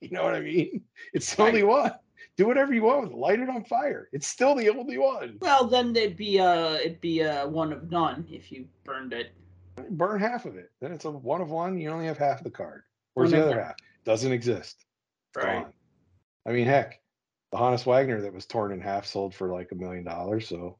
[0.00, 0.82] you know what I mean?
[1.12, 1.92] It's only one.
[2.38, 3.16] Do whatever you want with it.
[3.18, 4.08] Light it on fire.
[4.12, 5.38] It's still the only one.
[5.40, 9.32] Well, then it'd be uh it'd be a one of none if you burned it.
[9.90, 10.70] Burn half of it.
[10.80, 11.78] Then it's a one of one.
[11.78, 12.82] You only have half of the card.
[13.14, 13.74] Where's One the other half?
[14.04, 14.84] Doesn't exist.
[15.36, 15.64] Right.
[15.64, 15.72] gone.
[16.46, 17.00] I mean, heck,
[17.50, 20.48] the Honus Wagner that was torn in half sold for like a million dollars.
[20.48, 20.78] So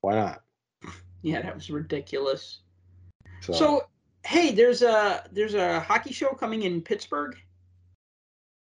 [0.00, 0.42] why not?
[1.22, 2.60] Yeah, that was ridiculous.
[3.40, 3.82] So, So,
[4.24, 7.36] hey, there's a there's a hockey show coming in Pittsburgh.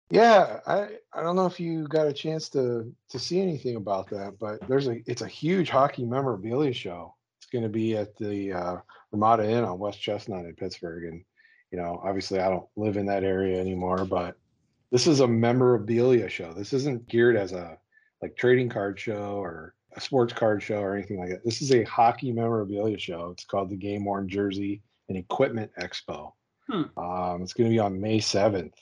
[0.10, 4.10] Yeah, I I don't know if you got a chance to to see anything about
[4.10, 7.16] that, but there's a it's a huge hockey memorabilia show.
[7.38, 8.78] It's going to be at the uh,
[9.12, 11.24] Ramada Inn on West Chestnut in Pittsburgh, and
[11.72, 14.36] you know, obviously, I don't live in that area anymore, but
[14.92, 16.54] this is a memorabilia show.
[16.54, 17.78] This isn't geared as a
[18.22, 21.46] like trading card show or a sports card show or anything like that.
[21.46, 23.30] This is a hockey memorabilia show.
[23.32, 26.34] It's called the Game Worn Jersey and Equipment Expo.
[26.68, 26.84] Hmm.
[26.98, 28.74] Um, it's going to be on May 7th.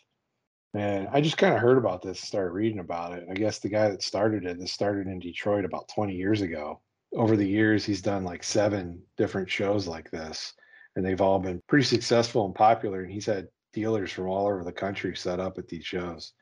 [0.74, 3.28] And I just kind of heard about this, started reading about it.
[3.30, 6.82] I guess the guy that started it, this started in Detroit about 20 years ago.
[7.14, 10.54] Over the years, he's done like seven different shows like this,
[10.96, 13.04] and they've all been pretty successful and popular.
[13.04, 16.34] And he's had dealers from all over the country set up at these shows.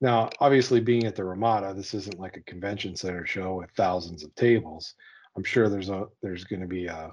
[0.00, 4.22] Now, obviously, being at the Ramada, this isn't like a convention center show with thousands
[4.22, 4.94] of tables.
[5.36, 7.12] I'm sure there's a there's going to be a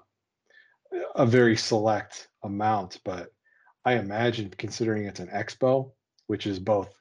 [1.15, 3.29] a very select amount, but
[3.83, 5.91] I imagine considering it's an expo,
[6.27, 6.93] which is both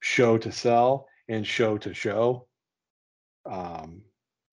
[0.00, 2.46] show to sell and show to show,
[3.46, 4.02] um,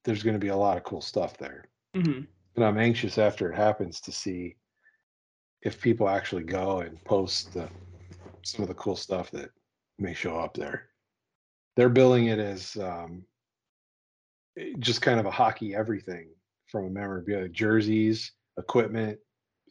[0.03, 1.65] there's going to be a lot of cool stuff there.
[1.95, 2.27] Mhm.
[2.55, 4.57] And I'm anxious after it happens to see
[5.61, 7.69] if people actually go and post the,
[8.43, 9.51] some of the cool stuff that
[9.99, 10.89] may show up there.
[11.75, 13.25] They're billing it as um,
[14.57, 16.29] eh, just kind of a hockey everything
[16.67, 19.19] from a memorabilia jerseys, equipment,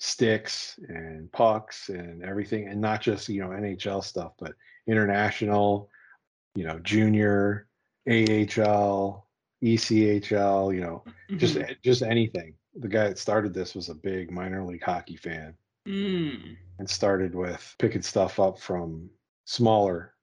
[0.00, 4.54] sticks, and pucks, and everything, and not just you know NHL stuff, but
[4.86, 5.88] international,
[6.54, 7.68] you know, junior,
[8.08, 9.28] AHL,
[9.62, 11.04] ECHL, you know,
[11.36, 11.80] just Mhm.
[11.82, 12.54] just anything.
[12.74, 15.56] The guy that started this was a big minor league hockey fan
[15.86, 16.56] Mm.
[16.78, 19.10] and started with picking stuff up from
[19.44, 20.14] smaller,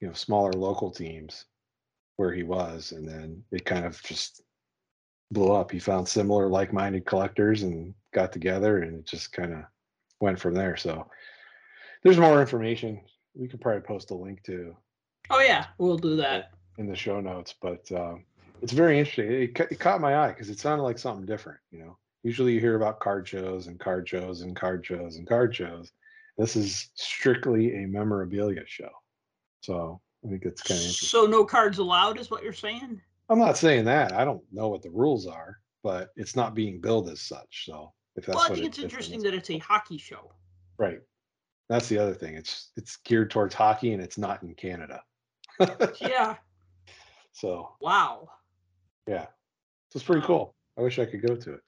[0.00, 1.46] you know, smaller local teams
[2.16, 4.42] where he was, and then it kind of just
[5.30, 5.70] blew up.
[5.70, 9.60] He found similar like-minded collectors and got together, and it just kind of
[10.20, 10.76] went from there.
[10.76, 11.08] So
[12.02, 13.00] there's more information.
[13.34, 14.76] We could probably post a link to
[15.30, 16.50] Oh yeah, we'll do that.
[16.78, 18.24] in the show notes, but um,
[18.62, 19.30] It's very interesting.
[19.30, 21.60] It, it caught my eye because it sounded like something different.
[21.70, 25.28] You know, usually you hear about card shows and card shows and card shows and
[25.28, 25.92] card shows.
[26.36, 28.90] This is strictly a memorabilia show.
[29.60, 31.08] So I think it's kind of interesting.
[31.08, 33.00] So no cards allowed is what you're saying?
[33.28, 34.12] I'm not saying that.
[34.12, 37.66] I don't know what the rules are, but it's not being billed as such.
[37.66, 40.32] So if that's Well, I think it's interesting that it's a hockey show.
[40.78, 41.00] right.
[41.68, 42.34] That's the other thing.
[42.34, 45.02] It's it's geared towards hockey and it's not in Canada.
[46.00, 46.34] Yeah.
[47.32, 48.28] so Wow.
[49.06, 49.26] yeah,
[49.90, 50.26] so it's pretty Wow.
[50.26, 50.54] cool.
[50.76, 51.60] I wish I could go to it.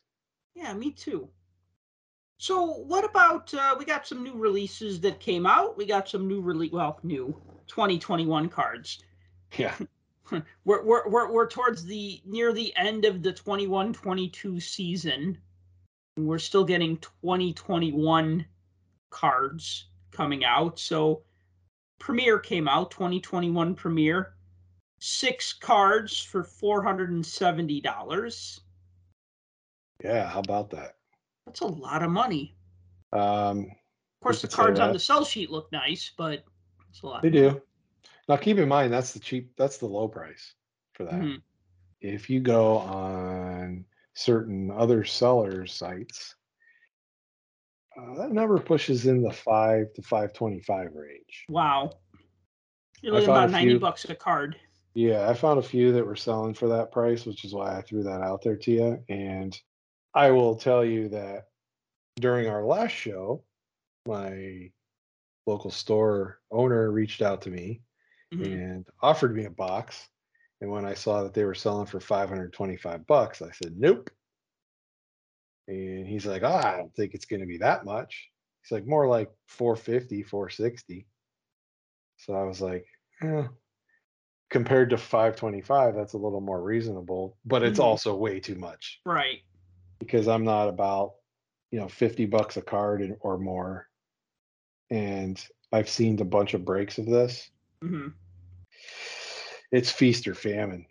[0.57, 1.29] Yeah, me too.
[2.39, 5.77] So what about uh, we got some new releases that came out.
[5.77, 9.05] We got some new release well, new 2021 cards.
[9.57, 9.77] Yeah,
[10.65, 15.39] We're, we're, we're, we're towards the near the end of the 21-22 season.
[16.17, 18.45] We're still getting 2021
[19.11, 20.79] cards coming out.
[20.79, 21.23] So
[21.99, 24.35] Premier came out, 2021 Premier.
[25.01, 28.61] Six cards for $470.
[30.05, 30.29] yeah.
[30.29, 30.97] How about that?
[31.47, 32.55] That's a lot of money.
[33.13, 36.45] Um, Of course, the cards on the sell sheet look nice, but
[36.89, 37.23] it's a lot.
[37.23, 37.61] they do.
[38.29, 39.51] Now keep in mind that's the cheap.
[39.57, 40.55] That's the low price
[40.93, 41.15] for that.
[41.15, 41.43] Mhm.
[42.01, 43.85] If you go on
[44.15, 46.35] certain other sellers sites,
[47.97, 51.45] uh, that number pushes in the five to five twenty-five range.
[51.49, 51.93] Wow.
[53.03, 54.57] You're looking about 90 few- bucks a card.
[54.95, 57.83] Yeah, I found a few that were selling for that price, which is why I
[57.83, 59.05] threw that out there to you.
[59.09, 59.59] And
[60.15, 61.47] I will tell you that
[62.17, 63.43] during our last show,
[64.07, 64.71] my
[65.47, 67.81] local store owner reached out to me
[68.35, 68.45] Mhm.
[68.45, 70.09] and offered me a box.
[70.63, 74.09] And when I saw that they were selling for 525 bucks, I said, nope.
[75.67, 78.31] And he's like, ah, I don't think it's going to be that much.
[78.63, 81.05] He's like, more like 450, 460.
[82.19, 82.87] So I was like,
[83.23, 83.49] eh.
[84.51, 87.85] compared to 525, that's a little more reasonable, but it's Mhm.
[87.85, 89.41] also way too much Right.
[89.99, 91.15] because I'm not about,
[91.73, 93.89] you know, 50 bucks a card and- or more.
[94.91, 97.51] And I've seen a bunch of breaks of this.
[97.81, 98.11] hmm
[99.73, 100.87] It's feast or famine.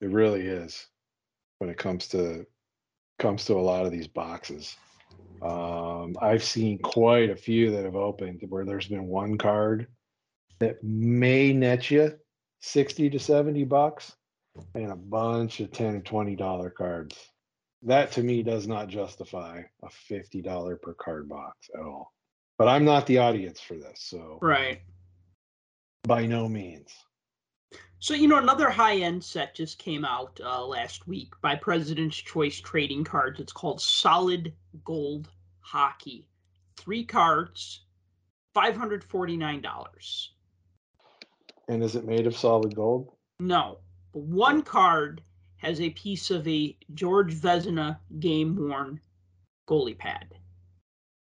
[0.00, 0.86] It really is
[1.58, 2.46] when it comes to
[3.18, 4.76] comes to a lot of these boxes.
[5.42, 9.86] Um, I've seen quite a few that have opened where there's been one card
[10.58, 12.12] that may net you
[12.60, 14.16] 60 to 70 bucks
[14.74, 17.16] and a bunch of 10 or 20 dollar cards.
[17.82, 22.12] That to me does not justify a $50 per card box at all.
[22.58, 24.80] But I'm not the audience for this, so Right.
[26.04, 26.92] by no means.
[27.98, 32.16] So, you know, another high end set just came out uh, last week by President's
[32.16, 33.40] Choice Trading Cards.
[33.40, 34.52] It's called Solid
[34.84, 35.28] Gold
[35.60, 36.28] Hockey.
[36.76, 37.80] Three cards,
[38.54, 40.28] $549.
[41.68, 43.10] And is it made of solid gold?
[43.40, 43.78] No,
[44.12, 45.20] one card
[45.56, 49.00] has a piece of a George Vezina game worn
[49.68, 50.34] goalie pad.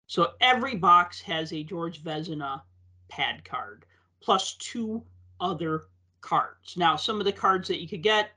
[0.08, 2.62] So every box has a George Vezina
[3.08, 3.86] pad card
[4.20, 5.04] plus two
[5.40, 5.84] other
[6.24, 6.76] cards.
[6.76, 8.32] Now, some of the cards that you could get,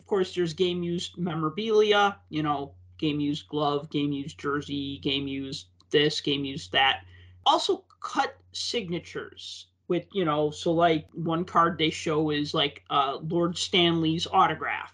[0.00, 5.28] of course, there's game used memorabilia, you know, game used glove, game used jersey, game
[5.28, 7.04] used this, game used that.
[7.46, 13.18] Also, cut signatures with, you know, so like one card they show is like uh,
[13.22, 14.92] Lord Stanley's autograph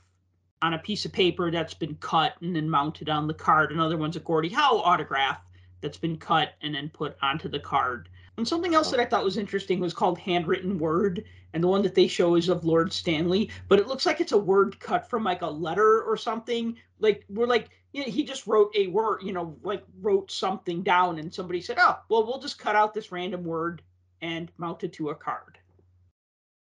[0.62, 3.72] on a piece of paper that's been cut and then mounted on the card.
[3.72, 5.40] Another one's a Gordie Howe autograph
[5.80, 8.08] that's been cut and then put onto the card.
[8.36, 11.82] And something else that I thought was interesting was called handwritten word, and the one
[11.82, 15.08] that they show is of Lord Stanley, but it looks like it's a word cut
[15.08, 16.76] from like a letter or something.
[16.98, 20.82] Like we're like, you know, he just wrote a word, you know, like wrote something
[20.82, 23.82] down, and somebody said, "Oh, well, we'll just cut out this random word
[24.20, 25.58] and mount it to a card."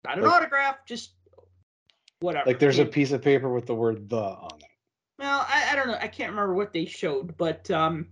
[0.03, 1.11] Not an Like- autograph, just
[2.19, 2.47] whatever.
[2.49, 4.65] Like there's a piece of paper with the word the on it.
[5.19, 5.97] Well, I, I don't know.
[6.01, 8.07] I can't remember what they showed, but um,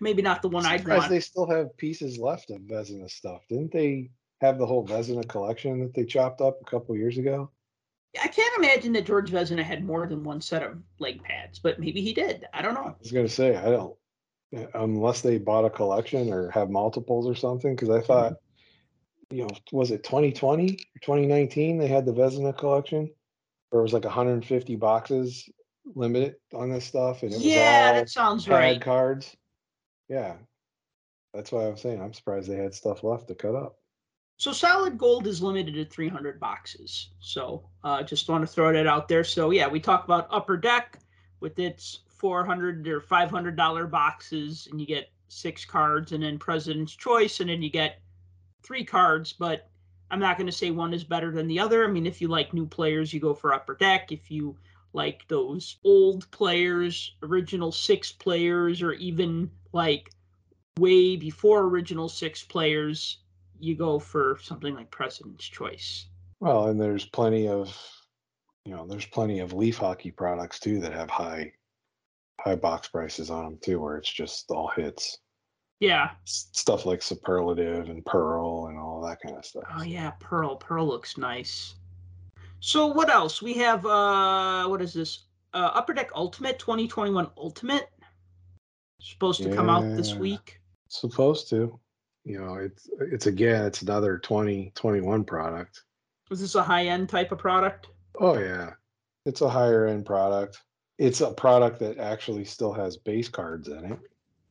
[0.00, 1.08] maybe not the one I'd want.
[1.08, 3.42] they still have pieces left of Vezina stuff.
[3.48, 4.10] Didn't they
[4.40, 7.50] have the whole Vezina collection that they chopped up a couple years ago?
[8.22, 11.78] I can't imagine that George Vezina had more than one set of leg pads, but
[11.78, 12.46] maybe he did.
[12.52, 12.86] I don't know.
[12.86, 13.96] I was gonna say, I don't,
[14.74, 19.36] unless they bought a collection or have multiples or something, because I thought, mm-hmm.
[19.36, 23.10] you know, was it 2020 or 2019 they had the Vezina collection?
[23.70, 25.48] Or it was like 150 boxes
[25.94, 28.80] limited on this stuff and it was all that sounds pad right.
[28.80, 29.36] cards.
[30.08, 30.34] Yeah.
[31.34, 33.76] That's why I was saying I'm surprised they had stuff left to cut up.
[34.38, 37.10] So solid gold is limited to 300 boxes.
[37.18, 39.24] So uh, just want to throw that out there.
[39.24, 41.00] So yeah, we talk about Upper Deck
[41.40, 46.94] with its 400 or 500 dollar boxes, and you get six cards, and then President's
[46.94, 48.00] Choice, and then you get
[48.62, 49.32] three cards.
[49.32, 49.68] But
[50.10, 51.84] I'm not going to say one is better than the other.
[51.84, 54.12] I mean, if you like new players, you go for Upper Deck.
[54.12, 54.56] If you
[54.92, 60.10] like those old players, original six players, or even like
[60.78, 63.18] way before original six players,
[63.58, 66.06] you go for something like President's Choice.
[66.40, 67.76] Well, and there's plenty of,
[68.64, 71.52] you know, there's plenty of leaf hockey products too that have high,
[72.40, 75.18] high box prices on them too, where it's just all hits.
[75.80, 76.10] Yeah.
[76.26, 79.64] S- Stuff like superlative and pearl and all that kind of stuff.
[79.74, 80.56] Oh yeah, Pearl.
[80.56, 81.74] Pearl looks nice.
[82.60, 83.40] So what else?
[83.42, 85.24] We have uh what is this?
[85.54, 87.90] Uh Upper Deck Ultimate 2021 Ultimate.
[89.00, 90.60] Supposed to come out this week.
[90.88, 91.78] Supposed to,
[92.24, 95.84] you know, it's it's again, it's another 2021 product.
[96.30, 97.88] Is this a high-end type of product?
[98.20, 98.72] Oh yeah,
[99.24, 100.62] it's a higher end product.
[100.98, 103.98] It's a product that actually still has base cards in it,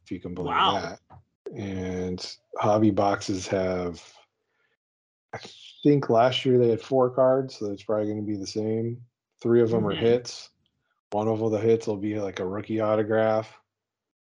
[0.03, 0.79] if you can believe Wow.
[0.81, 1.53] that.
[1.53, 2.25] And
[2.57, 4.01] hobby boxes have,
[5.33, 5.39] I
[5.83, 9.01] think last year they had four cards, so it's probably going to be the same.
[9.41, 9.99] Three of them are Mhm.
[9.99, 10.49] hits.
[11.11, 13.53] One of the hits will be like a rookie autograph.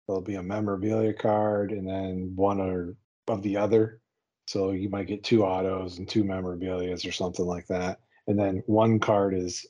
[0.06, 2.96] There'll be a memorabilia card, and then one or
[3.28, 4.00] of the other.
[4.46, 8.00] So you might get two autos and two memorabilias or something like that.
[8.26, 9.66] And then one card is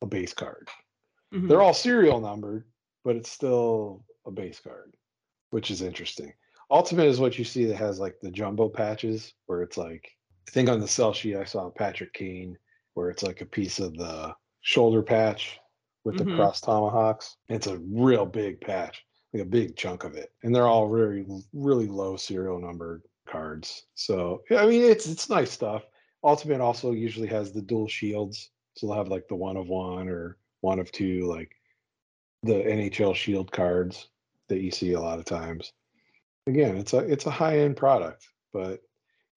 [0.00, 0.68] a base card.
[1.32, 1.48] Mhm.
[1.48, 2.64] They're all serial numbered,
[3.04, 4.96] but it's still a base card,
[5.50, 6.32] which is interesting.
[6.70, 10.10] Ultimate is what you see that has like the jumbo patches, where it's like,
[10.48, 12.56] I think on the sell sheet I saw Patrick Kane,
[12.94, 15.60] where it's like a piece of the shoulder patch
[16.04, 16.36] with the Mhm.
[16.36, 17.36] cross tomahawks.
[17.48, 19.04] It's a real big patch,
[19.34, 23.86] like a big chunk of it, and they're all really really low serial number cards.
[23.94, 25.82] So I mean, it's it's nice stuff.
[26.22, 30.08] Ultimate also usually has the dual shields, so they'll have like the one of one
[30.08, 31.54] or one of two, like
[32.44, 34.08] the NHL Shield cards
[34.48, 35.72] that you see a lot of times.
[36.46, 38.80] Again, it's a it's a high end product, but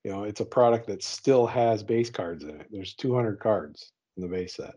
[0.03, 2.67] you know it's a product that still has base cards in it.
[2.69, 4.75] There's 200 cards in the base set,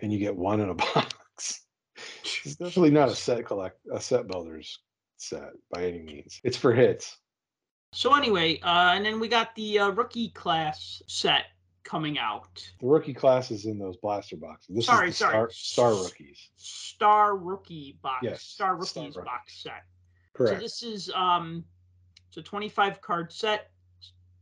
[0.00, 1.61] and you get one in a box.
[2.44, 4.80] It's definitely not a set collect a set builders
[5.16, 6.40] set by any means.
[6.44, 7.18] It's for hits.
[7.92, 11.44] So anyway, uh and then we got the uh, rookie class set
[11.84, 12.48] coming out.
[12.80, 14.76] The rookie class is in those blaster boxes.
[14.76, 15.32] This Sorry, is sorry.
[15.32, 16.48] star, star rookies.
[16.56, 18.18] Star rookie box.
[18.22, 19.24] Yes, Star Star rookies Rookies.
[19.30, 19.84] box set.
[20.34, 20.56] Correct.
[20.56, 21.64] So this is um
[22.28, 23.70] it's a 25 card set,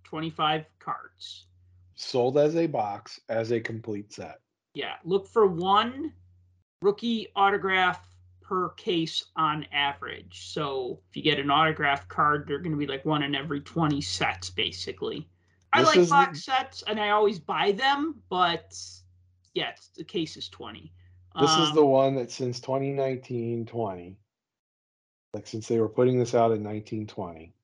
[0.05, 1.47] 25 cards.
[1.97, 4.39] Sold as a box as a complete set.
[4.75, 6.13] Yeah, look for one
[6.83, 8.07] rookie autograph
[8.41, 10.49] per case on average.
[10.53, 13.61] So if you get an autograph card, they're going to be like one in every
[13.61, 15.29] 20 sets, basically.
[15.73, 18.77] I This like the- box sets and I always buy them, but
[19.55, 20.93] yeah, the case is 20.
[21.41, 24.17] This is the Um, one that since 2019 20,
[25.33, 27.55] like since they were putting this out in 1920,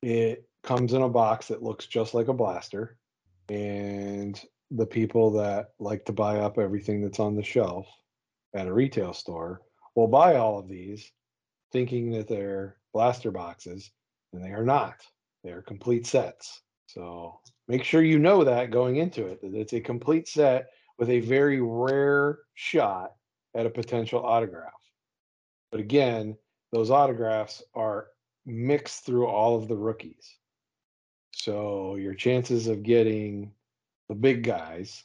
[0.00, 2.96] it comes in a box that looks just like a blaster.
[3.50, 4.42] And
[4.74, 7.86] the people that like to buy up everything that's on the shelf
[8.54, 9.62] at a retail store
[9.94, 11.10] will buy all of these
[11.72, 13.90] thinking that they're blaster boxes,
[14.32, 14.96] and they are not.
[15.42, 16.62] They are complete sets.
[16.86, 20.68] So make sure you know that going into it, that it's a complete set
[20.98, 23.12] with a very rare shot
[23.54, 24.72] at a potential autograph.
[25.70, 26.36] But again,
[26.70, 28.08] those autographs are
[28.44, 30.36] mixed through all of the rookies.
[31.34, 33.52] So your chances of getting
[34.08, 35.02] the big guys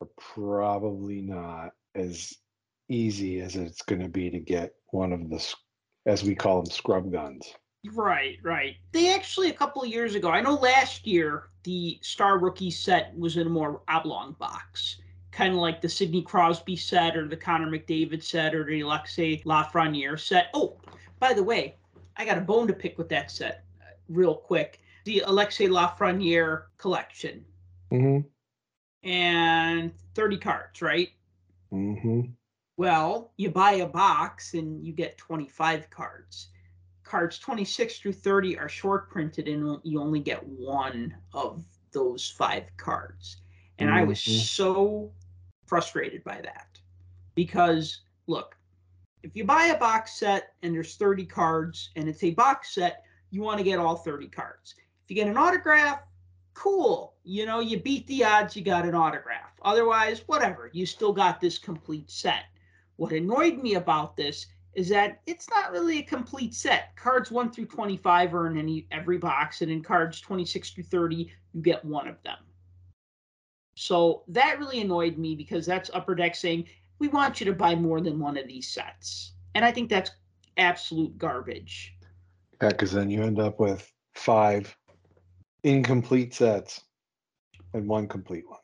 [0.00, 2.32] are probably not as
[2.88, 5.54] easy as it's going to be to get one of the,
[6.06, 7.54] as we call them, scrub guns.
[7.92, 8.76] Right, right.
[8.92, 13.16] They actually a couple of years ago, I know last year the Star Rookie set
[13.16, 15.00] was in a more oblong box,
[15.32, 19.42] kind of like the Sidney Crosby set or the Connor McDavid set or the Alexei
[19.42, 20.48] Lafreniere set.
[20.54, 20.76] Oh,
[21.18, 21.76] by the way,
[22.16, 24.80] I got a bone to pick with that set, uh, real quick.
[25.04, 27.44] The Alexei Lafreniere collection
[27.92, 28.26] Mm-hmm.
[29.08, 31.10] and 30 cards, right?
[31.72, 32.22] Mm-hmm.
[32.76, 36.48] Well, you buy a box and you get 25 cards.
[37.04, 42.64] Cards 26 through 30 are short printed and you only get one of those five
[42.76, 43.36] cards.
[43.78, 44.40] And I was Mhm.
[44.40, 45.12] so
[45.66, 46.80] frustrated by that
[47.34, 48.56] because look,
[49.22, 53.04] if you buy a box set and there's 30 cards and it's a box set,
[53.30, 54.74] you want to get all 30 cards.
[55.04, 56.00] If you get an autograph,
[56.54, 57.14] cool.
[57.24, 59.52] You know, you beat the odds, you got an autograph.
[59.62, 62.44] Otherwise, whatever, you still got this complete set.
[62.96, 66.96] What annoyed me about this is that it's not really a complete set.
[66.96, 71.30] Cards 1 through 25 are in any every box, and in cards 26 through 30,
[71.52, 72.38] you get one of them.
[73.76, 76.64] So that really annoyed me because that's Upper Deck saying,
[76.98, 79.32] we want you to buy more than one of these sets.
[79.54, 80.12] And I think that's
[80.56, 81.94] absolute garbage.
[82.62, 84.74] Yeah, because then you end up with five
[85.64, 86.82] incomplete sets
[87.72, 88.60] and one complete one.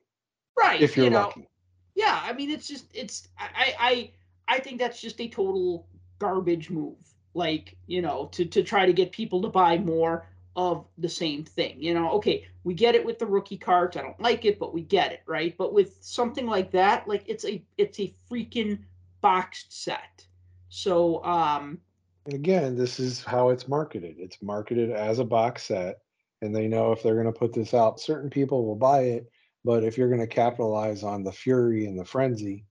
[0.56, 0.80] Right.
[0.80, 1.48] If you're you know, lucky.
[1.94, 4.10] Yeah, I mean, it's just it's I I
[4.48, 6.96] I think that's just a total garbage move.
[7.34, 11.44] Like you know, to to try to get people to buy more of the same
[11.44, 11.82] thing.
[11.82, 13.96] You know, okay, we get it with the rookie cards.
[13.96, 15.54] I don't like it, but we get it, right?
[15.56, 18.78] But with something like that, like it's a it's a freaking
[19.20, 20.24] boxed set.
[20.68, 21.78] So um
[22.26, 24.16] And again, this is how it's marketed.
[24.18, 26.00] It's marketed as a box set,
[26.42, 29.30] and they know if they're going to put this out, certain people will buy it.
[29.64, 32.64] But if you're going to capitalize on the fury and the frenzy,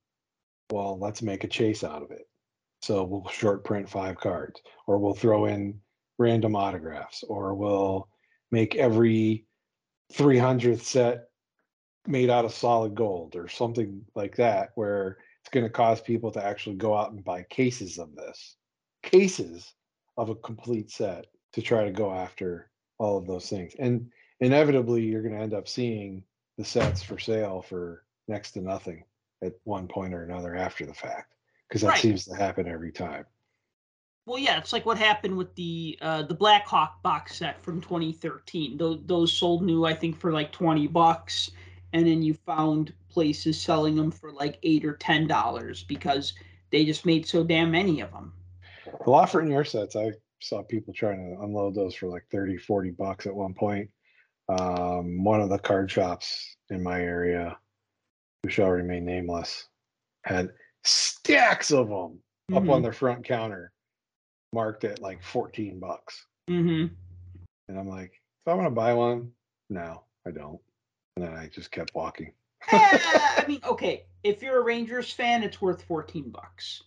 [0.72, 2.28] well, let's make a chase out of it.
[2.82, 5.80] So we'll short print five cards, or we'll throw in
[6.18, 8.08] random autographs, or we'll
[8.52, 9.46] make every
[10.14, 11.26] 300th set
[12.08, 16.32] made out of solid gold, or something like that, where it's going to cause people
[16.32, 18.56] to actually go out and buy cases of this
[19.04, 19.74] cases
[20.18, 22.69] of a complete set to try to go after
[23.00, 23.76] all of those things.
[23.80, 24.12] And
[24.42, 26.26] inevitably, you're going to end up seeing
[26.58, 29.06] the sets for sale for next to nothing
[29.44, 31.36] at one point or another after the fact,
[31.70, 31.98] because that Right.
[31.98, 33.26] seems to happen every time.
[34.26, 38.78] Well, yeah, it's like what happened with the uh, the Blackhawk box set from 2013.
[38.78, 41.52] Those those sold new, I think, for like 20 bucks,
[41.94, 46.34] and then you found places selling them for like eight or ten dollars because
[46.70, 48.34] they just made so damn many of them.
[49.04, 53.26] The Lafreniere sets, I saw people trying to unload those for like 30, 40 bucks
[53.26, 53.90] at one point.
[54.48, 57.58] Um, one of the card shops in my area,
[58.44, 59.68] who shall remain nameless,
[60.24, 60.50] had
[60.84, 62.20] stacks of them
[62.56, 63.72] up on their front counter,
[64.54, 66.26] marked at like 14 bucks.
[66.48, 66.86] hmm
[67.68, 69.32] And I'm like, if I want to buy one,
[69.70, 70.60] no, I don't.
[71.16, 72.34] And then I just kept walking.
[72.72, 76.84] I mean, okay, if you're a Rangers fan, it's worth 14 bucks.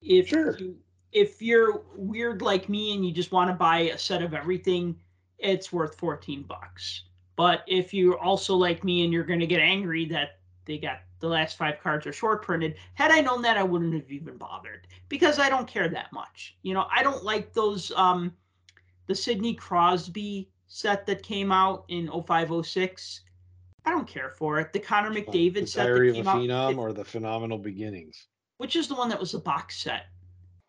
[0.00, 0.56] If Sure.
[0.58, 0.76] you
[1.12, 4.96] if you're weird like me and you just want to buy a set of everything,
[5.38, 7.04] it's worth 14 bucks.
[7.36, 11.00] But if you're also like me and you're going to get angry that they got
[11.20, 14.36] the last five cards are short printed, had I known that I wouldn't have even
[14.36, 16.56] bothered because I don't care that much.
[16.62, 18.32] You know, I don't like those um
[19.06, 23.22] the Sidney Crosby set that came out in 0506.
[23.84, 24.72] I don't care for it.
[24.72, 27.58] The Connor McDavid the set Diary that of came a out, Phenom or the Phenomenal
[27.58, 28.28] Beginnings.
[28.58, 30.06] which is the one that was the box set.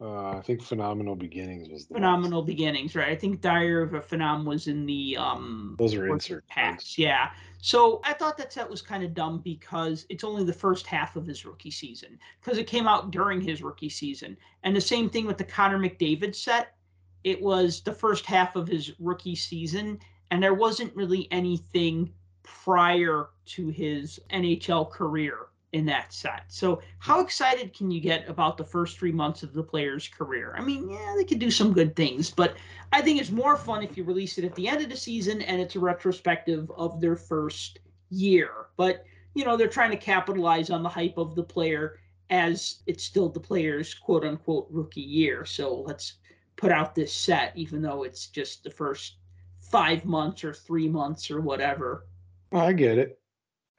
[0.03, 3.07] Uh, I think Phenomenal Beginnings was the Phenomenal beginnings, right?
[3.07, 7.29] I think Diary of a Phenom was in the um Those are insert packs, yeah.
[7.61, 11.15] So I thought that set was kind of dumb because it's only the first half
[11.15, 14.35] of his rookie season because it came out during his rookie season.
[14.63, 16.75] And the same thing with the Connor McDavid set.
[17.23, 19.99] It was the first half of his rookie season,
[20.31, 22.11] and there wasn't really anything
[22.43, 26.43] prior to his NHL career in that set.
[26.47, 30.55] So how excited can you get about the first three months of the player's career?
[30.57, 32.55] I mean, yeah, they could do some good things, but
[32.91, 35.41] I think it's more fun if you release it at the end of the season
[35.41, 37.79] and it's a retrospective of their first
[38.11, 38.67] year.
[38.77, 43.03] But, you know, they're trying to capitalize on the hype of the player as it's
[43.03, 45.43] still the player's quote unquote rookie year.
[45.43, 46.13] So let's
[46.55, 49.15] put out this set, even though it's just the first
[49.59, 52.05] five months or three months or whatever.
[52.51, 53.19] I get it.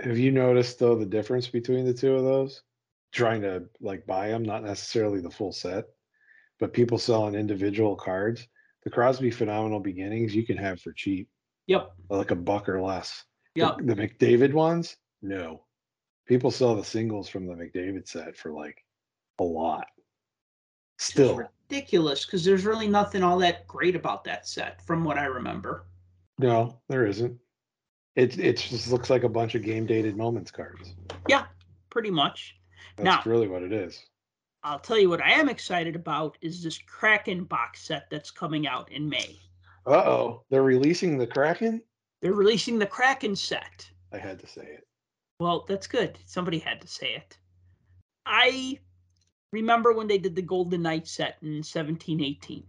[0.00, 2.62] Have you noticed though the difference between the two of those?
[3.12, 5.84] Trying to like buy them, not necessarily the full set,
[6.58, 8.46] but people selling individual cards.
[8.82, 11.28] The Crosby Phenomenal Beginnings you can have for cheap,
[11.68, 11.92] Yep.
[12.10, 13.24] like a buck or less.
[13.54, 13.76] The- Yep.
[13.84, 15.64] The, McDavid ones, no.
[16.26, 18.84] People sell the singles from the McDavid set for like
[19.38, 19.86] a lot.
[20.98, 21.36] Still,
[21.68, 25.86] ridiculous because there's really nothing all that great about that set from what I remember.
[26.38, 27.38] no, there isn't.
[28.16, 30.94] It it just looks like a bunch of game dated moments cards.
[31.28, 31.46] Yeah,
[31.90, 32.56] pretty much.
[32.96, 34.04] That's Now- really what it is.
[34.62, 38.66] I'll tell you what I am excited about is this Kraken box set that's coming
[38.66, 39.38] out in May.
[39.86, 41.82] Uh oh, they're releasing the Kraken.
[42.22, 43.90] They're releasing the Kraken set.
[44.12, 44.86] I had to say it.
[45.38, 46.18] Well, that's good.
[46.24, 47.36] Somebody had to say it.
[48.24, 48.78] I
[49.52, 52.64] remember when they did the Golden Knight set in 1718.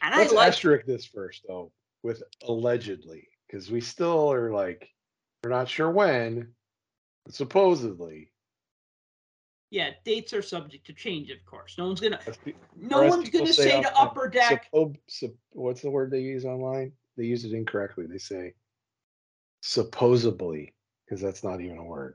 [0.00, 1.72] And Let's I like asterisk this first though,
[2.04, 4.88] with allegedly, because we still are like
[5.42, 6.48] we're not sure when,
[7.24, 8.30] but supposedly.
[9.70, 11.76] yeah, dates are subject to change, of course.
[11.78, 12.38] No one's gonna as
[12.76, 14.68] no as one's gonna say say to upper deck.
[14.74, 16.92] suppo- sup- what's the word they use online?
[17.16, 18.06] They use it incorrectly.
[18.06, 18.54] They say
[19.60, 22.14] supposedly, because that's not even a word.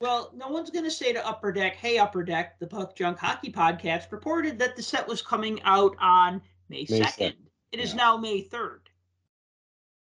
[0.00, 3.18] Well, no one's going to say to Upper Deck, hey, Upper Deck, the Puck Junk
[3.18, 7.18] Hockey Podcast reported that the set was coming out on May May 2nd.
[7.18, 7.34] 2nd,
[7.70, 7.96] It is yeah.
[7.96, 8.80] now May 3rd.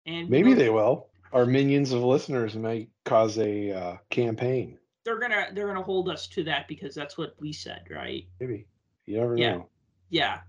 [0.05, 1.07] And Maybe they will.
[1.33, 4.77] Our minions of listeners might cause a uh, campaign.
[5.03, 8.25] they're gonna they're gonna hold us to that because that's what we said, right?
[8.39, 8.67] Maybe
[9.05, 9.55] you never Yeah.
[9.57, 9.69] know.
[10.09, 10.39] Yeah.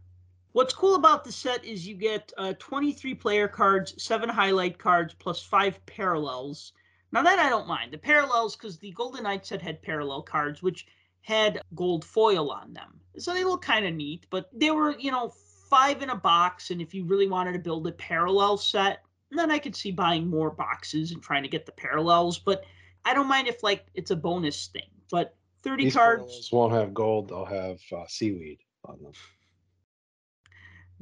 [0.52, 5.14] What's cool about the set is you get uh, 23 player cards, seven highlight cards,
[5.14, 6.72] plus five parallels.
[7.12, 10.62] Now that I don't mind the parallels because the Golden Knight set had parallel cards,
[10.62, 10.86] which
[11.22, 14.26] had gold foil on them, so they look kind of neat.
[14.30, 15.32] But they were, you know,
[15.70, 19.02] five in a box, and if you really wanted to build a parallel set,
[19.38, 22.38] then I could see buying more boxes and trying to get the parallels.
[22.38, 22.64] But
[23.04, 24.90] I don't mind if like it's a bonus thing.
[25.10, 27.28] But 30 These cards, won't have gold.
[27.28, 29.12] They'll have uh, seaweed on them.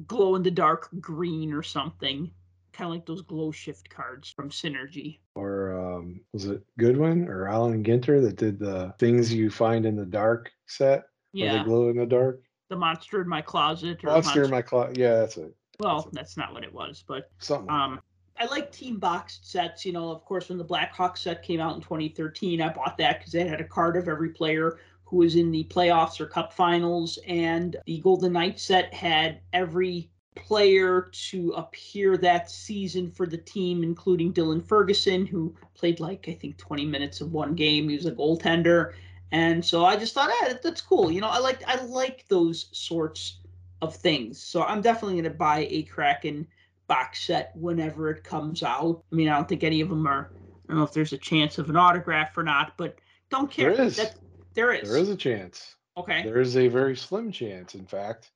[0.07, 2.31] glow in the dark green or something,
[2.73, 5.19] kind of like those glow shift cards from Synergy.
[5.35, 9.97] Or um, was it Goodwin or Allen Ginter that did the things you find in
[9.97, 11.05] the dark set?
[11.33, 12.43] Yeah, they glow in the dark.
[12.69, 14.05] the monster in my closet.
[14.05, 14.99] Or Monster in my closet.
[14.99, 15.55] Yeah, that's it.
[15.79, 17.71] well, that's not what it was, but Something.
[17.71, 18.01] um,
[18.41, 19.85] I like team boxed sets.
[19.85, 23.19] You know, of course, when the Blackhawks set came out in 2013, I bought that
[23.19, 26.53] because it had a card of every player who was in the playoffs or cup
[26.53, 33.37] finals, and the Golden Knights set had every player to appear that season for the
[33.37, 37.91] team, including Dylan Ferguson, who played like I think 20 minutes of one game.
[37.91, 38.95] He was a goaltender,
[39.33, 41.11] and so I just thought, ah, that's cool.
[41.11, 43.41] You know, I like I like those sorts
[43.83, 44.41] of things.
[44.43, 46.47] So I'm definitely going to buy a Kraken
[46.91, 49.05] box set whenever it comes out.
[49.13, 50.33] I mean, I don't think any of them are.
[50.35, 52.99] I don't know if there's a chance of an autograph or not, but
[53.31, 53.77] don't care.
[53.77, 53.97] There is.
[53.97, 54.17] That,
[54.55, 54.91] there is.
[54.91, 55.77] There is a chance.
[55.97, 56.25] Okay.
[56.25, 57.77] There is a very slim chance.
[57.77, 58.33] In fact,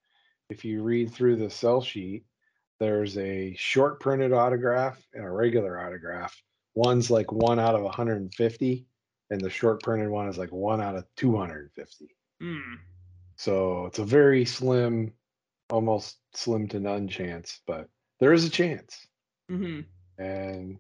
[0.51, 2.27] if you read through the sell sheet,
[2.79, 6.41] there's a short printed autograph and a regular autograph.
[6.77, 8.87] One's like one out of 150,
[9.31, 12.17] and the short printed one is like one out of 250.
[12.41, 12.75] Hmm.
[13.35, 15.13] So it's a very slim,
[15.71, 17.89] almost slim to none chance, but
[18.21, 19.07] there is a chance.
[19.49, 19.81] hmm
[20.19, 20.79] And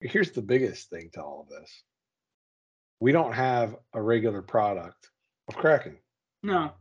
[0.00, 1.82] here's the biggest thing to all of this
[3.00, 5.10] we don't have a regular product
[5.48, 5.98] of Kraken.
[6.42, 6.72] No.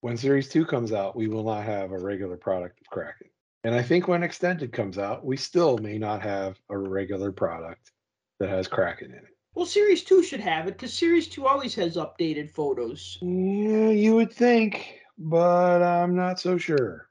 [0.00, 3.28] When Series 2 comes out, we will not have a regular product of Kraken.
[3.64, 7.90] And I think when Extended comes out, we still may not have a regular product
[8.38, 9.36] that has Kraken in it.
[9.54, 13.18] Well, Series 2 should have it because Series 2 always has updated photos.
[13.20, 17.08] Yeah, you would think, but I'm not so sure.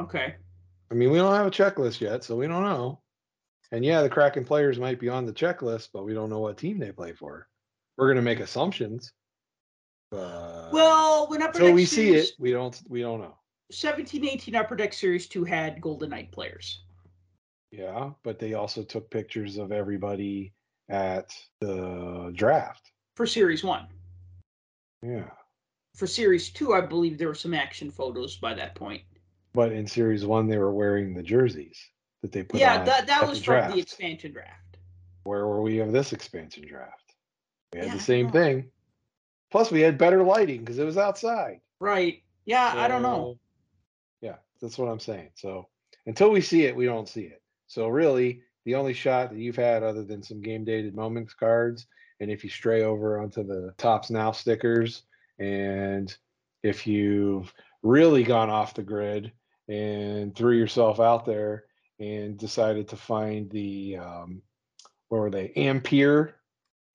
[0.00, 0.36] Okay.
[0.92, 3.00] I mean, we don't have a checklist yet, so we don't know.
[3.70, 6.58] And yeah, the Kraken players might be on the checklist, but we don't know what
[6.58, 7.48] team they play for.
[7.96, 9.10] We're gonna make assumptions.
[10.10, 13.38] But Well, when Upper Deck we see it, we don't we don't know.
[13.70, 16.82] 17 18 Upper Deck Series 2 had Golden Knight players.
[17.70, 20.52] Yeah, but they also took pictures of everybody
[20.90, 22.92] at the draft.
[23.16, 23.86] For Series 1.
[25.02, 25.30] Yeah.
[25.96, 29.02] For Series 2, I believe there were some action photos by that point.
[29.54, 31.78] But in series one, they were wearing the jerseys
[32.22, 33.74] that they put yeah, on that, that was the from draft.
[33.74, 34.78] the expansion draft.
[35.24, 37.14] Where were we of this expansion draft?
[37.72, 38.32] We had Yeah, the same know.
[38.32, 38.70] thing.
[39.50, 41.60] Plus, we had better lighting because it was outside.
[41.78, 42.22] Right.
[42.46, 43.38] Yeah, I don't know.
[44.20, 45.30] Yeah, that's what I'm saying.
[45.34, 45.68] So
[46.06, 47.42] until we see it, we don't see it.
[47.66, 51.86] So really, the only shot that you've had other than some game dated moments cards,
[52.20, 55.02] and if you stray over onto the Topps now stickers,
[55.38, 56.16] and
[56.62, 57.52] if you've
[57.82, 59.32] really gone off the grid
[59.68, 61.64] and threw yourself out there
[61.98, 64.42] and decided to find the um,
[65.08, 66.34] what were they AMPIR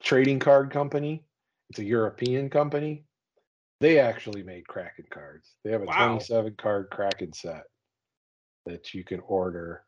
[0.02, 1.23] trading card company?
[1.69, 3.07] It's a European company
[3.80, 5.56] they actually made Kraken cards.
[5.64, 6.07] They have a Wow.
[6.07, 7.64] 27 card Kraken set
[8.65, 9.85] that you can order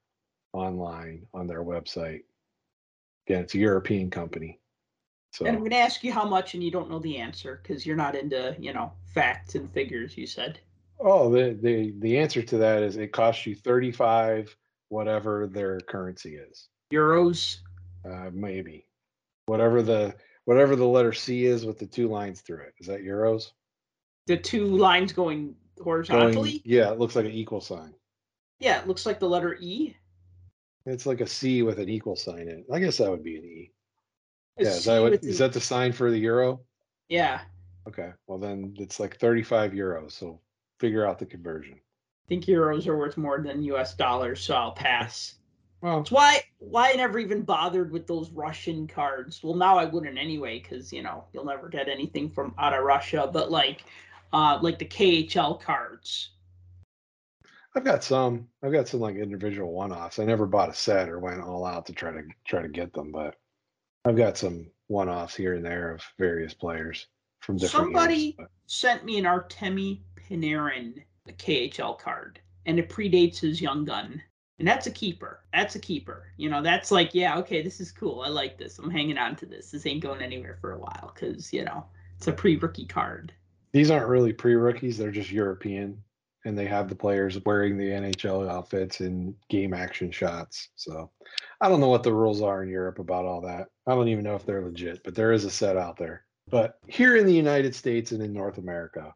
[0.53, 2.23] online on their website.
[3.27, 4.59] Again, it's a European company.
[5.31, 7.59] So And I'm going to ask you how much, and you don't know the answer
[7.61, 10.17] because you're not into, you know, facts and figures.
[10.17, 10.59] You said.
[10.99, 14.55] Oh the, the the answer to that is it costs you 35
[14.89, 16.67] whatever their currency is.
[16.91, 17.57] Euros.
[18.03, 18.85] Uh, maybe.
[19.45, 20.15] Whatever the
[20.45, 22.73] whatever the letter C is with the two lines through it.
[22.79, 23.51] Is that euros?
[24.27, 26.61] The two lines going Going- horizontally.
[26.65, 27.93] yeah, it looks like an equal sign.
[28.59, 29.95] Yeah, it looks like the letter E.
[30.85, 32.65] It's like a C with an equal sign in it.
[32.71, 33.71] I guess that would be an E.
[34.59, 36.61] A Yeah, is that, what, is that the sign for the euro?
[37.07, 37.41] Yeah,
[37.87, 40.11] Okay, well then it's like 35 euros.
[40.11, 40.41] So
[40.79, 41.75] figure out the conversion.
[41.75, 43.95] I think euros are worth more than U.S.
[43.95, 45.35] dollars, so I'll pass.
[45.81, 49.41] Well, That's why why I never even bothered with those Russian cards.
[49.43, 52.83] Well, now I wouldn't anyway, because you know you'll never get anything from out of
[52.83, 53.29] Russia.
[53.31, 53.83] But like,
[54.33, 56.31] uh, like the KHL cards.
[57.75, 58.47] I've got some.
[58.61, 60.19] I've got some like individual one-offs.
[60.19, 62.93] I never bought a set or went all out to try to try to get
[62.93, 63.35] them, but
[64.05, 67.07] I've got some one-offs here and there of various players
[67.39, 68.49] from different Somebody years.
[68.65, 74.21] sent me an Artemi Panarin KHL card, and it predates his young gun.
[74.59, 75.39] And that's a keeper.
[75.53, 76.27] That's a keeper.
[76.35, 78.21] You know, that's like, yeah, okay, this is cool.
[78.21, 78.77] I like this.
[78.77, 79.71] I'm hanging on to this.
[79.71, 81.85] This ain't going anywhere for a while because, you know,
[82.17, 83.31] it's a pre rookie card.
[83.71, 84.97] These aren't really pre-rookies.
[84.97, 86.03] They're just European
[86.45, 90.69] and they have the players wearing the NHL outfits in game action shots.
[90.75, 91.11] So
[91.61, 93.67] I don't know what the rules are in Europe about all that.
[93.87, 96.25] I don't even know if they're legit, but there is a set out there.
[96.49, 99.13] But here in the United States and in North America,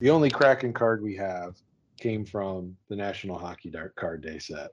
[0.00, 1.56] the only Kraken card we have
[1.98, 4.70] came from the National Hockey Card Day set.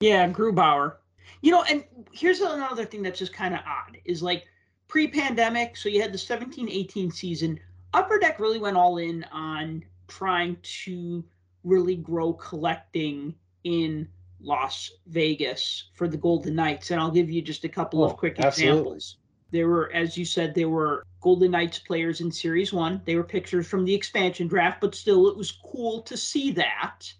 [0.00, 0.96] Yeah, Grubauer.
[1.42, 4.46] You know, and here's another thing that's just kind of odd is like
[4.88, 7.58] pre-pandemic, so you had the 17-18 season.
[7.94, 11.24] Upper Deck really went all in on trying to
[11.64, 13.34] really grow collecting
[13.64, 14.08] in
[14.40, 16.90] Las Vegas for the Golden Knights.
[16.90, 18.78] And I'll give you just a couple oh, of quick absolutely.
[18.78, 19.16] examples.
[19.52, 23.02] There were, as you said, there were Golden Knights players in Series 1.
[23.04, 27.12] They were pictures from the expansion draft, but still, it was cool to see that.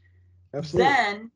[0.54, 0.92] Absolutely.
[0.92, 1.30] Then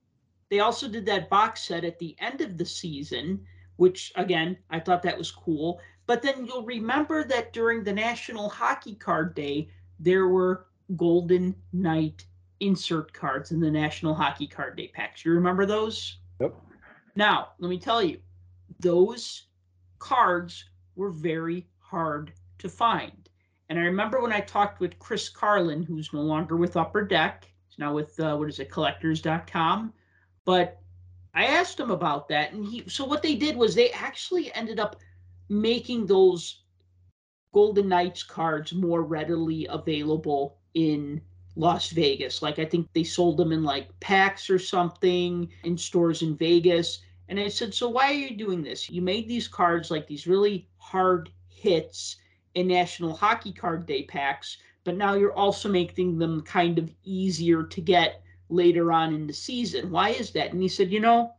[0.51, 3.45] they also did that box set at the end of the season,
[3.77, 5.81] which, again, I thought that was cool.
[6.07, 9.69] But then you'll remember that during the National Hockey Card Day,
[9.99, 10.67] there were
[10.97, 12.27] Golden Knight
[12.61, 15.25] insert cards in the National Hockey Card Day packs.
[15.25, 16.19] You remember those?
[16.41, 16.55] Yep.
[17.17, 18.21] Now, let me tell you,
[18.81, 19.47] those
[19.99, 20.65] cards
[20.97, 23.29] were very hard to find.
[23.69, 27.51] And I remember when I talked with Chris Carlin, who's no longer with Upper Deck,
[27.69, 29.93] he's now with, uh, what is it, collectors.com.
[30.45, 30.81] But
[31.35, 32.53] I asked him about that.
[32.53, 34.97] And he, so what they did was they actually ended up
[35.49, 36.63] making those
[37.53, 41.21] Golden Knights cards more readily available in
[41.57, 42.43] Las Vegas.
[42.43, 47.01] Like I think they sold them in like packs or something in stores in Vegas.
[47.29, 48.91] And I said, So why are you doing this?
[48.91, 52.17] You made these cards like these really hard hits
[52.55, 57.63] in National Hockey Card Day packs, but now you're also making them kind of easier
[57.63, 59.91] to get later on in the season.
[59.91, 60.53] Why is that?
[60.53, 61.35] And he said, You know,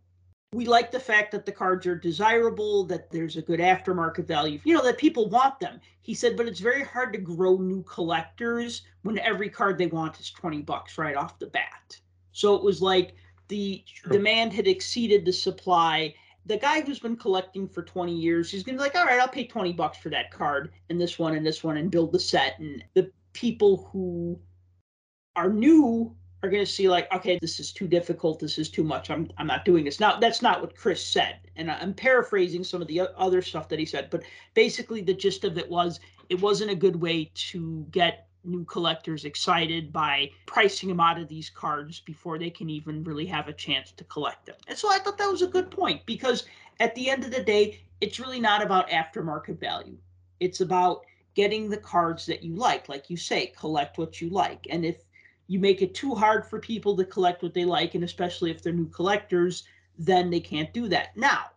[0.55, 4.59] we like the fact that the cards are desirable, that there's a good aftermarket value,
[4.63, 5.81] you know, that people want them.
[6.01, 10.19] He said, but it's very hard to grow new collectors when every card they want
[10.19, 11.99] is 20 bucks right off the bat.
[12.31, 13.15] So it was like
[13.47, 16.15] the demand had exceeded the supply.
[16.45, 19.19] The guy who's been collecting for 20 years, he's going to be like, all right,
[19.19, 22.11] I'll pay 20 bucks for that card and this one and this one and build
[22.11, 22.59] the set.
[22.59, 24.39] And the people who
[25.35, 26.15] are new
[26.45, 28.39] are going to see like, okay, this is too difficult.
[28.39, 29.09] This is too much.
[29.09, 29.99] I'm I'm not doing this.
[29.99, 33.79] Now that's not what Chris said, and I'm paraphrasing some of the other stuff that
[33.79, 34.09] he said.
[34.09, 34.23] But
[34.53, 35.99] basically, the gist of it was
[36.29, 41.27] it wasn't a good way to get new collectors excited by pricing them out of
[41.27, 44.55] these cards before they can even really have a chance to collect them.
[44.67, 46.45] And so I thought that was a good point because
[46.79, 49.97] at the end of the day, it's really not about aftermarket value.
[50.39, 52.89] It's about getting the cards that you like.
[52.89, 54.67] Like you say, collect what you like.
[54.69, 54.97] And if
[55.47, 58.61] you make it too hard for people to collect what they like, and especially if
[58.61, 59.63] they're new collectors,
[59.97, 61.15] then they can't do that.
[61.15, 61.51] Now,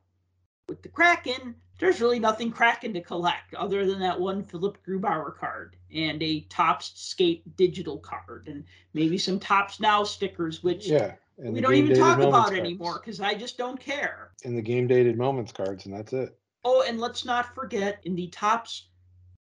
[0.69, 5.37] with the Kraken, there's really nothing Kraken to collect other than that one Philipp Grubauer
[5.37, 8.65] card and a Topps Skate digital card and
[8.95, 12.59] maybe some Topps Now stickers, which yeah, we don't even talk about cards.
[12.59, 14.33] anymore because I just don't care.
[14.43, 16.37] In the game dated moments cards, and that's it.
[16.65, 18.89] Oh, and let's not forget in the Topps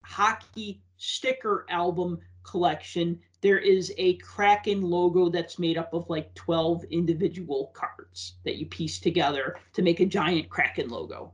[0.03, 6.85] hockey sticker album collection, there is a Kraken logo that's made up of like 12
[6.85, 11.33] individual cards that you piece together to make a giant Kraken logo.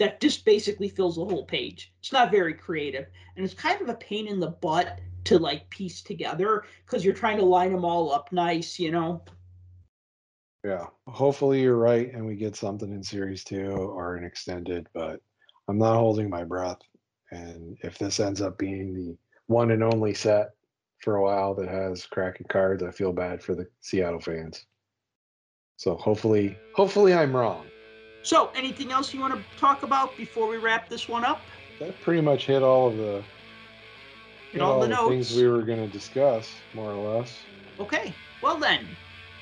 [0.00, 1.92] That just basically fills the whole page.
[2.00, 3.06] It's not very creative.
[3.36, 7.14] And it's kind of a pain in the butt to like piece together because you're
[7.14, 9.22] trying to line them all up nice, you know?
[10.64, 10.86] Yeah.
[11.06, 15.20] Hopefully you're right and we get something in series two or an extended, but
[15.68, 16.80] I'm not holding my breath.
[17.30, 19.16] And if this ends up being the
[19.46, 20.50] one and only set
[21.00, 22.82] for a while that has Kraken cards.
[22.82, 24.66] I feel bad for the Seattle fans.
[25.76, 27.66] So hopefully, hopefully I'm wrong.
[28.22, 31.40] So, anything else you want to talk about before we wrap this one up?
[31.78, 33.22] That pretty much hit all of the
[34.52, 37.38] hit all, all the, the things we were going to discuss, more or less.
[37.78, 38.14] Okay.
[38.42, 38.86] Well then,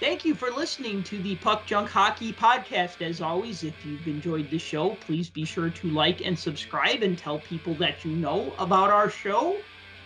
[0.00, 3.02] thank you for listening to the Puck Junk Hockey podcast.
[3.02, 7.18] As always, if you've enjoyed the show, please be sure to like and subscribe and
[7.18, 9.56] tell people that you know about our show.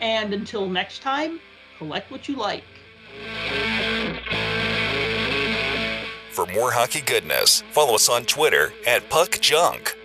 [0.00, 1.40] And until next time,
[1.78, 2.64] collect what you like.
[6.32, 9.98] For more hockey goodness, follow us on Twitter at Puck Junk.